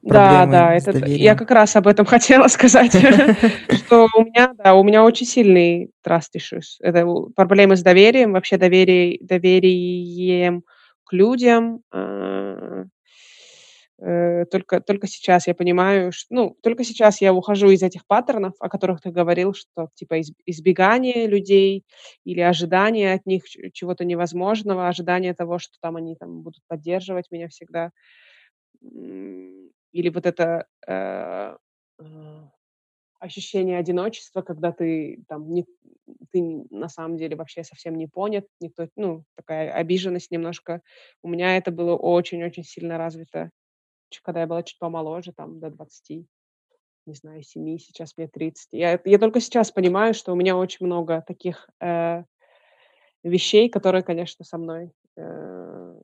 Да, 0.03 0.47
да, 0.47 0.75
это 0.75 1.05
я 1.07 1.35
как 1.35 1.51
раз 1.51 1.75
об 1.75 1.89
этом 1.89 2.07
хотела 2.07 2.47
сказать, 2.47 2.93
что 3.71 4.07
у 4.17 4.23
меня, 4.23 4.53
да, 4.57 4.75
у 4.75 4.85
меня 4.85 5.05
очень 5.05 5.27
сильный 5.27 5.91
trust 6.07 6.37
issues. 6.37 6.77
Это 6.81 7.05
проблемы 7.35 7.77
с 7.77 7.83
доверием, 7.83 8.33
вообще 8.33 8.57
доверие, 8.57 9.19
доверием 9.21 10.63
к 11.05 11.13
людям. 11.13 11.81
Э, 11.93 12.85
только, 13.99 14.81
только 14.81 15.07
сейчас 15.07 15.47
я 15.47 15.55
понимаю, 15.55 16.13
что, 16.13 16.35
ну, 16.35 16.57
только 16.63 16.85
сейчас 16.85 17.21
я 17.23 17.33
ухожу 17.33 17.71
из 17.71 17.83
этих 17.83 18.07
паттернов, 18.07 18.55
о 18.61 18.69
которых 18.69 19.01
ты 19.01 19.11
говорил, 19.11 19.55
что 19.55 19.89
типа 19.95 20.21
избегание 20.45 21.27
людей 21.27 21.85
или 22.25 22.41
ожидание 22.41 23.15
от 23.15 23.25
них 23.27 23.45
чего-то 23.73 24.05
невозможного, 24.05 24.89
ожидание 24.89 25.35
того, 25.35 25.59
что 25.59 25.79
там 25.81 25.97
они 25.97 26.15
там 26.17 26.43
будут 26.43 26.63
поддерживать 26.69 27.31
меня 27.31 27.49
всегда 27.49 27.91
или 28.83 30.11
вот 30.11 30.27
это 30.27 30.67
э, 30.87 31.57
ощущение 33.19 33.79
одиночества, 33.79 34.43
когда 34.43 34.73
ты 34.73 35.23
там 35.29 35.53
не, 35.53 35.65
ты 36.33 36.67
на 36.71 36.89
самом 36.89 37.17
деле 37.17 37.37
вообще 37.37 37.65
совсем 37.65 37.97
не 37.97 38.07
понят, 38.07 38.47
никто, 38.61 38.89
ну, 38.97 39.25
такая 39.37 39.73
обиженность 39.73 40.31
немножко. 40.31 40.83
У 41.23 41.29
меня 41.29 41.57
это 41.57 41.71
было 41.71 41.97
очень-очень 41.97 42.65
сильно 42.65 42.99
развито, 42.99 43.51
когда 44.23 44.41
я 44.41 44.47
была 44.47 44.63
чуть 44.63 44.79
помоложе, 44.79 45.33
там, 45.33 45.61
до 45.61 45.71
20, 45.71 46.27
не 47.07 47.15
знаю, 47.15 47.43
7, 47.43 47.79
сейчас 47.79 48.17
мне 48.17 48.29
30. 48.29 48.69
Я, 48.73 49.01
я 49.05 49.19
только 49.19 49.41
сейчас 49.41 49.71
понимаю, 49.71 50.15
что 50.15 50.33
у 50.33 50.37
меня 50.37 50.57
очень 50.57 50.87
много 50.87 51.23
таких 51.27 51.69
э, 51.81 52.25
вещей, 53.23 53.69
которые, 53.69 54.03
конечно, 54.03 54.45
со 54.45 54.59
мной 54.59 54.93
э, 55.17 56.01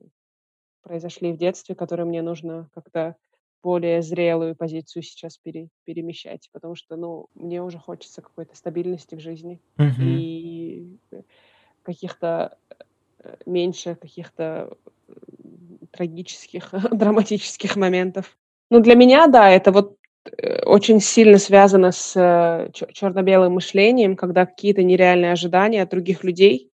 произошли 0.81 1.33
в 1.33 1.37
детстве, 1.37 1.75
которые 1.75 2.05
мне 2.05 2.21
нужно 2.21 2.69
как-то 2.73 3.15
более 3.63 4.01
зрелую 4.01 4.55
позицию 4.55 5.03
сейчас 5.03 5.37
пере, 5.37 5.69
перемещать, 5.85 6.49
потому 6.51 6.75
что, 6.75 6.97
ну, 6.97 7.27
мне 7.33 7.63
уже 7.63 7.79
хочется 7.79 8.21
какой-то 8.21 8.55
стабильности 8.55 9.15
в 9.15 9.21
жизни 9.21 9.61
mm-hmm. 9.77 10.03
и 10.03 10.97
каких-то 11.81 12.57
э, 13.19 13.35
меньше 13.45 13.95
каких-то 13.95 14.77
трагических, 15.95 16.69
драматических 16.91 17.75
моментов. 17.75 18.37
Ну, 18.69 18.79
для 18.79 18.95
меня, 18.95 19.27
да, 19.27 19.49
это 19.49 19.71
вот 19.71 19.97
э, 20.37 20.63
очень 20.63 20.99
сильно 20.99 21.37
связано 21.37 21.91
с 21.91 22.13
э, 22.15 22.69
черно-белым 22.73 23.53
мышлением, 23.53 24.15
когда 24.15 24.45
какие-то 24.45 24.83
нереальные 24.83 25.31
ожидания 25.31 25.83
от 25.83 25.89
других 25.89 26.23
людей, 26.23 26.71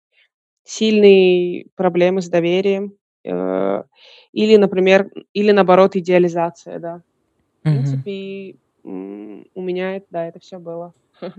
сильные 0.64 1.66
проблемы 1.74 2.22
с 2.22 2.28
доверием, 2.28 2.94
или, 3.24 4.56
например, 4.56 5.10
или 5.34 5.50
наоборот 5.50 5.96
идеализация, 5.96 6.78
да. 6.78 7.02
В 7.60 7.62
принципе, 7.62 8.56
у 8.84 9.62
меня, 9.62 10.00
да, 10.10 10.26
это 10.26 10.38
все 10.40 10.58
было. 10.58 10.92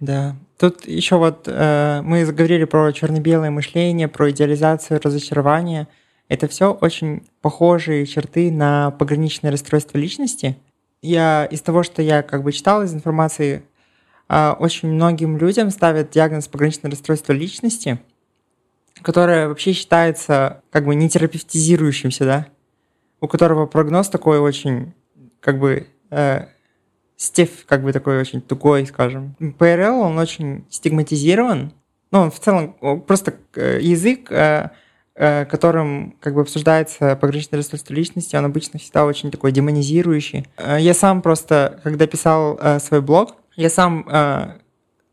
Да. 0.00 0.34
Тут 0.58 0.86
еще 0.86 1.16
вот 1.16 1.46
э, 1.46 2.00
мы 2.02 2.24
заговорили 2.24 2.64
про 2.64 2.90
черно-белое 2.90 3.50
мышление, 3.50 4.08
про 4.08 4.30
идеализацию, 4.30 4.98
разочарование. 4.98 5.88
Это 6.30 6.48
все 6.48 6.72
очень 6.72 7.28
похожие 7.42 8.06
черты 8.06 8.50
на 8.50 8.92
пограничное 8.92 9.50
расстройство 9.50 9.98
личности. 9.98 10.56
Я 11.02 11.44
из 11.44 11.60
того, 11.60 11.82
что 11.82 12.00
я 12.00 12.22
как 12.22 12.42
бы 12.42 12.52
читал 12.52 12.82
из 12.82 12.94
информации, 12.94 13.62
э, 14.30 14.54
очень 14.58 14.88
многим 14.88 15.36
людям 15.36 15.68
ставят 15.70 16.10
диагноз 16.10 16.48
пограничное 16.48 16.90
расстройство 16.90 17.34
личности– 17.34 17.98
которое 19.02 19.48
вообще 19.48 19.72
считается 19.72 20.62
как 20.70 20.84
бы 20.84 20.94
не 20.94 21.08
терапевтизирующимся, 21.08 22.24
да, 22.24 22.46
у 23.20 23.28
которого 23.28 23.66
прогноз 23.66 24.08
такой 24.08 24.38
очень, 24.38 24.94
как 25.40 25.58
бы, 25.58 25.86
э, 26.10 26.46
стеф, 27.16 27.66
как 27.66 27.82
бы 27.82 27.92
такой 27.92 28.20
очень 28.20 28.40
тугой, 28.40 28.86
скажем. 28.86 29.34
ПРЛ, 29.58 30.00
он 30.00 30.18
очень 30.18 30.64
стигматизирован, 30.70 31.72
ну, 32.10 32.20
он 32.20 32.30
в 32.30 32.40
целом 32.40 32.74
просто 33.02 33.34
э, 33.54 33.78
язык, 33.80 34.30
э, 34.32 34.70
которым 35.50 36.14
как 36.20 36.34
бы 36.34 36.40
обсуждается 36.40 37.14
пограничное 37.16 37.58
расстройство 37.58 37.92
личности, 37.92 38.36
он 38.36 38.46
обычно 38.46 38.78
всегда 38.78 39.04
очень 39.04 39.30
такой 39.30 39.52
демонизирующий. 39.52 40.46
Э, 40.56 40.78
я 40.80 40.94
сам 40.94 41.20
просто, 41.20 41.80
когда 41.82 42.06
писал 42.06 42.58
свой 42.80 43.02
блог, 43.02 43.36
я 43.56 43.68
сам 43.68 44.60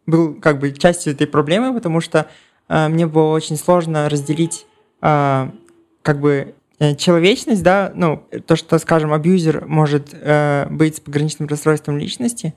был 0.06 0.36
как 0.36 0.60
бы 0.60 0.72
частью 0.72 1.14
этой 1.14 1.28
проблемы, 1.28 1.74
потому 1.74 2.00
что 2.00 2.28
мне 2.70 3.08
было 3.08 3.34
очень 3.34 3.58
сложно 3.58 4.08
разделить 4.08 4.66
как 6.08 6.22
бы 6.22 6.56
э, 6.80 6.96
человечность, 6.96 7.64
да, 7.64 7.92
ну, 7.94 8.24
то, 8.46 8.56
что, 8.56 8.80
скажем, 8.80 9.12
абьюзер 9.12 9.66
может 9.68 10.12
э, 10.14 10.66
быть 10.70 10.96
с 10.96 11.00
пограничным 11.02 11.50
расстройством 11.50 11.98
личности, 11.98 12.54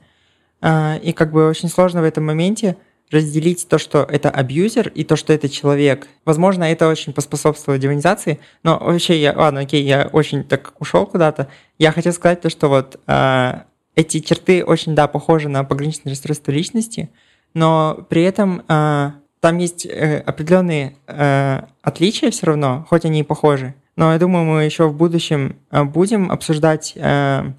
э, 0.61 0.99
и 0.99 1.11
как 1.11 1.33
бы 1.33 1.49
очень 1.49 1.67
сложно 1.67 1.99
в 1.99 2.05
этом 2.05 2.25
моменте 2.25 2.77
разделить 3.11 3.67
то, 3.67 3.77
что 3.77 4.03
это 4.09 4.29
абьюзер, 4.29 4.89
и 4.89 5.03
то, 5.03 5.15
что 5.15 5.33
это 5.33 5.49
человек. 5.49 6.07
Возможно, 6.25 6.63
это 6.63 6.87
очень 6.87 7.13
поспособствовало 7.13 7.79
демонизации, 7.79 8.39
но 8.63 8.79
вообще 8.79 9.19
я, 9.21 9.33
ладно, 9.35 9.61
окей, 9.61 9.83
я 9.83 10.09
очень 10.11 10.43
так 10.43 10.73
ушел 10.79 11.05
куда-то. 11.05 11.47
Я 11.77 11.91
хотел 11.91 12.13
сказать 12.13 12.41
то, 12.41 12.49
что 12.49 12.69
вот 12.69 12.99
э, 13.07 13.53
эти 13.95 14.19
черты 14.19 14.63
очень, 14.63 14.95
да, 14.95 15.07
похожи 15.07 15.49
на 15.49 15.63
пограничное 15.63 16.11
расстройство 16.11 16.51
личности, 16.51 17.09
но 17.53 18.05
при 18.09 18.23
этом 18.23 18.63
э, 18.67 19.11
там 19.41 19.57
есть 19.57 19.85
э, 19.85 20.19
определенные 20.19 20.95
э, 21.07 21.61
отличия 21.81 22.31
все 22.31 22.47
равно, 22.47 22.85
хоть 22.89 23.05
они 23.05 23.19
и 23.19 23.23
похожи. 23.23 23.73
Но 23.95 24.13
я 24.13 24.19
думаю, 24.19 24.45
мы 24.45 24.63
еще 24.63 24.87
в 24.87 24.95
будущем 24.95 25.57
э, 25.69 25.83
будем 25.83 26.31
обсуждать 26.31 26.93
э, 26.95 27.51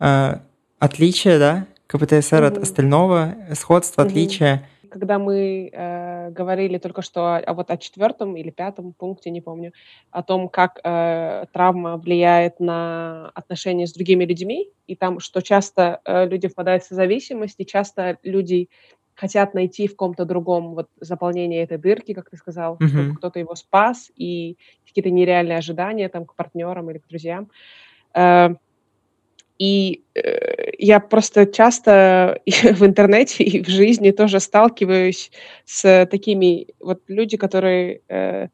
э, 0.00 0.36
отличия, 0.78 1.38
да, 1.38 1.66
КПТСР 1.86 2.36
mm-hmm. 2.36 2.46
от 2.46 2.58
остального, 2.58 3.34
сходство, 3.54 4.02
mm-hmm. 4.02 4.06
отличия. 4.06 4.68
Когда 4.92 5.18
мы 5.18 5.70
э, 5.72 6.30
говорили 6.30 6.76
только 6.76 7.00
что 7.00 7.36
о, 7.36 7.54
вот 7.54 7.70
о 7.70 7.78
четвертом 7.78 8.36
или 8.36 8.50
пятом 8.50 8.92
пункте, 8.92 9.30
не 9.30 9.40
помню, 9.40 9.72
о 10.10 10.22
том, 10.22 10.50
как 10.50 10.80
э, 10.84 11.46
травма 11.50 11.96
влияет 11.96 12.60
на 12.60 13.30
отношения 13.34 13.86
с 13.86 13.94
другими 13.94 14.26
людьми, 14.26 14.68
и 14.86 14.94
там, 14.94 15.18
что 15.18 15.40
часто 15.40 16.02
э, 16.04 16.26
люди 16.28 16.46
впадают 16.46 16.84
в 16.84 16.90
зависимость, 16.90 17.54
и 17.58 17.64
часто 17.64 18.18
люди 18.22 18.68
хотят 19.14 19.54
найти 19.54 19.88
в 19.88 19.96
ком-то 19.96 20.26
другом 20.26 20.74
вот 20.74 20.90
заполнение 21.00 21.62
этой 21.62 21.78
дырки, 21.78 22.12
как 22.12 22.28
ты 22.28 22.36
сказал, 22.36 22.76
mm-hmm. 22.76 22.88
чтобы 22.88 23.14
кто-то 23.14 23.38
его 23.38 23.54
спас, 23.54 24.10
и 24.14 24.58
какие-то 24.86 25.10
нереальные 25.10 25.56
ожидания 25.56 26.10
там 26.10 26.26
к 26.26 26.34
партнерам 26.34 26.90
или 26.90 26.98
к 26.98 27.08
друзьям. 27.08 27.50
Э, 28.14 28.56
и 29.62 30.02
э, 30.16 30.72
я 30.78 30.98
просто 30.98 31.46
часто 31.46 32.40
в 32.46 32.84
интернете 32.84 33.44
и 33.44 33.62
в 33.62 33.68
жизни 33.68 34.10
тоже 34.10 34.40
сталкиваюсь 34.40 35.30
с 35.64 36.04
такими 36.10 36.66
вот 36.80 37.02
люди, 37.06 37.36
которые 37.36 38.00
э, 38.08 38.48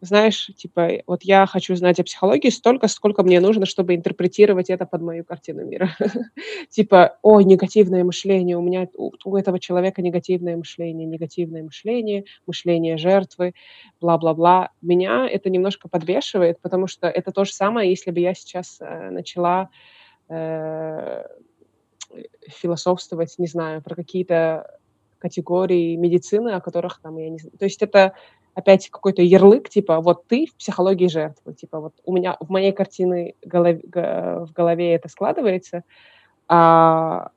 знаешь, 0.00 0.50
типа, 0.56 1.02
вот 1.06 1.22
я 1.22 1.46
хочу 1.46 1.74
знать 1.76 1.98
о 1.98 2.04
психологии 2.04 2.50
столько, 2.50 2.86
сколько 2.86 3.24
мне 3.24 3.40
нужно, 3.40 3.66
чтобы 3.66 3.96
интерпретировать 3.96 4.70
это 4.70 4.86
под 4.86 5.02
мою 5.02 5.24
картину 5.24 5.64
мира. 5.64 5.96
Типа, 6.70 7.18
ой, 7.22 7.44
негативное 7.44 8.02
мышление, 8.02 8.56
у 8.56 8.62
меня, 8.62 8.88
у 8.96 9.36
этого 9.36 9.58
человека 9.58 10.02
негативное 10.02 10.56
мышление, 10.56 11.06
негативное 11.06 11.62
мышление, 11.62 12.24
мышление 12.46 12.96
жертвы, 12.96 13.54
бла-бла-бла. 14.00 14.70
Меня 14.82 15.28
это 15.28 15.50
немножко 15.50 15.88
подвешивает, 15.88 16.60
потому 16.60 16.88
что 16.88 17.08
это 17.08 17.30
то 17.30 17.44
же 17.44 17.52
самое, 17.52 17.90
если 17.90 18.10
бы 18.10 18.18
я 18.20 18.34
сейчас 18.34 18.78
э, 18.80 19.10
начала 19.10 19.70
э, 20.32 21.26
философствовать, 22.48 23.34
не 23.38 23.46
знаю, 23.46 23.82
про 23.82 23.94
какие-то 23.94 24.78
категории 25.18 25.96
медицины, 25.96 26.50
о 26.50 26.60
которых 26.60 27.00
там 27.00 27.16
я 27.16 27.30
не 27.30 27.38
знаю. 27.38 27.56
То 27.58 27.64
есть 27.64 27.82
это 27.82 28.14
опять 28.54 28.90
какой-то 28.90 29.22
ярлык, 29.22 29.68
типа, 29.68 30.00
вот 30.00 30.26
ты 30.26 30.46
в 30.46 30.56
психологии 30.56 31.06
жертвы, 31.06 31.54
типа, 31.54 31.80
вот 31.80 31.94
у 32.04 32.12
меня 32.12 32.36
в 32.40 32.50
моей 32.50 32.72
картине 32.72 33.34
голов, 33.42 33.78
в 33.82 34.52
голове 34.52 34.94
это 34.94 35.08
складывается, 35.08 35.84
а, 36.48 37.30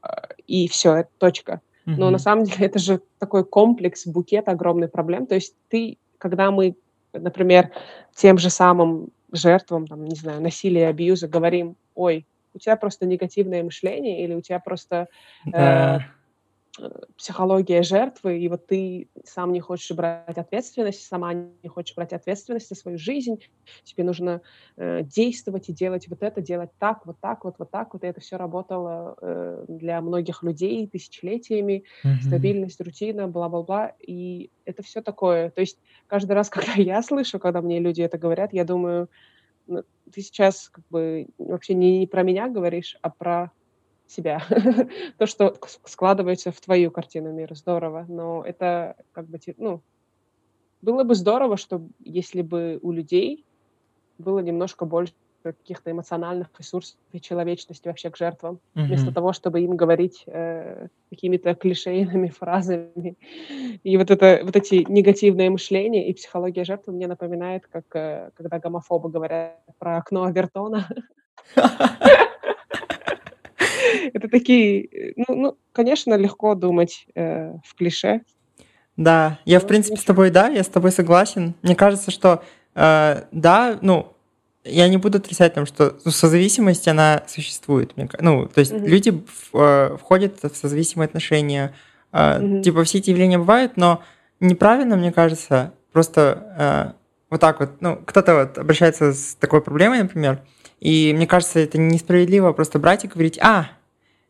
и 0.48 0.68
все, 0.68 0.96
это 0.96 1.10
точка. 1.18 1.62
Но 1.86 2.08
mm-hmm. 2.08 2.12
на 2.12 2.18
самом 2.18 2.44
деле 2.46 2.66
это 2.66 2.80
же 2.80 3.02
такой 3.20 3.46
комплекс, 3.46 4.08
букет 4.08 4.50
огромный 4.50 4.88
проблем. 4.88 5.28
То 5.28 5.36
есть 5.36 5.56
ты, 5.70 6.00
когда 6.18 6.50
мы, 6.50 6.76
например, 7.14 7.72
тем 8.16 8.40
же 8.40 8.50
самым 8.50 9.10
жертвам, 9.32 9.86
там, 9.86 10.04
не 10.04 10.16
знаю, 10.16 10.42
насилия, 10.42 10.88
абьюза 10.88 11.28
говорим, 11.28 11.76
ой, 11.94 12.26
у 12.56 12.60
тебя 12.60 12.76
просто 12.76 13.06
негативное 13.06 13.64
мышление, 13.64 14.24
или 14.24 14.34
у 14.34 14.42
тебя 14.42 14.60
просто 14.60 15.08
э, 15.54 16.00
психология 17.18 17.84
жертвы, 17.84 18.40
и 18.40 18.48
вот 18.50 18.68
ты 18.68 19.08
сам 19.24 19.54
не 19.54 19.60
хочешь 19.60 19.96
брать 19.96 20.38
ответственность, 20.38 21.06
сама 21.06 21.34
не 21.34 21.70
хочешь 21.70 21.96
брать 21.96 22.14
ответственность 22.14 22.70
за 22.70 22.76
свою 22.76 22.98
жизнь, 22.98 23.40
тебе 23.84 24.04
нужно 24.04 24.42
э, 24.76 25.04
действовать 25.04 25.70
и 25.70 25.74
делать 25.74 26.08
вот 26.10 26.22
это, 26.24 26.42
делать 26.42 26.72
так, 26.80 27.06
вот 27.06 27.18
так, 27.22 27.46
вот, 27.46 27.56
вот 27.60 27.72
так. 27.72 27.94
Вот, 27.94 28.04
и 28.04 28.08
это 28.08 28.20
все 28.20 28.38
работало 28.38 29.16
э, 29.22 29.66
для 29.68 30.02
многих 30.02 30.44
людей 30.44 30.88
тысячелетиями, 30.88 31.84
mm-hmm. 32.04 32.22
стабильность, 32.26 32.82
рутина, 32.82 33.28
бла-бла-бла, 33.28 33.94
и 34.06 34.50
это 34.66 34.84
все 34.84 35.02
такое. 35.02 35.50
То 35.52 35.62
есть 35.62 35.80
каждый 36.08 36.34
раз, 36.34 36.50
когда 36.50 36.74
я 36.74 37.02
слышу, 37.02 37.40
когда 37.40 37.62
мне 37.62 37.80
люди 37.80 38.02
это 38.02 38.18
говорят, 38.18 38.54
я 38.54 38.66
думаю, 38.66 39.10
ты 39.68 40.22
сейчас 40.22 40.70
как 40.70 40.84
бы 40.90 41.28
вообще 41.38 41.74
не, 41.74 42.00
не 42.00 42.08
про 42.08 42.24
меня 42.24 42.48
говоришь, 42.50 42.98
а 43.02 43.10
про 43.10 43.52
себя. 44.08 44.42
То, 45.18 45.26
что 45.26 45.56
складывается 45.86 46.52
в 46.52 46.62
твою 46.62 46.92
картину 46.92 47.32
мира, 47.32 47.56
здорово. 47.56 48.06
Но 48.08 48.44
это 48.44 48.96
как 49.12 49.28
бы, 49.28 49.40
ну, 49.58 49.82
было 50.82 51.04
бы 51.04 51.16
здорово, 51.16 51.58
чтобы 51.58 51.90
если 52.00 52.42
бы 52.42 52.80
у 52.82 52.92
людей 52.92 53.46
было 54.18 54.40
немножко 54.40 54.86
больше 54.86 55.14
каких-то 55.54 55.92
эмоциональных 55.92 56.48
ресурсов 56.58 56.98
и 57.12 57.22
человечности 57.22 57.88
вообще 57.88 58.10
к 58.10 58.18
жертвам, 58.18 58.60
mm-hmm. 58.76 58.84
вместо 58.84 59.12
того, 59.14 59.34
чтобы 59.34 59.62
им 59.62 59.76
говорить 59.76 60.24
э, 60.28 60.88
какими-то 61.10 61.56
клишейными 61.56 62.30
фразами. 62.40 63.16
И 63.84 63.98
вот, 63.98 64.12
это, 64.12 64.42
вот 64.44 64.56
эти 64.56 64.86
негативные 64.90 65.50
мышления 65.50 66.10
и 66.10 66.14
психология 66.14 66.64
жертвы 66.64 66.94
мне 66.94 67.08
напоминает, 67.08 67.68
как 67.68 67.86
э, 67.96 68.32
когда 68.36 68.60
гомофобы 68.60 69.10
говорят 69.10 69.60
про 69.80 69.98
окно 69.98 70.24
Авертона. 70.24 70.88
Это 74.14 74.28
такие, 74.30 75.14
ну, 75.16 75.36
ну, 75.36 75.58
конечно, 75.72 76.16
легко 76.16 76.56
думать 76.56 77.08
э, 77.16 77.54
в 77.64 77.76
клише. 77.76 78.22
Да, 78.98 79.40
я, 79.46 79.60
в 79.60 79.64
ну, 79.64 79.70
принципе, 79.70 79.98
с 79.98 80.04
тобой, 80.04 80.30
да, 80.30 80.48
я 80.48 80.64
с 80.64 80.68
тобой 80.68 80.92
согласен. 80.92 81.54
Мне 81.62 81.76
кажется, 81.76 82.12
что, 82.12 82.44
э, 82.76 83.24
да, 83.32 83.78
ну, 83.82 84.15
я 84.66 84.88
не 84.88 84.98
буду 84.98 85.20
отрицать, 85.20 85.54
там, 85.54 85.66
что 85.66 85.96
созависимость, 86.10 86.88
она 86.88 87.24
существует. 87.28 87.94
Ну, 88.20 88.48
то 88.48 88.60
есть 88.60 88.74
угу. 88.74 88.86
люди 88.86 89.24
э, 89.54 89.98
входят 90.00 90.44
в 90.44 90.56
созависимые 90.56 91.06
отношения. 91.06 91.74
Угу. 92.12 92.62
Типа 92.62 92.84
все 92.84 92.98
эти 92.98 93.12
явления 93.12 93.38
бывают, 93.38 93.78
но 93.78 94.04
неправильно, 94.40 94.96
мне 94.96 95.12
кажется, 95.12 95.74
просто 95.92 96.56
э, 96.58 97.06
вот 97.30 97.42
так 97.42 97.60
вот, 97.60 97.82
ну, 97.82 97.98
кто-то 98.06 98.36
вот 98.36 98.58
обращается 98.58 99.14
с 99.14 99.36
такой 99.36 99.62
проблемой, 99.62 100.04
например, 100.04 100.42
и 100.80 101.14
мне 101.16 101.28
кажется, 101.28 101.60
это 101.60 101.78
несправедливо 101.78 102.52
просто 102.54 102.80
брать 102.80 103.06
и 103.06 103.08
говорить, 103.08 103.40
а, 103.42 103.70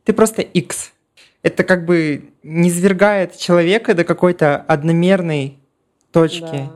ты 0.04 0.14
просто 0.14 0.42
X. 0.42 0.94
Это 1.42 1.64
как 1.64 1.86
бы 1.86 2.32
не 2.44 2.72
свергает 2.72 3.38
человека 3.38 3.94
до 3.94 4.04
какой-то 4.04 4.58
одномерной 4.58 5.60
точки. 6.12 6.70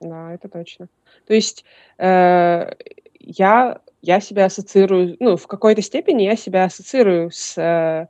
Да, 0.00 0.08
да 0.08 0.34
это 0.34 0.48
точно. 0.48 0.88
То 1.26 1.34
есть 1.34 1.64
э, 1.98 2.72
я, 3.20 3.80
я 4.02 4.20
себя 4.20 4.46
ассоциирую, 4.46 5.16
ну, 5.20 5.36
в 5.36 5.46
какой-то 5.46 5.82
степени 5.82 6.22
я 6.24 6.36
себя 6.36 6.64
ассоциирую 6.64 7.30
с, 7.30 7.58
э, 7.58 8.06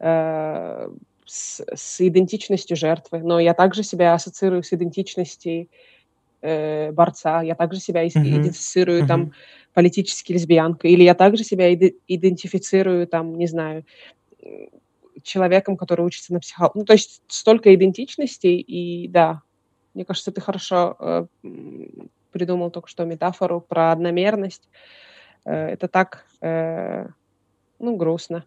э 0.00 0.88
с, 1.30 1.62
с 1.74 2.00
идентичностью 2.00 2.74
жертвы, 2.74 3.18
но 3.18 3.38
я 3.38 3.52
также 3.52 3.82
себя 3.82 4.14
ассоциирую 4.14 4.62
с 4.62 4.72
идентичностью 4.72 5.68
э, 6.40 6.90
борца, 6.90 7.42
я 7.42 7.54
также 7.54 7.80
себя 7.80 8.06
mm-hmm. 8.06 8.22
идентифицирую 8.22 9.02
mm-hmm. 9.02 9.06
там 9.06 9.32
политически 9.74 10.32
лесбиянкой, 10.32 10.92
или 10.92 11.02
я 11.02 11.14
также 11.14 11.44
себя 11.44 11.72
идентифицирую 11.74 13.06
там, 13.06 13.36
не 13.36 13.46
знаю, 13.46 13.84
человеком, 15.22 15.76
который 15.76 16.06
учится 16.06 16.32
на 16.32 16.40
психологии. 16.40 16.78
Ну, 16.78 16.84
то 16.84 16.94
есть 16.94 17.22
столько 17.28 17.74
идентичностей, 17.74 18.58
и 18.58 19.08
да, 19.08 19.42
мне 19.94 20.04
кажется, 20.04 20.32
ты 20.32 20.40
хорошо 20.40 20.96
э, 20.98 21.26
придумал 22.30 22.70
только 22.70 22.88
что 22.88 23.04
метафору 23.04 23.60
про 23.60 23.92
одномерность. 23.92 24.68
Э, 25.44 25.68
это 25.68 25.88
так, 25.88 26.26
э, 26.40 27.06
ну, 27.78 27.96
грустно. 27.96 28.44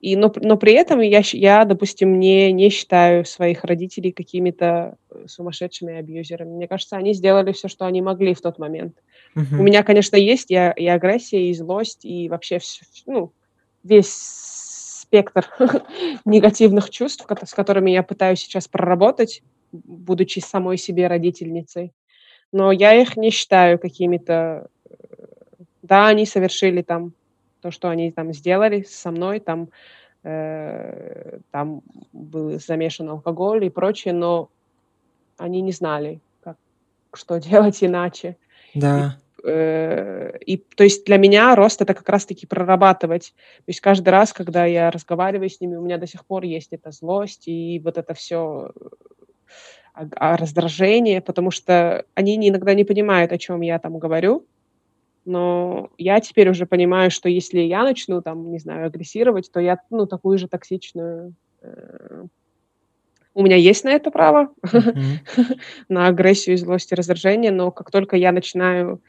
И, 0.00 0.16
но, 0.16 0.30
но 0.36 0.58
при 0.58 0.74
этом 0.74 1.00
я, 1.00 1.22
я 1.32 1.64
допустим, 1.64 2.20
не, 2.20 2.52
не 2.52 2.68
считаю 2.68 3.24
своих 3.24 3.64
родителей 3.64 4.12
какими-то 4.12 4.98
э, 5.10 5.24
сумасшедшими 5.26 5.94
абьюзерами. 5.94 6.50
Мне 6.50 6.68
кажется, 6.68 6.96
они 6.96 7.14
сделали 7.14 7.52
все, 7.52 7.68
что 7.68 7.86
они 7.86 8.02
могли 8.02 8.34
в 8.34 8.42
тот 8.42 8.58
момент. 8.58 8.96
Uh-huh. 9.34 9.58
У 9.58 9.62
меня, 9.62 9.82
конечно, 9.82 10.16
есть 10.16 10.50
и, 10.50 10.54
и 10.54 10.86
агрессия, 10.86 11.48
и 11.48 11.54
злость, 11.54 12.04
и 12.04 12.28
вообще 12.28 12.58
все, 12.58 12.84
ну, 13.06 13.32
весь 13.82 14.12
спектр 15.04 15.48
негативных 16.26 16.90
чувств, 16.90 17.26
с 17.44 17.54
которыми 17.54 17.90
я 17.90 18.02
пытаюсь 18.02 18.40
сейчас 18.40 18.68
проработать, 18.68 19.42
будучи 19.72 20.40
самой 20.40 20.76
себе 20.76 21.06
родительницей. 21.06 21.92
Но 22.54 22.70
я 22.70 22.94
их 22.94 23.16
не 23.16 23.30
считаю 23.30 23.80
какими-то... 23.80 24.68
Э, 24.88 24.94
да, 25.82 26.06
они 26.06 26.24
совершили 26.24 26.82
там 26.82 27.12
то, 27.60 27.72
что 27.72 27.88
они 27.88 28.12
там 28.12 28.32
сделали 28.32 28.82
со 28.82 29.10
мной, 29.10 29.40
там, 29.40 29.70
э, 30.22 31.40
там 31.50 31.82
был 32.12 32.60
замешан 32.60 33.08
алкоголь 33.10 33.64
и 33.64 33.70
прочее, 33.70 34.14
но 34.14 34.50
они 35.36 35.62
не 35.62 35.72
знали, 35.72 36.20
как, 36.44 36.56
что 37.12 37.40
делать 37.40 37.82
иначе. 37.82 38.36
Да. 38.72 39.18
И, 39.42 39.48
э, 39.48 40.38
и 40.46 40.56
то 40.58 40.84
есть 40.84 41.06
для 41.06 41.16
меня 41.16 41.56
рост 41.56 41.82
это 41.82 41.92
как 41.92 42.08
раз-таки 42.08 42.46
прорабатывать. 42.46 43.34
То 43.58 43.70
есть 43.70 43.80
каждый 43.80 44.10
раз, 44.10 44.32
когда 44.32 44.64
я 44.64 44.92
разговариваю 44.92 45.50
с 45.50 45.60
ними, 45.60 45.74
у 45.74 45.82
меня 45.82 45.98
до 45.98 46.06
сих 46.06 46.24
пор 46.24 46.44
есть 46.44 46.72
эта 46.72 46.92
злость 46.92 47.48
и 47.48 47.80
вот 47.84 47.98
это 47.98 48.14
все 48.14 48.70
а 49.46 49.83
раздражение, 49.94 51.20
потому 51.20 51.50
что 51.50 52.04
они 52.14 52.36
иногда 52.48 52.74
не 52.74 52.84
понимают, 52.84 53.32
о 53.32 53.38
чем 53.38 53.60
я 53.60 53.78
там 53.78 53.98
говорю, 53.98 54.44
но 55.24 55.90
я 55.96 56.20
теперь 56.20 56.50
уже 56.50 56.66
понимаю, 56.66 57.10
что 57.10 57.28
если 57.28 57.60
я 57.60 57.82
начну 57.84 58.20
там, 58.20 58.50
не 58.50 58.58
знаю, 58.58 58.86
агрессировать, 58.86 59.50
то 59.50 59.60
я, 59.60 59.78
ну, 59.90 60.06
такую 60.06 60.36
же 60.38 60.48
токсичную 60.48 61.34
э, 61.62 62.24
у 63.34 63.42
меня 63.42 63.56
есть 63.56 63.84
на 63.84 63.90
это 63.90 64.10
право, 64.10 64.52
mm-hmm. 64.62 65.58
на 65.88 66.06
агрессию, 66.06 66.56
злость 66.56 66.92
и 66.92 66.94
раздражение, 66.94 67.50
но 67.50 67.70
как 67.70 67.90
только 67.90 68.16
я 68.16 68.32
начинаю, 68.32 69.00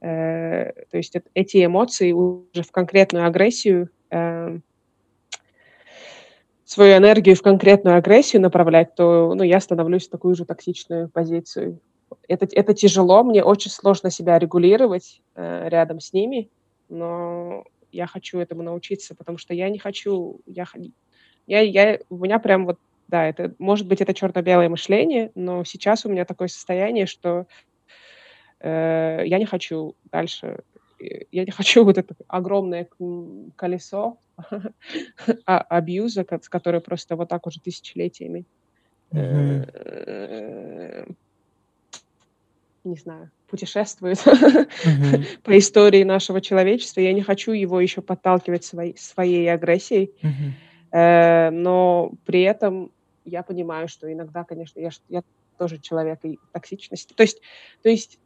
э, 0.00 0.72
то 0.90 0.96
есть 0.96 1.14
эти 1.34 1.64
эмоции 1.64 2.12
уже 2.12 2.62
в 2.62 2.70
конкретную 2.70 3.26
агрессию, 3.26 3.88
э, 4.10 4.58
свою 6.70 6.96
энергию 6.98 7.34
в 7.34 7.42
конкретную 7.42 7.96
агрессию 7.96 8.40
направлять, 8.40 8.94
то 8.94 9.34
ну, 9.34 9.42
я 9.42 9.58
становлюсь 9.58 10.06
в 10.06 10.10
такую 10.10 10.36
же 10.36 10.44
токсичную 10.44 11.08
позицию. 11.08 11.80
Это, 12.28 12.46
это 12.52 12.74
тяжело, 12.74 13.24
мне 13.24 13.42
очень 13.42 13.72
сложно 13.72 14.08
себя 14.08 14.38
регулировать 14.38 15.20
э, 15.34 15.68
рядом 15.68 15.98
с 15.98 16.12
ними, 16.12 16.48
но 16.88 17.64
я 17.90 18.06
хочу 18.06 18.38
этому 18.38 18.62
научиться, 18.62 19.16
потому 19.16 19.36
что 19.36 19.52
я 19.52 19.68
не 19.68 19.80
хочу, 19.80 20.38
я, 20.46 20.64
я, 21.48 21.60
я, 21.60 21.98
у 22.08 22.18
меня 22.18 22.38
прям 22.38 22.66
вот, 22.66 22.78
да, 23.08 23.26
это, 23.26 23.52
может 23.58 23.88
быть, 23.88 24.00
это 24.00 24.14
черно-белое 24.14 24.68
мышление, 24.68 25.32
но 25.34 25.64
сейчас 25.64 26.06
у 26.06 26.08
меня 26.08 26.24
такое 26.24 26.46
состояние, 26.46 27.06
что 27.06 27.46
э, 28.60 29.22
я 29.24 29.38
не 29.40 29.44
хочу 29.44 29.96
дальше, 30.12 30.60
я 31.30 31.44
не 31.44 31.50
хочу 31.50 31.84
вот 31.84 31.98
это 31.98 32.14
огромное 32.28 32.88
колесо 33.56 34.16
а, 35.46 35.58
абьюза, 35.58 36.24
которое 36.24 36.80
просто 36.80 37.16
вот 37.16 37.28
так 37.28 37.46
уже 37.46 37.60
тысячелетиями. 37.60 38.46
Mm-hmm 39.12 41.16
не 42.84 42.96
знаю, 42.96 43.30
путешествует 43.46 44.18
по 45.42 45.58
истории 45.58 46.02
нашего 46.02 46.40
человечества. 46.40 47.00
Я 47.00 47.12
не 47.12 47.22
хочу 47.22 47.52
его 47.52 47.80
еще 47.80 48.00
подталкивать 48.00 48.64
своей, 48.64 48.96
своей 48.96 49.52
агрессией, 49.52 50.12
э, 50.90 51.50
но 51.50 52.12
при 52.24 52.42
этом 52.42 52.90
я 53.24 53.42
понимаю, 53.42 53.88
что 53.88 54.10
иногда, 54.10 54.44
конечно, 54.44 54.80
я, 54.80 54.90
я 55.08 55.22
тоже 55.58 55.78
человек 55.78 56.20
и 56.24 56.38
токсичности. 56.52 57.12
То 57.12 57.22
есть, 57.22 57.40
то 57.82 57.90
есть 57.90 58.18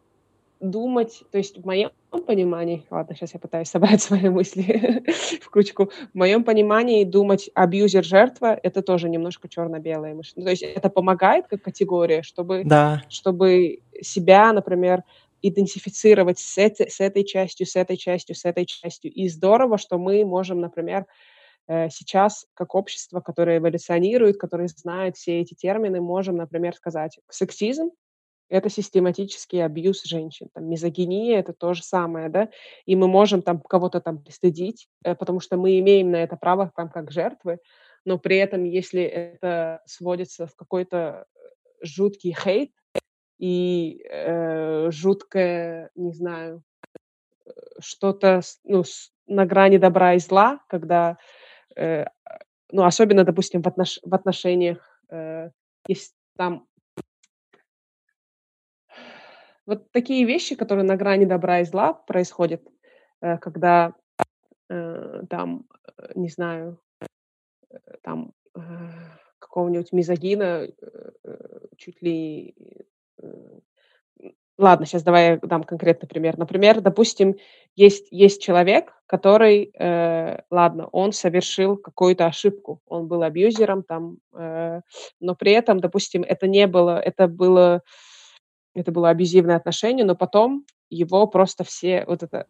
думать, 0.60 1.24
то 1.30 1.38
есть 1.38 1.58
в 1.58 1.66
моем 1.66 1.90
понимании, 2.22 2.86
ладно, 2.90 3.14
сейчас 3.14 3.34
я 3.34 3.40
пытаюсь 3.40 3.68
собрать 3.68 4.02
свои 4.02 4.28
мысли 4.28 5.02
в 5.42 5.50
кучку, 5.50 5.90
в 6.12 6.14
моем 6.14 6.44
понимании 6.44 7.04
думать 7.04 7.50
абьюзер-жертва— 7.54 8.58
это 8.62 8.82
тоже 8.82 9.08
немножко 9.08 9.48
черно-белое 9.48 10.14
мышление. 10.14 10.46
То 10.46 10.50
есть 10.50 10.62
это 10.62 10.90
помогает 10.90 11.46
как 11.48 11.62
категория, 11.62 12.22
чтобы, 12.22 12.62
да. 12.64 13.02
чтобы 13.08 13.80
себя, 14.00 14.52
например, 14.52 15.02
идентифицировать 15.42 16.38
с, 16.38 16.56
этой, 16.56 16.90
с 16.90 17.00
этой 17.00 17.24
частью, 17.24 17.66
с 17.66 17.76
этой 17.76 17.96
частью, 17.96 18.34
с 18.34 18.44
этой 18.44 18.64
частью. 18.64 19.12
И 19.12 19.28
здорово, 19.28 19.76
что 19.76 19.98
мы 19.98 20.24
можем, 20.24 20.60
например, 20.60 21.06
э, 21.68 21.90
сейчас, 21.90 22.46
как 22.54 22.74
общество, 22.74 23.20
которое 23.20 23.58
эволюционирует, 23.58 24.38
которое 24.38 24.68
знает 24.68 25.16
все 25.16 25.40
эти 25.40 25.54
термины, 25.54 26.00
можем, 26.00 26.36
например, 26.36 26.74
сказать, 26.74 27.18
сексизм 27.28 27.90
это 28.49 28.68
систематический 28.68 29.64
абьюз 29.64 30.05
женщин. 30.05 30.49
Там, 30.53 30.68
мизогиния— 30.68 31.38
это 31.40 31.53
то 31.53 31.74
же 31.74 31.82
самое, 31.82 32.28
да, 32.28 32.49
и 32.86 32.97
мы 32.97 33.09
можем 33.09 33.42
там 33.42 33.61
кого-то 33.61 34.01
там 34.01 34.18
пристыдить, 34.22 34.88
э, 35.05 35.14
потому 35.14 35.40
что 35.40 35.57
мы 35.57 35.78
имеем 35.78 36.11
на 36.11 36.16
это 36.16 36.36
право 36.36 36.70
там 36.76 36.88
как 36.88 37.11
жертвы, 37.11 37.59
но 38.05 38.18
при 38.18 38.36
этом, 38.36 38.64
если 38.64 39.03
это 39.03 39.80
сводится 39.86 40.47
в 40.47 40.55
какой-то 40.57 41.26
э, 41.34 41.38
жуткий 41.82 42.34
хейт 42.34 42.70
и 43.38 44.05
э, 44.09 44.90
жуткое, 44.90 45.90
не 45.95 46.12
знаю, 46.12 46.62
э, 47.47 47.51
что-то 47.80 48.40
ну, 48.64 48.84
на 49.26 49.47
грани 49.47 49.78
добра 49.78 50.14
и 50.14 50.18
зла, 50.18 50.61
когда, 50.68 51.16
э, 51.76 52.05
ну, 52.70 52.84
особенно, 52.84 53.24
допустим, 53.24 53.62
в, 53.62 53.68
отнош 53.68 54.01
в 54.03 54.14
отношениях, 54.14 55.01
э, 55.11 55.51
есть 55.88 56.14
там 56.36 56.66
вот 59.66 59.90
такие 59.92 60.24
вещи, 60.24 60.54
которые 60.54 60.84
на 60.84 60.96
грани 60.96 61.24
добра 61.24 61.60
и 61.60 61.64
зла 61.64 61.92
происходят, 61.92 62.62
э, 63.20 63.38
когда 63.38 63.94
э, 64.68 65.22
там, 65.28 65.66
э, 65.98 66.12
не 66.14 66.28
знаю, 66.28 66.78
там 68.02 68.32
какого-нибудь 69.40 69.92
мизогина 69.92 70.68
чуть 71.76 72.02
ли... 72.02 72.54
Ладно, 74.56 74.86
сейчас 74.86 75.02
давай 75.02 75.30
я 75.30 75.38
дам 75.42 75.64
конкретный 75.64 76.08
пример. 76.08 76.38
Например, 76.38 76.80
допустим, 76.80 77.34
есть, 77.74 78.06
есть 78.12 78.40
человек, 78.40 78.92
который, 79.06 79.72
э, 79.76 80.42
ладно, 80.48 80.88
он 80.92 81.12
совершил 81.12 81.76
какую-то 81.76 82.26
ошибку, 82.26 82.80
он 82.86 83.08
был 83.08 83.24
абьюзером 83.24 83.82
там, 83.82 84.18
э, 84.32 84.80
но 85.18 85.34
при 85.34 85.50
этом, 85.50 85.80
допустим, 85.80 86.22
это 86.22 86.46
не 86.46 86.68
было, 86.68 87.00
это 87.00 87.26
было 87.26 87.82
это 88.74 88.92
было 88.92 89.10
абьюзивное 89.10 89.56
отношение, 89.56 90.04
но 90.04 90.14
потом 90.14 90.64
его 90.90 91.26
просто 91.26 91.64
все, 91.64 92.04
вот 92.06 92.22
это 92.22 92.46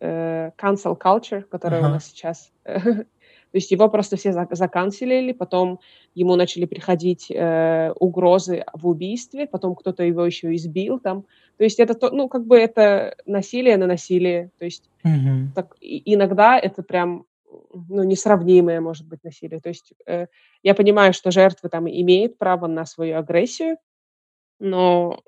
э, 0.00 0.50
cancel 0.58 0.98
culture, 0.98 1.42
которая 1.42 1.82
uh-huh. 1.82 1.86
у 1.86 1.90
нас 1.90 2.06
сейчас, 2.06 2.50
то 2.64 3.06
есть 3.52 3.70
его 3.70 3.88
просто 3.88 4.16
все 4.16 4.32
заканцелили, 4.32 5.32
потом 5.32 5.80
ему 6.14 6.36
начали 6.36 6.64
приходить 6.64 7.30
э, 7.30 7.92
угрозы 7.98 8.64
в 8.72 8.86
убийстве, 8.86 9.46
потом 9.46 9.74
кто-то 9.74 10.02
его 10.02 10.24
еще 10.24 10.54
избил 10.54 10.98
там. 10.98 11.24
То 11.56 11.64
есть 11.64 11.78
это, 11.78 11.94
то, 11.94 12.10
ну, 12.10 12.28
как 12.28 12.46
бы 12.46 12.58
это 12.58 13.16
насилие 13.26 13.76
на 13.76 13.86
насилие. 13.86 14.50
То 14.58 14.64
есть 14.64 14.90
uh-huh. 15.04 15.48
так, 15.54 15.76
и, 15.80 16.14
иногда 16.14 16.58
это 16.58 16.82
прям 16.82 17.26
ну, 17.88 18.02
несравнимое, 18.02 18.80
может 18.80 19.06
быть, 19.06 19.22
насилие. 19.24 19.60
То 19.60 19.68
есть 19.68 19.92
э, 20.06 20.26
я 20.62 20.74
понимаю, 20.74 21.12
что 21.12 21.30
жертвы 21.30 21.68
там 21.68 21.88
имеют 21.88 22.38
право 22.38 22.66
на 22.66 22.84
свою 22.86 23.18
агрессию, 23.18 23.76
но 24.58 25.20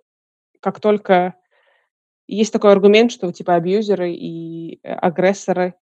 как 0.61 0.81
только 0.81 1.35
есть 2.29 2.53
такой 2.53 2.73
аргумент, 2.73 3.13
что 3.13 3.33
типа 3.33 3.55
абьюзеры 3.55 4.13
и 4.13 4.81
э, 4.83 4.93
агрессоры 4.93 5.75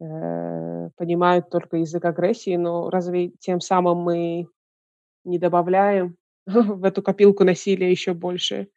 э, 0.00 0.90
понимают 0.96 1.50
только 1.50 1.78
язык 1.78 2.04
агрессии, 2.04 2.56
но 2.56 2.90
разве 2.90 3.30
тем 3.40 3.60
самым 3.60 3.98
мы 3.98 4.46
не 5.24 5.38
добавляем 5.38 6.16
в 6.46 6.84
эту 6.84 7.02
копилку 7.02 7.44
насилия 7.44 7.90
еще 7.90 8.14
больше? 8.14 8.68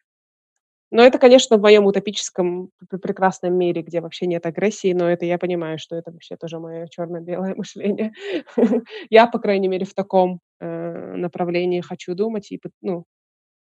Но 0.92 1.04
это, 1.04 1.18
конечно, 1.18 1.58
в 1.58 1.62
моем 1.62 1.86
утопическом 1.86 2.70
прекрасном 2.90 3.54
мире, 3.58 3.82
где 3.82 4.02
вообще 4.02 4.28
нет 4.28 4.46
агрессии, 4.46 4.94
но 4.94 5.10
это 5.10 5.26
я 5.26 5.38
понимаю, 5.38 5.78
что 5.80 5.96
это 5.96 6.12
вообще 6.12 6.38
тоже 6.38 6.60
мое 6.60 6.88
черно-белое 6.88 7.54
мышление. 7.58 8.14
я, 9.10 9.28
по 9.28 9.40
крайней 9.40 9.68
мере, 9.68 9.86
в 9.86 9.94
таком 9.94 10.40
э, 10.60 11.16
направлении 11.16 11.82
хочу 11.82 12.14
думать 12.16 12.52
и 12.52 12.62
ну, 12.82 13.06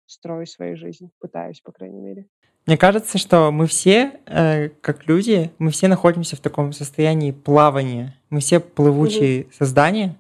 строю 0.05 0.45
свою 0.45 0.77
жизнь, 0.77 1.09
пытаюсь, 1.19 1.61
по 1.61 1.71
крайней 1.71 2.01
мере. 2.01 2.25
Мне 2.65 2.77
кажется, 2.77 3.17
что 3.17 3.51
мы 3.51 3.67
все, 3.67 4.13
э, 4.25 4.69
как 4.69 5.07
люди, 5.07 5.51
мы 5.57 5.71
все 5.71 5.89
находимся 5.89 6.37
в 6.37 6.39
таком 6.39 6.71
состоянии 6.71 7.31
плавания. 7.31 8.17
Мы 8.29 8.39
все 8.39 8.61
плывучие 8.61 9.43
угу. 9.43 9.51
создания. 9.57 10.17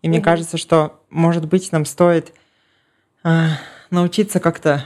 И 0.00 0.06
угу. 0.06 0.14
мне 0.14 0.22
кажется, 0.22 0.56
что, 0.56 1.00
может 1.10 1.46
быть, 1.46 1.70
нам 1.70 1.84
стоит 1.84 2.32
э, 3.24 3.48
научиться 3.90 4.40
как-то 4.40 4.84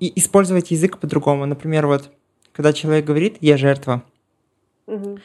использовать 0.00 0.70
язык 0.72 0.98
по-другому. 0.98 1.46
Например, 1.46 1.86
вот, 1.86 2.10
когда 2.52 2.72
человек 2.72 3.04
говорит 3.04 3.36
«я 3.40 3.56
жертва», 3.56 4.02
угу. 4.86 5.18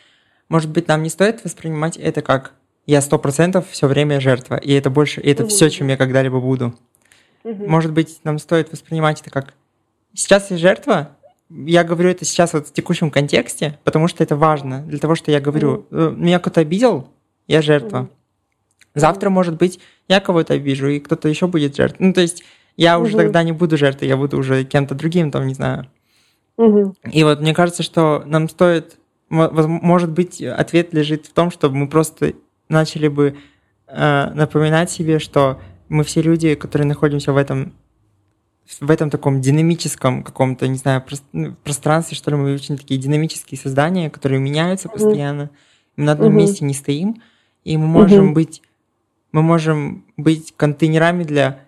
может 0.50 0.70
быть, 0.70 0.88
нам 0.88 1.02
не 1.02 1.10
стоит 1.10 1.44
воспринимать 1.44 1.98
это 1.98 2.22
как 2.22 2.54
«я 2.86 3.02
сто 3.02 3.18
процентов 3.18 3.70
все 3.70 3.88
время 3.88 4.20
жертва», 4.20 4.56
и 4.58 4.72
это 4.74 4.90
больше, 4.90 5.20
и 5.22 5.32
это 5.32 5.44
угу. 5.44 5.50
все, 5.50 5.70
чем 5.70 5.88
я 5.88 5.98
когда-либо 5.98 6.40
буду. 6.40 6.76
Угу. 7.44 7.68
Может 7.68 7.92
быть, 7.92 8.20
нам 8.24 8.40
стоит 8.40 8.72
воспринимать 8.72 9.22
это 9.22 9.30
как 9.30 9.54
сейчас 10.14 10.52
я 10.52 10.58
жертва. 10.58 11.10
Я 11.50 11.84
говорю 11.84 12.10
это 12.10 12.24
сейчас 12.24 12.54
вот 12.54 12.68
в 12.68 12.74
текущем 12.74 13.12
контексте, 13.12 13.78
потому 13.84 14.08
что 14.08 14.24
это 14.24 14.36
важно 14.36 14.82
для 14.82 15.00
того, 15.00 15.16
что 15.16 15.32
я 15.32 15.40
говорю. 15.42 15.86
Угу. 15.92 16.12
Меня 16.12 16.40
кто-то 16.40 16.62
обидел, 16.62 17.10
я 17.48 17.62
жертва. 17.62 18.00
Угу. 18.00 18.10
Завтра, 18.96 19.30
может 19.30 19.58
быть, 19.58 19.80
я 20.08 20.20
кого-то 20.20 20.54
обижу, 20.54 20.88
и 20.88 21.00
кто-то 21.00 21.30
еще 21.30 21.48
будет 21.48 21.76
жертвой. 21.76 22.08
Ну, 22.08 22.14
то 22.14 22.22
есть 22.22 22.44
я 22.78 22.98
угу. 22.98 23.08
уже 23.08 23.18
тогда 23.18 23.44
не 23.44 23.52
буду 23.52 23.78
жертвой, 23.78 24.08
я 24.08 24.18
буду 24.18 24.38
уже 24.38 24.64
кем-то 24.64 24.96
другим, 24.96 25.32
там, 25.32 25.48
не 25.48 25.54
знаю. 25.54 25.88
Угу. 26.58 26.96
И 27.12 27.24
вот 27.24 27.42
мне 27.42 27.54
кажется, 27.54 27.84
что 27.84 28.24
нам 28.26 28.50
стоит, 28.50 28.98
может 29.30 30.12
быть, 30.12 30.42
ответ 30.42 30.94
лежит 30.94 31.26
в 31.26 31.34
том, 31.34 31.52
чтобы 31.52 31.76
мы 31.76 31.88
просто 31.88 32.34
начали 32.70 33.08
бы 33.08 33.38
э, 33.88 34.32
напоминать 34.34 34.92
себе, 34.92 35.20
что 35.20 35.60
мы 35.92 36.06
все 36.06 36.22
люди, 36.22 36.56
которые 36.56 36.88
находимся 36.88 37.34
в 37.34 37.38
этом 37.38 37.74
в 38.80 38.90
этом 38.90 39.10
таком 39.10 39.42
динамическом 39.42 40.24
каком-то, 40.24 40.66
не 40.66 40.78
знаю, 40.78 41.04
ну, 41.34 41.56
пространстве, 41.62 42.16
что 42.16 42.32
ли, 42.32 42.38
мы 42.38 42.54
очень 42.54 42.78
такие 42.78 42.98
динамические 42.98 43.60
создания, 43.60 44.10
которые 44.10 44.40
меняются 44.40 44.88
mm-hmm. 44.88 44.94
постоянно. 44.94 45.50
Мы 45.98 46.06
на 46.06 46.14
одном 46.14 46.32
mm-hmm. 46.32 46.36
месте 46.38 46.64
не 46.64 46.74
стоим, 46.74 47.22
и 47.66 47.76
мы 47.76 47.88
можем 47.88 48.30
mm-hmm. 48.30 48.34
быть, 48.34 48.62
мы 49.34 49.42
можем 49.42 50.06
быть 50.16 50.54
контейнерами 50.56 51.24
для 51.24 51.60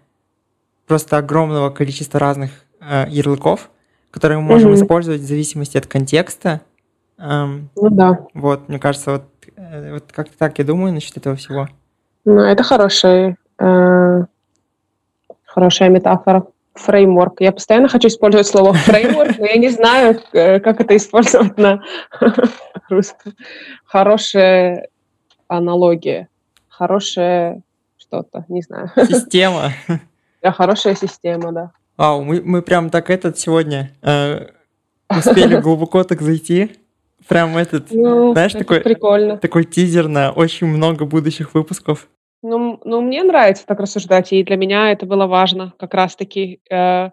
просто 0.87 1.17
огромного 1.17 1.71
количества 1.71 2.21
разных 2.21 2.51
э, 2.79 3.07
ярлыков, 3.09 3.69
которые 4.09 4.39
мы 4.39 4.45
можем 4.45 4.71
mm-hmm. 4.71 4.83
использовать 4.83 5.21
в 5.21 5.27
зависимости 5.27 5.77
от 5.77 5.87
контекста. 5.87 6.61
Эм, 7.17 7.69
ну 7.75 7.89
да. 7.89 8.25
Вот, 8.33 8.69
мне 8.69 8.79
кажется, 8.79 9.11
вот, 9.11 9.23
э, 9.57 9.95
вот 9.95 10.05
как-то 10.13 10.37
так 10.37 10.57
я 10.59 10.63
думаю 10.63 10.93
насчет 10.93 11.17
этого 11.17 11.35
всего. 11.35 11.67
Ну, 12.23 12.39
это 12.39 12.63
хороший 12.63 13.35
хорошая 15.45 15.89
метафора. 15.89 16.47
Фреймворк. 16.75 17.39
Я 17.39 17.51
постоянно 17.51 17.87
хочу 17.87 18.07
использовать 18.07 18.47
слово 18.47 18.73
фреймворк, 18.73 19.37
но 19.37 19.45
я 19.45 19.57
не 19.57 19.69
знаю, 19.69 20.19
э, 20.33 20.59
как 20.59 20.81
это 20.81 20.97
использовать 20.97 21.55
на 21.57 21.83
русском. 22.89 23.33
Хорошая 23.85 24.87
аналогия. 25.47 26.29
Хорошая 26.67 27.61
что-то, 27.97 28.45
не 28.47 28.61
знаю. 28.61 28.89
Система. 28.95 29.71
Да, 30.41 30.51
хорошая 30.51 30.95
система, 30.95 31.51
да. 31.51 31.71
Вау, 31.95 32.23
мы, 32.23 32.41
мы 32.43 32.61
прям 32.61 32.89
так 32.89 33.09
этот 33.09 33.37
сегодня 33.37 33.91
э, 34.01 34.47
успели 35.09 35.55
глубоко 35.61 36.03
так 36.03 36.21
зайти. 36.21 36.71
Прям 37.27 37.55
этот, 37.55 37.91
ну, 37.91 38.33
знаешь, 38.33 38.51
такой, 38.51 38.81
прикольно. 38.81 39.37
такой 39.37 39.63
тизер 39.63 40.07
на 40.07 40.31
очень 40.31 40.67
много 40.67 41.05
будущих 41.05 41.53
выпусков. 41.53 42.09
Ну, 42.43 42.79
ну, 42.83 43.01
мне 43.01 43.23
нравится 43.23 43.65
так 43.65 43.79
рассуждать, 43.79 44.33
и 44.33 44.43
для 44.43 44.57
меня 44.57 44.91
это 44.91 45.05
было 45.05 45.27
важно 45.27 45.73
как 45.79 45.93
раз-таки. 45.93 46.59
Э, 46.69 47.11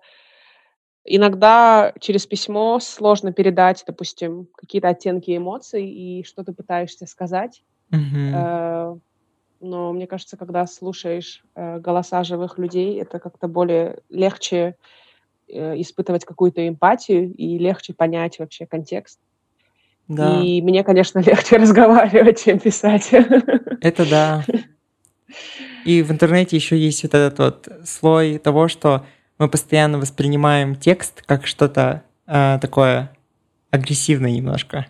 иногда 1.05 1.93
через 2.01 2.27
письмо 2.27 2.81
сложно 2.81 3.33
передать, 3.33 3.85
допустим, 3.87 4.49
какие-то 4.57 4.89
оттенки 4.89 5.37
эмоций 5.37 5.87
и 5.89 6.25
что 6.25 6.43
ты 6.43 6.53
пытаешься 6.53 7.07
сказать. 7.07 7.63
Мгм. 7.91 8.35
Э, 8.35 8.97
но 9.61 9.93
мне 9.93 10.09
кажется, 10.09 10.37
когда 10.37 10.67
слушаешь 10.67 11.45
э, 11.55 11.79
голоса 11.79 12.25
живых 12.25 12.59
людей, 12.59 13.01
это 13.01 13.21
как-то 13.21 13.47
более 13.47 14.01
легче 14.09 14.75
э, 15.47 15.81
испытывать 15.81 16.25
какую-то 16.25 16.67
эмпатию 16.67 17.33
и 17.35 17.57
легче 17.57 17.95
понять 17.95 18.41
вообще 18.41 18.67
контекст. 18.67 19.21
Да, 20.09 20.41
И 20.43 20.61
мне, 20.61 20.83
конечно, 20.83 21.19
легче 21.25 21.59
разговаривать, 21.59 22.43
чем 22.43 22.59
писать. 22.59 23.11
это 23.13 24.11
да. 24.11 24.45
И 25.85 26.03
в 26.03 26.11
интернете 26.11 26.57
еще 26.57 26.77
есть 26.79 27.03
вот 27.03 27.15
этот 27.15 27.39
вот 27.39 27.69
слой 27.87 28.39
того, 28.39 28.69
что 28.69 29.05
мы 29.39 29.49
постоянно 29.49 29.99
воспринимаем 29.99 30.77
текст 30.77 31.23
как 31.27 31.47
что-то 31.47 32.03
э, 32.27 32.59
такое 32.61 33.11
агрессивное 33.71 34.31
немножко. 34.31 34.87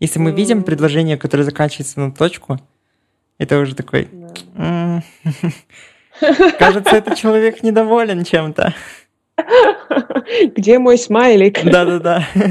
Если 0.00 0.18
мы 0.18 0.32
видим 0.32 0.58
М, 0.58 0.64
предложение, 0.64 1.16
которое 1.18 1.44
заканчивается 1.44 2.00
на 2.00 2.10
точку, 2.10 2.58
это 3.38 3.58
уже 3.58 3.74
такой... 3.74 4.08
да. 4.10 4.28
«М, 4.56 5.02
Кажется, 6.58 6.96
этот 6.96 7.16
человек 7.16 7.62
недоволен 7.62 8.24
чем-то. 8.24 8.74
Где 10.56 10.78
мой 10.78 10.98
смайлик? 10.98 11.62
Да-да-да. 11.64 12.26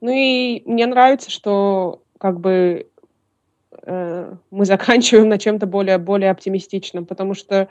Ну 0.00 0.12
и 0.12 0.62
мне 0.64 0.86
нравится, 0.86 1.28
что 1.28 2.02
как 2.20 2.38
бы 2.38 2.86
э, 3.88 4.34
мы 4.50 4.64
заканчиваем 4.66 5.28
на 5.28 5.38
чем-то 5.38 5.66
более, 5.66 5.98
более 5.98 6.30
оптимистичном, 6.30 7.06
потому 7.06 7.34
что 7.34 7.68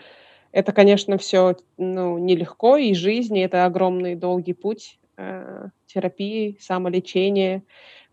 это, 0.51 0.71
конечно, 0.71 1.17
все 1.17 1.55
ну, 1.77 2.17
нелегко, 2.17 2.77
и 2.77 2.93
жизнь, 2.93 3.37
и 3.37 3.41
это 3.41 3.65
огромный 3.65 4.15
долгий 4.15 4.53
путь 4.53 4.99
э, 5.17 5.67
терапии, 5.85 6.57
самолечения. 6.59 7.63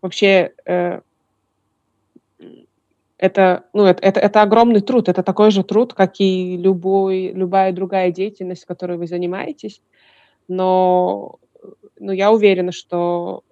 Вообще 0.01 0.53
э, 0.65 1.01
это, 3.17 3.65
ну, 3.73 3.85
это, 3.85 4.03
это, 4.03 4.19
это 4.19 4.41
огромный 4.41 4.81
труд, 4.81 5.09
это 5.09 5.23
такой 5.23 5.51
же 5.51 5.63
труд, 5.63 5.93
как 5.93 6.19
и 6.19 6.57
любой, 6.57 7.31
любая 7.31 7.71
другая 7.71 8.11
деятельность, 8.11 8.65
которой 8.65 8.97
вы 8.97 9.07
занимаетесь. 9.07 9.81
Но, 10.47 11.39
но 11.99 12.11
я 12.11 12.31
уверена, 12.31 12.71
что 12.71 13.43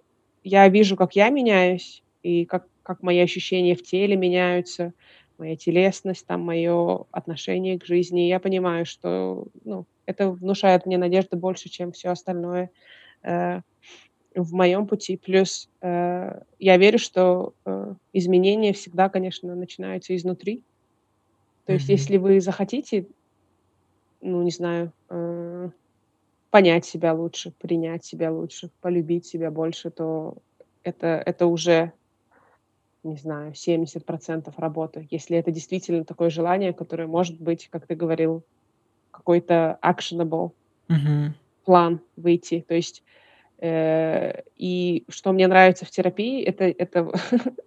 я 0.43 0.67
вижу, 0.67 0.95
как 0.97 1.15
я 1.15 1.29
меняюсь, 1.29 2.03
и 2.21 2.45
как, 2.45 2.67
как 2.83 3.01
мои 3.01 3.19
ощущения 3.19 3.75
в 3.75 3.83
теле 3.83 4.15
меняются, 4.15 4.93
моя 5.37 5.55
телесность, 5.55 6.25
там, 6.27 6.41
мое 6.41 7.05
отношение 7.11 7.79
к 7.79 7.85
жизни. 7.85 8.25
И 8.25 8.29
я 8.29 8.39
понимаю, 8.39 8.85
что 8.85 9.47
ну, 9.63 9.85
это 10.05 10.29
внушает 10.29 10.85
мне 10.85 10.97
надежды 10.97 11.37
больше, 11.37 11.69
чем 11.69 11.91
все 11.91 12.09
остальное 12.09 12.69
э, 13.23 13.61
в 14.35 14.53
моем 14.53 14.87
пути. 14.87 15.17
Плюс 15.17 15.69
э, 15.81 16.41
я 16.59 16.77
верю, 16.77 16.99
что 16.99 17.53
э, 17.65 17.93
изменения 18.13 18.73
всегда, 18.73 19.09
конечно, 19.09 19.55
начинаются 19.55 20.15
изнутри. 20.15 20.63
То 21.65 21.73
есть, 21.73 21.87
если 21.87 22.17
вы 22.17 22.41
захотите, 22.41 23.07
ну, 24.21 24.41
не 24.43 24.51
знаю, 24.51 24.91
э, 25.09 25.69
понять 26.49 26.85
себя 26.85 27.13
лучше, 27.13 27.51
принять 27.51 28.05
себя 28.05 28.31
лучше, 28.31 28.69
полюбить 28.81 29.25
себя 29.25 29.49
больше, 29.49 29.89
то 29.89 30.37
это, 30.83 31.21
это 31.25 31.47
уже, 31.47 31.93
не 33.03 33.17
знаю, 33.17 33.53
70% 33.53 34.53
работы. 34.57 35.07
Если 35.11 35.37
это 35.37 35.51
действительно 35.51 36.05
такое 36.05 36.29
желание, 36.29 36.73
которое 36.73 37.07
может 37.07 37.39
быть, 37.39 37.67
как 37.69 37.87
ты 37.87 37.95
говорил, 37.95 38.43
какой-то 39.11 39.77
actionable 39.83 40.51
Мгм. 40.87 41.35
план 41.63 42.01
выйти. 42.15 42.65
То 42.67 42.75
есть, 42.75 43.03
э, 43.59 44.41
и 44.55 45.05
что 45.09 45.31
мне 45.31 45.47
нравится 45.47 45.85
в 45.85 45.91
терапии, 45.91 46.43
это, 46.43 46.65
это, 46.65 47.11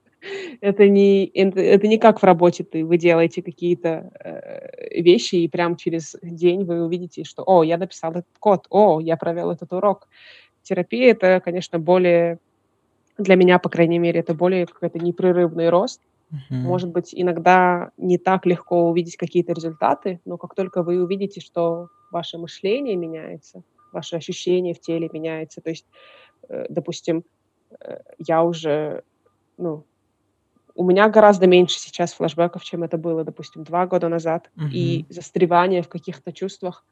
это, 0.61 0.89
не, 0.89 1.25
это, 1.27 1.61
это 1.61 1.87
не 1.87 1.99
как 1.99 2.21
в 2.21 2.25
работе 2.25 2.65
ты, 2.65 2.85
вы 2.85 2.99
делаете 2.99 3.43
какие-то 3.43 4.11
э, 4.21 5.01
вещи, 5.03 5.37
и 5.37 5.49
прям 5.49 5.77
через 5.77 6.17
день 6.23 6.65
вы 6.65 6.85
увидите, 6.85 7.25
что, 7.25 7.43
о, 7.47 7.63
я 7.63 7.79
написал 7.79 8.13
этот 8.13 8.39
код, 8.39 8.67
о, 8.71 9.01
я 9.01 9.17
провел 9.17 9.51
этот 9.51 9.73
урок. 9.73 10.09
Терапия 10.63 11.13
это, 11.13 11.41
конечно, 11.45 11.79
более, 11.79 12.39
для 13.19 13.37
меня, 13.37 13.59
по 13.59 13.69
крайней 13.69 13.99
мере, 13.99 14.21
это 14.21 14.35
более 14.35 14.67
какой-то 14.67 14.99
непрерывный 14.99 15.69
рост. 15.71 16.01
Мгм. 16.31 16.63
Может 16.63 16.91
быть, 16.91 17.11
иногда 17.15 17.91
не 17.97 18.19
так 18.19 18.47
легко 18.47 18.89
увидеть 18.91 19.17
какие-то 19.17 19.53
результаты, 19.53 20.21
но 20.25 20.39
как 20.39 20.55
только 20.55 20.83
вы 20.83 21.03
увидите, 21.03 21.41
что 21.41 21.89
ваше 22.13 22.39
мышление 22.39 22.97
меняется, 22.97 23.63
ваши 23.93 24.17
ощущения 24.17 24.75
в 24.75 24.81
теле 24.81 25.09
меняются, 25.13 25.61
то 25.63 25.71
есть, 25.71 25.87
э, 26.49 26.67
допустим, 26.71 27.25
э, 27.81 27.99
я 28.19 28.45
уже, 28.45 29.03
ну, 29.59 29.87
у 30.75 30.85
меня 30.85 31.09
гораздо 31.09 31.47
меньше 31.47 31.79
сейчас 31.79 32.13
флешбеков, 32.13 32.65
чем 32.65 32.83
это 32.83 32.99
было, 32.99 33.25
допустим, 33.25 33.65
два 33.65 33.87
года 33.87 34.09
назад, 34.09 34.51
и 34.71 35.05
Мгм. 35.05 35.09
застревание 35.09 35.83
в 35.83 35.89
каких-то 35.89 36.33
чувствах, 36.33 36.85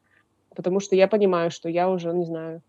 потому 0.55 0.79
что 0.81 0.95
я 0.95 1.07
понимаю, 1.07 1.51
что 1.51 1.69
я 1.69 1.89
уже, 1.89 2.13
не 2.13 2.25
знаю, 2.25 2.61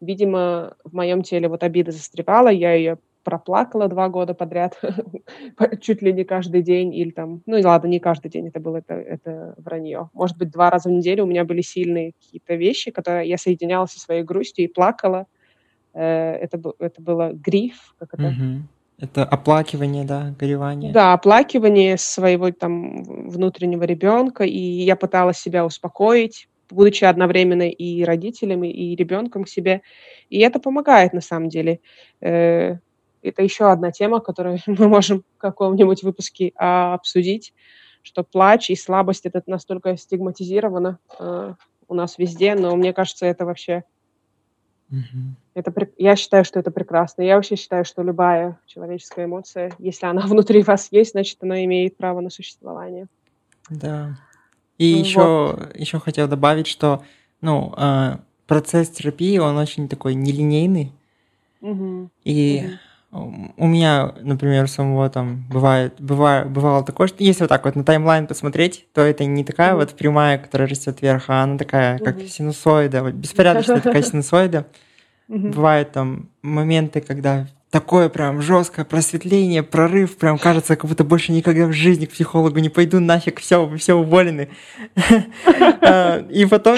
видимо, 0.00 0.76
в 0.84 0.94
моем 0.94 1.22
теле 1.22 1.48
вот 1.48 1.62
обида 1.62 1.92
застревала, 1.92 2.48
я 2.48 2.72
ее 2.72 2.98
проплакала 3.24 3.88
два 3.88 4.08
года 4.08 4.32
подряд, 4.32 4.80
чуть 5.82 6.00
ли 6.00 6.12
не 6.12 6.24
каждый 6.24 6.62
день, 6.62 6.94
или 6.94 7.10
там, 7.10 7.42
ну 7.46 7.56
и 7.56 7.64
ладно, 7.64 7.88
не 7.88 8.00
каждый 8.00 8.30
день 8.30 8.48
это 8.48 8.58
было, 8.58 8.78
это, 8.78 8.94
это 8.94 9.54
вранье. 9.58 10.08
Может 10.14 10.38
быть, 10.38 10.50
два 10.50 10.70
раза 10.70 10.88
в 10.88 10.92
неделю 10.92 11.24
у 11.24 11.26
меня 11.26 11.44
были 11.44 11.60
сильные 11.60 12.12
какие-то 12.12 12.54
вещи, 12.54 12.90
которые 12.90 13.28
я 13.28 13.36
соединяла 13.36 13.86
со 13.86 14.00
своей 14.00 14.22
грустью 14.22 14.64
и 14.64 14.68
плакала. 14.68 15.26
Э, 15.92 16.36
Это, 16.36 16.60
это 16.78 17.02
было 17.02 17.32
гриф, 17.32 17.94
как 17.98 18.14
это? 18.14 18.34
Это 19.00 19.24
оплакивание, 19.24 20.04
да, 20.04 20.34
горевание. 20.38 20.92
Да, 20.92 21.12
оплакивание 21.12 21.96
своего 21.98 22.50
там 22.50 23.04
внутреннего 23.04 23.84
ребенка, 23.84 24.44
и 24.44 24.58
я 24.58 24.96
пыталась 24.96 25.38
себя 25.38 25.64
успокоить, 25.64 26.48
будучи 26.70 27.04
одновременно 27.04 27.68
и 27.68 28.04
родителем, 28.04 28.64
и- 28.64 28.94
ребенком 28.96 29.44
к 29.44 29.48
себе. 29.48 29.82
И 30.30 30.38
это 30.40 30.60
помогает 30.60 31.12
на 31.12 31.20
самом 31.20 31.48
деле. 31.48 31.80
Э, 32.20 32.76
Это 33.22 33.42
еще 33.42 33.70
одна 33.72 33.90
тема, 33.90 34.20
которую 34.20 34.58
мы 34.66 34.88
можем 34.88 35.24
в 35.36 35.38
каком-нибудь 35.38 36.02
выпуске 36.04 36.52
а, 36.54 36.94
обсудить, 36.94 37.52
что 38.02 38.22
плач 38.22 38.70
и 38.70 38.76
слабость 38.76 39.26
это 39.26 39.42
настолько 39.46 39.96
стигматизировано 39.96 40.98
э, 41.18 41.54
у 41.88 41.94
нас 41.94 42.16
везде, 42.18 42.54
но 42.54 42.76
мне 42.76 42.92
кажется, 42.92 43.26
это 43.26 43.44
вообще 43.44 43.82
Мгм. 44.90 45.36
это, 45.54 45.72
я 45.98 46.16
считаю, 46.16 46.44
что 46.44 46.60
это 46.60 46.70
прекрасно. 46.70 47.22
Я 47.22 47.36
вообще 47.36 47.56
считаю, 47.56 47.84
что 47.84 48.02
любая 48.02 48.58
человеческая 48.66 49.26
эмоция, 49.26 49.72
если 49.78 50.06
она 50.06 50.22
внутри 50.26 50.62
вас 50.62 50.88
есть, 50.90 51.12
значит, 51.12 51.38
она 51.42 51.64
имеет 51.64 51.96
право 51.96 52.20
на 52.20 52.30
существование. 52.30 53.06
Да. 53.68 54.16
И 54.78 54.94
Вот. 54.94 55.06
еще, 55.06 55.68
еще 55.74 55.98
хотел 55.98 56.28
добавить, 56.28 56.66
что 56.68 57.02
ну, 57.40 57.74
а, 57.76 58.20
процесс 58.46 58.88
терапии, 58.88 59.38
он 59.38 59.56
очень 59.56 59.88
такой 59.88 60.14
нелинейный. 60.14 60.92
Мгм. 61.60 62.10
И 62.24 62.70
м, 63.12 63.54
у 63.56 63.66
меня, 63.66 64.14
например, 64.20 64.64
у 64.64 64.68
самого 64.68 65.08
там 65.10 65.44
бывает, 65.50 65.94
бывает, 66.00 66.50
бывало 66.50 66.84
такое, 66.84 67.08
что 67.08 67.22
если 67.24 67.42
вот 67.42 67.48
так 67.48 67.64
вот 67.64 67.74
на 67.74 67.84
таймлайн 67.84 68.26
посмотреть, 68.26 68.86
то 68.92 69.00
это 69.00 69.24
не 69.24 69.44
такая 69.44 69.70
Мгм. 69.70 69.80
вот 69.80 69.96
прямая, 69.96 70.38
которая 70.38 70.68
растет 70.68 71.00
вверх, 71.02 71.24
а 71.28 71.42
она 71.42 71.58
такая, 71.58 71.98
как 71.98 72.16
Мгм. 72.16 72.28
синусоида, 72.28 73.02
вот 73.02 73.14
беспорядочная 73.14 73.80
такая 73.80 74.02
синусоида. 74.02 74.66
Бывают 75.28 75.92
там 75.92 76.30
моменты, 76.42 77.00
когда 77.00 77.46
такое 77.70 78.08
прям 78.08 78.40
жесткое 78.40 78.84
просветление, 78.84 79.62
прорыв, 79.62 80.16
прям 80.16 80.38
кажется, 80.38 80.76
как 80.76 80.88
будто 80.88 81.04
больше 81.04 81.32
никогда 81.32 81.66
в 81.66 81.72
жизни 81.72 82.06
к 82.06 82.12
психологу 82.12 82.58
не 82.58 82.68
пойду, 82.68 83.00
нафиг, 83.00 83.40
все, 83.40 83.64
вы 83.64 83.76
все 83.78 83.94
уволены. 83.94 84.48
А, 85.80 86.18
И 86.28 86.44
потом. 86.44 86.76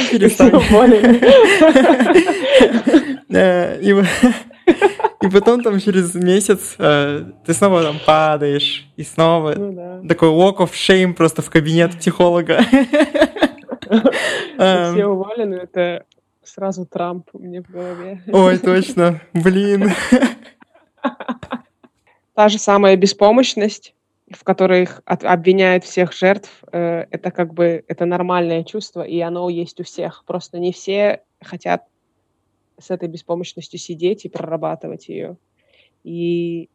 Э, 3.32 3.80
И 5.22 5.28
потом 5.28 5.62
там 5.62 5.78
через 5.80 6.14
месяц 6.14 6.76
э, 6.78 7.24
ты 7.44 7.54
снова 7.54 7.82
там 7.82 7.96
падаешь, 8.06 8.86
и 8.96 9.02
снова 9.02 9.54
Ну 9.56 9.72
да. 9.72 10.00
такой 10.08 10.28
walk 10.28 10.58
of 10.58 10.72
shame 10.72 11.12
просто 11.14 11.42
в 11.42 11.50
кабинет 11.50 11.98
психолога. 11.98 12.60
Все 14.56 15.06
уволены, 15.06 15.56
это 15.56 16.04
сразу 16.42 16.86
Трамп 16.86 17.28
мне 17.34 17.62
в 17.62 17.70
голове. 17.70 18.22
Ой, 18.32 18.58
точно. 18.58 19.20
Блин. 19.34 19.90
Та 22.34 22.48
же 22.48 22.58
самая 22.58 22.96
беспомощность, 22.96 23.94
в 24.30 24.44
которой 24.44 24.82
их 24.82 25.02
обвиняют 25.04 25.84
всех 25.84 26.12
жертв, 26.12 26.62
э, 26.72 27.06
это 27.10 27.30
как 27.30 27.52
бы 27.52 27.84
это 27.88 28.06
нормальное 28.06 28.64
чувство, 28.64 29.02
и 29.02 29.20
оно 29.20 29.48
есть 29.48 29.80
у 29.80 29.84
всех. 29.84 30.24
Просто 30.26 30.58
не 30.58 30.72
все 30.72 31.22
хотят 31.42 31.84
с 32.78 32.90
этой 32.90 33.08
беспомощностью 33.08 33.78
сидеть 33.78 34.24
и 34.24 34.28
прорабатывать 34.28 35.08
ее. 35.08 35.36
И, 36.04 36.70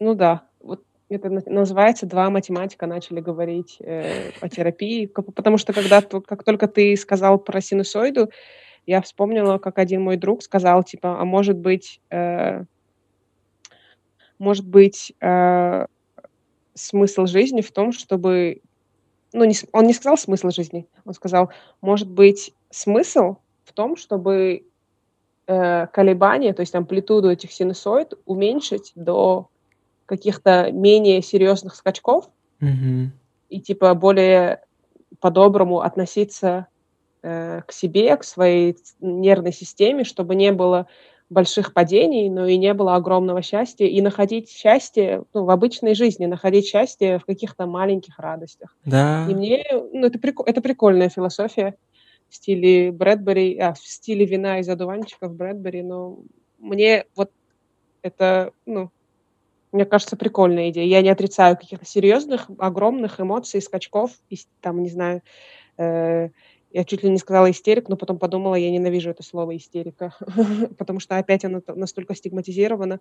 ну 0.00 0.14
да, 0.14 0.46
вот 0.60 0.82
это 1.08 1.28
называется 1.30 2.06
«Два 2.06 2.30
математика 2.30 2.86
начали 2.86 3.20
говорить 3.20 3.76
э, 3.80 4.30
о 4.40 4.48
терапии», 4.48 5.06
потому 5.06 5.58
что 5.58 5.72
когда, 5.72 6.00
как 6.02 6.44
только 6.44 6.68
ты 6.68 6.96
сказал 6.96 7.38
про 7.38 7.60
синусоиду, 7.60 8.30
я 8.86 9.02
вспомнила, 9.02 9.58
как 9.58 9.78
один 9.78 10.02
мой 10.02 10.16
друг 10.16 10.42
сказал, 10.42 10.82
типа, 10.82 11.20
а 11.20 11.24
может 11.24 11.58
быть, 11.58 12.00
э, 12.10 12.64
может 14.38 14.66
быть, 14.66 15.12
э, 15.20 15.86
смысл 16.74 17.26
жизни 17.26 17.60
в 17.60 17.72
том, 17.72 17.92
чтобы... 17.92 18.60
Ну, 19.32 19.44
не, 19.44 19.54
он 19.72 19.86
не 19.86 19.92
сказал 19.92 20.16
смысл 20.16 20.50
жизни, 20.50 20.86
он 21.04 21.12
сказал, 21.12 21.50
может 21.82 22.08
быть, 22.08 22.54
смысл 22.70 23.36
в 23.64 23.72
том, 23.72 23.96
чтобы 23.96 24.64
э, 25.46 25.86
колебания, 25.88 26.54
то 26.54 26.60
есть 26.60 26.74
амплитуду 26.74 27.30
этих 27.30 27.52
синусоид 27.52 28.14
уменьшить 28.24 28.92
до 28.94 29.48
каких-то 30.06 30.72
менее 30.72 31.20
серьезных 31.20 31.74
скачков 31.74 32.30
mm-hmm. 32.62 33.08
и 33.50 33.60
типа 33.60 33.92
более 33.94 34.64
по-доброму 35.20 35.80
относиться 35.80 36.66
э, 37.22 37.60
к 37.66 37.72
себе, 37.72 38.16
к 38.16 38.24
своей 38.24 38.78
нервной 39.00 39.52
системе, 39.52 40.04
чтобы 40.04 40.34
не 40.34 40.52
было 40.52 40.86
больших 41.30 41.74
падений, 41.74 42.30
но 42.30 42.46
и 42.46 42.56
не 42.56 42.72
было 42.72 42.96
огромного 42.96 43.42
счастья, 43.42 43.86
и 43.86 44.00
находить 44.00 44.50
счастье 44.50 45.24
ну, 45.34 45.44
в 45.44 45.50
обычной 45.50 45.94
жизни, 45.94 46.26
находить 46.26 46.66
счастье 46.66 47.18
в 47.18 47.26
каких-то 47.26 47.66
маленьких 47.66 48.18
радостях. 48.18 48.76
Да. 48.84 49.26
И 49.28 49.34
мне, 49.34 49.64
ну, 49.92 50.06
это, 50.06 50.18
прик... 50.18 50.40
это 50.46 50.60
прикольная 50.62 51.10
философия 51.10 51.74
в 52.28 52.34
стиле 52.34 52.92
Брэдбери, 52.92 53.58
а, 53.58 53.74
в 53.74 53.78
стиле 53.78 54.24
вина 54.24 54.60
из 54.60 54.68
одуванчиков 54.68 55.34
Брэдбери, 55.34 55.82
но 55.82 56.18
мне 56.58 57.04
вот 57.14 57.30
это, 58.02 58.52
ну, 58.64 58.90
мне 59.72 59.84
кажется, 59.84 60.16
прикольная 60.16 60.70
идея. 60.70 60.86
Я 60.86 61.02
не 61.02 61.10
отрицаю 61.10 61.56
каких-то 61.56 61.84
серьезных, 61.84 62.46
огромных 62.58 63.20
эмоций, 63.20 63.60
скачков, 63.60 64.12
и, 64.30 64.38
там, 64.62 64.82
не 64.82 64.88
знаю, 64.88 65.22
э, 65.76 66.30
я 66.70 66.84
чуть 66.84 67.02
ли 67.02 67.10
не 67.10 67.18
сказала 67.18 67.50
истерик, 67.50 67.88
но 67.88 67.96
потом 67.96 68.18
подумала, 68.18 68.54
я 68.54 68.70
ненавижу 68.70 69.10
это 69.10 69.22
слово 69.22 69.56
истерика, 69.56 70.14
потому 70.78 71.00
что 71.00 71.16
опять 71.16 71.44
оно 71.44 71.62
настолько 71.66 72.14
стигматизировано. 72.14 73.00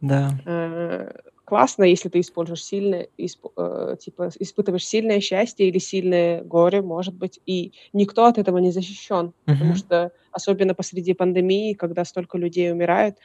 Да. 0.00 0.30
Э, 0.46 1.10
классно, 1.44 1.82
если 1.82 2.08
ты 2.08 2.20
используешь 2.20 2.64
сильное, 2.64 3.08
исп, 3.16 3.46
э, 3.56 3.96
типа 3.98 4.30
испытываешь 4.38 4.86
сильное 4.86 5.20
счастье 5.20 5.66
или 5.66 5.78
сильное 5.78 6.44
горе, 6.44 6.82
может 6.82 7.14
быть, 7.14 7.40
и 7.46 7.72
никто 7.92 8.26
от 8.26 8.38
этого 8.38 8.58
не 8.58 8.70
защищен, 8.70 9.26
uh-huh. 9.26 9.32
потому 9.44 9.74
что 9.74 10.12
особенно 10.30 10.74
посреди 10.74 11.14
пандемии, 11.14 11.74
когда 11.74 12.04
столько 12.04 12.38
людей 12.38 12.70
умирает, 12.70 13.18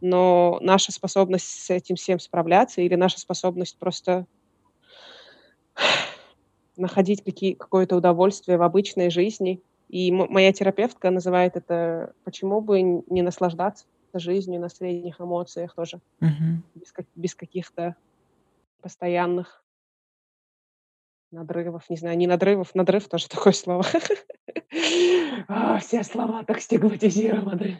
но 0.00 0.58
наша 0.60 0.90
способность 0.90 1.46
с 1.46 1.70
этим 1.70 1.94
всем 1.94 2.18
справляться 2.18 2.80
или 2.80 2.96
наша 2.96 3.20
способность 3.20 3.78
просто 3.78 4.26
находить 6.78 7.22
какие, 7.24 7.54
какое-то 7.54 7.96
удовольствие 7.96 8.58
в 8.58 8.62
обычной 8.62 9.10
жизни. 9.10 9.60
И 9.88 10.12
моя 10.12 10.52
терапевтка 10.52 11.10
называет 11.10 11.56
это 11.56 12.12
«почему 12.24 12.60
бы 12.60 12.82
не 12.82 13.22
наслаждаться 13.22 13.86
жизнью 14.14 14.60
на 14.60 14.68
средних 14.68 15.20
эмоциях 15.20 15.74
тоже, 15.74 16.00
угу. 16.20 16.62
без, 16.74 16.92
без 17.14 17.34
каких-то 17.34 17.94
постоянных 18.80 19.62
надрывов, 21.30 21.88
не 21.90 21.96
знаю, 21.96 22.16
не 22.16 22.26
надрывов, 22.26 22.74
надрыв 22.74 23.08
тоже 23.08 23.28
такое 23.28 23.52
слово. 23.52 23.84
А, 25.48 25.78
все 25.78 26.02
слова 26.04 26.44
так 26.44 26.60
стигматизированы. 26.60 27.78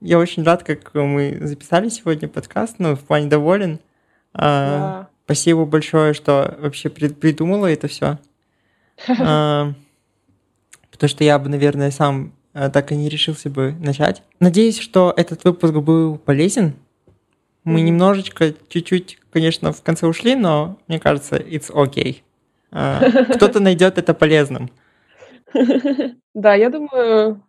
Я 0.00 0.18
очень 0.18 0.42
рад, 0.44 0.62
как 0.62 0.94
мы 0.94 1.36
записали 1.42 1.90
сегодня 1.90 2.26
подкаст, 2.26 2.76
ну, 2.78 2.94
в 2.94 3.00
плане 3.00 3.28
доволен. 3.28 3.80
А, 4.32 5.09
спасибо 5.30 5.64
большое, 5.64 6.12
что 6.12 6.56
вообще 6.58 6.88
придумала 6.88 7.66
это 7.66 7.86
все. 7.86 8.18
А, 9.08 9.72
потому 10.90 11.08
что 11.08 11.24
я 11.24 11.38
бы, 11.38 11.48
наверное, 11.48 11.90
сам 11.90 12.32
так 12.52 12.92
и 12.92 12.96
не 12.96 13.08
решился 13.08 13.48
бы 13.48 13.72
начать. 13.80 14.22
Надеюсь, 14.40 14.78
что 14.78 15.14
этот 15.16 15.44
выпуск 15.44 15.72
был 15.72 16.18
полезен. 16.18 16.74
Мы 17.64 17.80
немножечко, 17.80 18.52
чуть-чуть, 18.68 19.18
конечно, 19.32 19.72
в 19.72 19.82
конце 19.82 20.06
ушли, 20.06 20.34
но 20.34 20.78
мне 20.88 20.98
кажется, 20.98 21.36
it's 21.36 21.70
okay. 21.70 22.18
Кто-то 23.36 23.60
найдет 23.60 23.98
это 23.98 24.14
полезным. 24.14 24.70
Да, 26.34 26.54
я 26.54 26.70
думаю, 26.70 27.42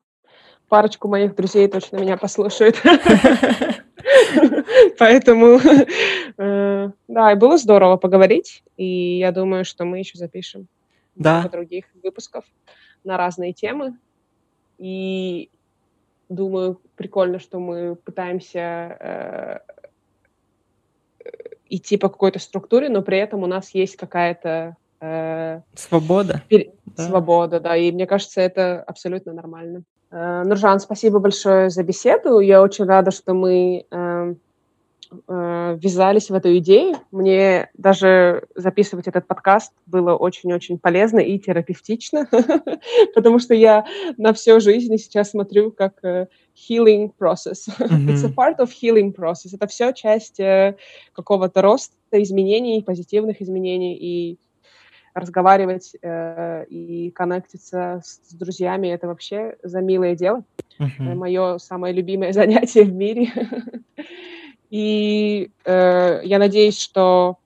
парочку 0.71 1.07
моих 1.07 1.35
друзей 1.35 1.67
точно 1.67 1.97
меня 1.97 2.15
послушают. 2.15 2.81
Поэтому, 4.97 5.59
э, 6.37 6.91
да, 7.07 7.31
и 7.31 7.35
было 7.35 7.57
здорово 7.57 7.97
поговорить, 7.97 8.63
и 8.77 9.19
я 9.19 9.31
думаю, 9.31 9.65
что 9.65 9.83
мы 9.83 9.99
еще 9.99 10.17
запишем 10.17 10.67
да. 11.15 11.47
других 11.51 11.85
выпусков 12.01 12.45
на 13.03 13.17
разные 13.17 13.51
темы. 13.51 13.97
И 14.77 15.49
думаю, 16.29 16.79
прикольно, 16.95 17.39
что 17.39 17.59
мы 17.59 17.95
пытаемся 17.95 18.57
э, 18.57 19.59
идти 21.67 21.97
по 21.97 22.07
какой-то 22.07 22.39
структуре, 22.39 22.87
но 22.87 23.01
при 23.01 23.17
этом 23.17 23.43
у 23.43 23.47
нас 23.47 23.75
есть 23.75 23.97
какая-то 23.97 24.77
Э, 25.01 25.61
свобода. 25.73 26.43
Свобода, 26.95 27.59
да. 27.59 27.75
И 27.75 27.91
мне 27.91 28.05
кажется, 28.05 28.39
это 28.39 28.83
абсолютно 28.83 29.33
нормально. 29.33 29.83
Э, 30.11 30.43
Нуржан, 30.43 30.79
спасибо 30.79 31.19
большое 31.19 31.69
за 31.69 31.83
беседу. 31.83 32.39
Я 32.39 32.61
очень 32.61 32.85
рада, 32.85 33.11
что 33.11 33.33
мы 33.33 33.85
э, 33.89 34.35
э, 35.27 35.77
ввязались 35.81 36.29
в 36.29 36.33
эту 36.33 36.57
идею. 36.57 36.97
Мне 37.11 37.69
даже 37.77 38.43
записывать 38.55 39.07
этот 39.07 39.25
подкаст 39.25 39.71
было 39.85 40.15
очень-очень 40.15 40.79
полезно 40.79 41.19
и 41.19 41.39
терапевтично, 41.39 42.27
потому 43.15 43.39
что 43.39 43.53
я 43.53 43.85
на 44.17 44.33
всю 44.33 44.59
жизнь 44.59 44.95
сейчас 44.97 45.31
смотрю 45.31 45.71
как 45.71 46.03
healing 46.03 47.11
process. 47.17 47.69
It's 47.79 48.25
a 48.25 48.33
part 48.33 48.57
of 48.59 48.69
healing 48.69 49.15
process. 49.15 49.55
Это 49.55 49.67
все 49.67 49.93
часть 49.93 50.41
какого-то 51.13 51.61
роста, 51.61 51.95
изменений, 52.11 52.83
позитивных 52.83 53.41
изменений 53.41 53.95
и 53.95 54.39
разговаривать 55.13 55.95
э, 56.01 56.65
и 56.65 57.11
коннектиться 57.11 58.01
с, 58.03 58.21
с 58.29 58.33
друзьями, 58.33 58.87
это 58.87 59.07
вообще 59.07 59.57
за 59.63 59.81
милое 59.81 60.15
дело. 60.15 60.43
Uh-huh. 60.79 61.15
Мое 61.15 61.57
самое 61.57 61.93
любимое 61.93 62.33
занятие 62.33 62.83
в 62.83 62.93
мире. 62.93 63.29
И 64.69 65.51
э, 65.65 66.21
я 66.23 66.39
надеюсь, 66.39 66.79
что 66.79 67.37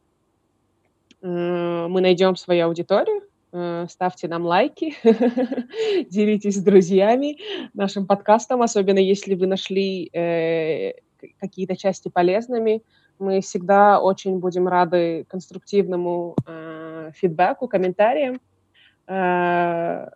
э, 1.22 1.88
мы 1.88 2.02
найдем 2.02 2.36
свою 2.36 2.68
аудиторию. 2.68 3.24
Э, 3.52 3.88
ставьте 3.90 4.28
нам 4.28 4.46
лайки, 4.46 4.96
делитесь 6.10 6.58
с 6.58 6.64
друзьями 6.64 7.38
нашим 7.74 8.06
подкастом, 8.06 8.62
особенно 8.62 9.00
если 9.00 9.34
вы 9.34 9.48
нашли 9.48 10.10
э, 10.14 10.94
какие-то 11.40 11.78
части 11.78 12.10
полезными. 12.10 12.82
Мы 13.20 13.42
всегда 13.42 14.02
очень 14.02 14.40
будем 14.40 14.68
рады 14.68 15.26
конструктивному 15.30 16.36
э, 16.46 17.12
фидбэку, 17.14 17.68
комментариям. 17.68 18.42
Э, 19.08 20.10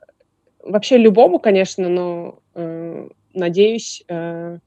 вообще 0.64 0.98
любому, 0.98 1.40
конечно, 1.40 1.88
но 1.88 2.40
э, 2.56 3.10
надеюсь, 3.34 4.04
э, 4.08 4.60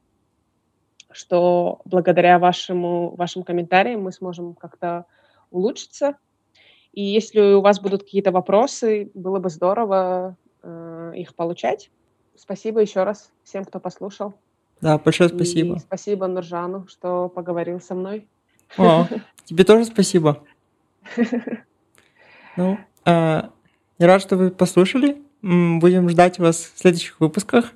что 1.10 1.80
благодаря 1.84 2.38
вашему, 2.38 3.14
вашим 3.16 3.42
комментариям 3.42 4.02
мы 4.02 4.12
сможем 4.12 4.54
как-то 4.54 5.04
улучшиться. 5.50 6.16
И 6.92 7.02
если 7.02 7.40
у 7.54 7.60
вас 7.60 7.80
будут 7.80 8.02
какие-то 8.02 8.32
вопросы, 8.32 9.10
было 9.14 9.38
бы 9.38 9.50
здорово 9.50 10.36
э, 10.62 11.12
их 11.16 11.34
получать. 11.34 11.90
Спасибо 12.34 12.80
еще 12.80 13.04
раз 13.04 13.30
всем, 13.44 13.64
кто 13.64 13.78
послушал. 13.80 14.34
Да, 14.82 14.98
большое 14.98 15.30
спасибо. 15.30 15.76
И 15.76 15.78
спасибо 15.78 16.26
Нуржану, 16.26 16.86
что 16.88 17.28
поговорил 17.28 17.80
со 17.80 17.94
мной. 17.94 18.26
О, 18.76 19.06
тебе 19.44 19.62
тоже 19.62 19.84
спасибо. 19.84 20.42
Ну, 22.56 22.78
э, 23.06 23.42
я 23.98 24.06
рад, 24.06 24.20
что 24.20 24.36
вы 24.36 24.50
послушали. 24.50 25.22
Будем 25.40 26.08
ждать 26.08 26.38
вас 26.40 26.72
в 26.74 26.78
следующих 26.78 27.20
выпусках. 27.20 27.72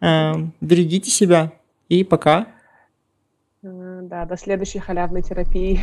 Э, 0.00 0.34
берегите 0.60 1.10
себя 1.10 1.52
и 1.88 2.04
пока. 2.04 2.46
Да, 3.62 4.24
до 4.24 4.36
следующей 4.36 4.78
халявной 4.78 5.22
терапии. 5.22 5.80